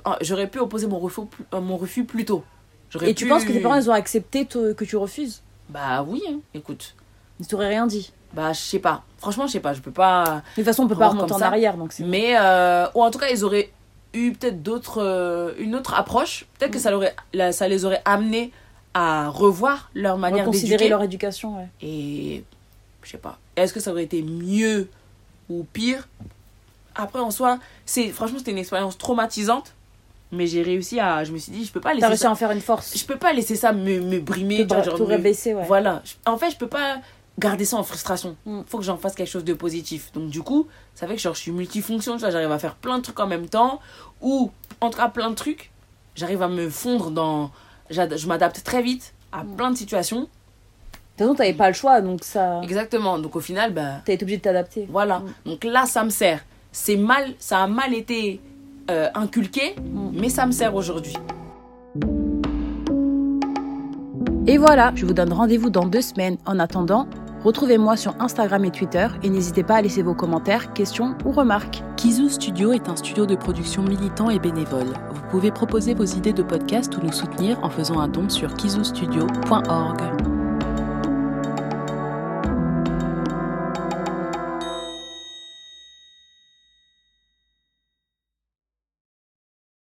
ah, 0.04 0.18
j'aurais 0.20 0.48
pu 0.48 0.58
opposer 0.58 0.86
mon 0.86 0.98
refus 0.98 1.24
plus- 1.30 1.44
euh, 1.54 1.60
mon 1.62 1.78
refus 1.78 2.04
plus 2.04 2.24
tôt. 2.26 2.44
J'aurais 2.90 3.08
Et 3.10 3.14
tu 3.14 3.26
penses 3.26 3.44
que 3.44 3.52
tes 3.52 3.60
parents, 3.60 3.76
ils 3.76 3.88
ont 3.88 3.94
accepté 3.94 4.44
que 4.44 4.84
tu 4.84 4.96
refuses? 4.96 5.40
Bah 5.70 6.04
oui, 6.06 6.20
hein, 6.28 6.40
écoute. 6.52 6.94
Ils 7.40 7.46
t'auraient 7.46 7.68
rien 7.68 7.86
dit. 7.86 8.12
Bah 8.34 8.52
je 8.52 8.60
sais 8.60 8.78
pas. 8.78 9.02
Franchement, 9.18 9.46
je 9.46 9.52
sais 9.52 9.60
pas, 9.60 9.72
je 9.74 9.80
peux 9.80 9.90
pas 9.90 10.42
De 10.50 10.54
toute 10.56 10.64
façon, 10.64 10.84
on 10.84 10.88
peut 10.88 10.96
pas 10.96 11.08
remonter 11.08 11.32
en 11.34 11.38
ça. 11.38 11.46
arrière, 11.46 11.76
donc. 11.76 11.94
Mais, 12.00 12.34
euh, 12.40 12.86
ou 12.94 13.02
en 13.02 13.10
tout 13.10 13.18
cas, 13.18 13.28
ils 13.28 13.44
auraient 13.44 13.70
eu 14.14 14.32
peut-être 14.32 14.62
d'autres, 14.62 15.02
euh, 15.02 15.52
une 15.58 15.74
autre 15.74 15.94
approche. 15.94 16.46
Peut-être 16.58 16.72
que 16.72 16.78
ça, 16.78 16.90
l'aurait, 16.90 17.14
la- 17.32 17.52
ça 17.52 17.68
les 17.68 17.84
aurait 17.84 18.02
amenés 18.04 18.50
à 18.94 19.28
revoir 19.28 19.90
leur 19.94 20.18
manière 20.18 20.50
d'éduquer. 20.50 20.88
leur 20.88 21.02
éducation, 21.02 21.56
ouais. 21.58 21.68
Et 21.82 22.42
je 23.02 23.10
sais 23.10 23.18
pas. 23.18 23.38
Est-ce 23.56 23.72
que 23.72 23.80
ça 23.80 23.90
aurait 23.92 24.04
été 24.04 24.22
mieux 24.22 24.88
ou 25.48 25.64
pire? 25.72 26.08
Après, 26.94 27.20
en 27.20 27.30
soi, 27.30 27.58
c'est, 27.86 28.08
franchement, 28.08 28.38
c'était 28.38 28.50
une 28.50 28.58
expérience 28.58 28.98
traumatisante. 28.98 29.72
Mais 30.34 30.46
j'ai 30.46 30.62
réussi 30.62 30.98
à. 30.98 31.24
Je 31.24 31.32
me 31.32 31.36
suis 31.38 31.52
dit, 31.52 31.64
je 31.66 31.72
peux 31.72 31.80
pas 31.80 31.92
laisser 31.92 32.06
réussi 32.06 32.22
ça. 32.22 32.28
à 32.28 32.32
en 32.32 32.34
faire 32.34 32.50
une 32.52 32.60
force. 32.62 32.96
Je 32.96 33.04
peux 33.04 33.16
pas 33.18 33.34
laisser 33.34 33.54
ça 33.54 33.72
me, 33.72 34.00
me 34.00 34.18
brimer. 34.18 34.66
Tu 34.66 34.74
genre 34.82 34.98
me- 34.98 35.04
rabaisser, 35.04 35.54
ouais. 35.54 35.64
Voilà. 35.66 36.02
En 36.26 36.38
fait, 36.38 36.50
je 36.50 36.56
peux 36.56 36.68
pas 36.68 36.96
garder 37.38 37.64
ça 37.64 37.76
en 37.76 37.82
frustration. 37.82 38.36
Mm. 38.46 38.60
Faut 38.66 38.78
que 38.78 38.84
j'en 38.84 38.96
fasse 38.96 39.14
quelque 39.14 39.28
chose 39.30 39.44
de 39.44 39.54
positif. 39.54 40.12
Donc, 40.12 40.28
du 40.30 40.42
coup, 40.42 40.68
ça 40.94 41.06
fait 41.06 41.14
que 41.16 41.20
genre, 41.20 41.34
je 41.34 41.40
suis 41.40 41.52
multifonction. 41.52 42.14
Tu 42.14 42.20
vois, 42.20 42.30
j'arrive 42.30 42.50
à 42.52 42.58
faire 42.58 42.74
plein 42.74 42.98
de 42.98 43.02
trucs 43.02 43.18
en 43.20 43.26
même 43.26 43.48
temps. 43.48 43.80
Ou, 44.20 44.50
en 44.80 44.90
tout 44.90 44.98
cas, 44.98 45.08
plein 45.08 45.30
de 45.30 45.34
trucs. 45.34 45.70
J'arrive 46.14 46.42
à 46.42 46.48
me 46.48 46.68
fondre 46.68 47.10
dans. 47.10 47.50
Je 47.90 48.26
m'adapte 48.26 48.62
très 48.62 48.82
vite 48.82 49.14
à 49.32 49.44
Mm. 49.44 49.56
plein 49.56 49.70
de 49.70 49.76
situations. 49.76 50.20
De 50.20 50.26
toute 50.26 51.18
façon, 51.18 51.34
t'avais 51.34 51.52
pas 51.52 51.68
le 51.68 51.74
choix, 51.74 52.00
donc 52.00 52.24
ça... 52.24 52.60
Exactement. 52.62 53.18
Donc, 53.18 53.36
au 53.36 53.40
final, 53.40 53.72
bah. 53.74 54.00
T'as 54.04 54.14
été 54.14 54.24
obligé 54.24 54.38
de 54.38 54.42
t'adapter. 54.42 54.86
Voilà. 54.90 55.20
Mm. 55.20 55.32
Donc 55.50 55.64
là, 55.64 55.84
ça 55.86 56.04
me 56.04 56.10
sert. 56.10 56.44
C'est 56.70 56.96
mal, 56.96 57.34
ça 57.38 57.62
a 57.62 57.66
mal 57.66 57.92
été 57.94 58.40
euh, 58.90 59.08
inculqué, 59.14 59.74
Mm. 59.78 60.10
mais 60.14 60.28
ça 60.28 60.46
me 60.46 60.52
sert 60.52 60.74
aujourd'hui. 60.74 61.14
Et 64.46 64.58
voilà, 64.58 64.92
je 64.96 65.06
vous 65.06 65.14
donne 65.14 65.32
rendez-vous 65.32 65.70
dans 65.70 65.86
deux 65.86 66.00
semaines. 66.00 66.36
En 66.46 66.58
attendant, 66.58 67.06
retrouvez-moi 67.44 67.96
sur 67.96 68.14
Instagram 68.20 68.64
et 68.64 68.72
Twitter 68.72 69.06
et 69.22 69.30
n'hésitez 69.30 69.62
pas 69.62 69.76
à 69.76 69.82
laisser 69.82 70.02
vos 70.02 70.14
commentaires, 70.14 70.72
questions 70.72 71.14
ou 71.24 71.30
remarques. 71.30 71.82
Kizu 71.96 72.28
Studio 72.28 72.72
est 72.72 72.88
un 72.88 72.96
studio 72.96 73.24
de 73.24 73.36
production 73.36 73.82
militant 73.82 74.30
et 74.30 74.40
bénévole. 74.40 74.94
Vous 75.12 75.22
pouvez 75.30 75.52
proposer 75.52 75.94
vos 75.94 76.04
idées 76.04 76.32
de 76.32 76.42
podcast 76.42 76.96
ou 76.96 77.06
nous 77.06 77.12
soutenir 77.12 77.62
en 77.62 77.70
faisant 77.70 78.00
un 78.00 78.08
don 78.08 78.28
sur 78.28 78.52
kizustudio.org. 78.54 80.41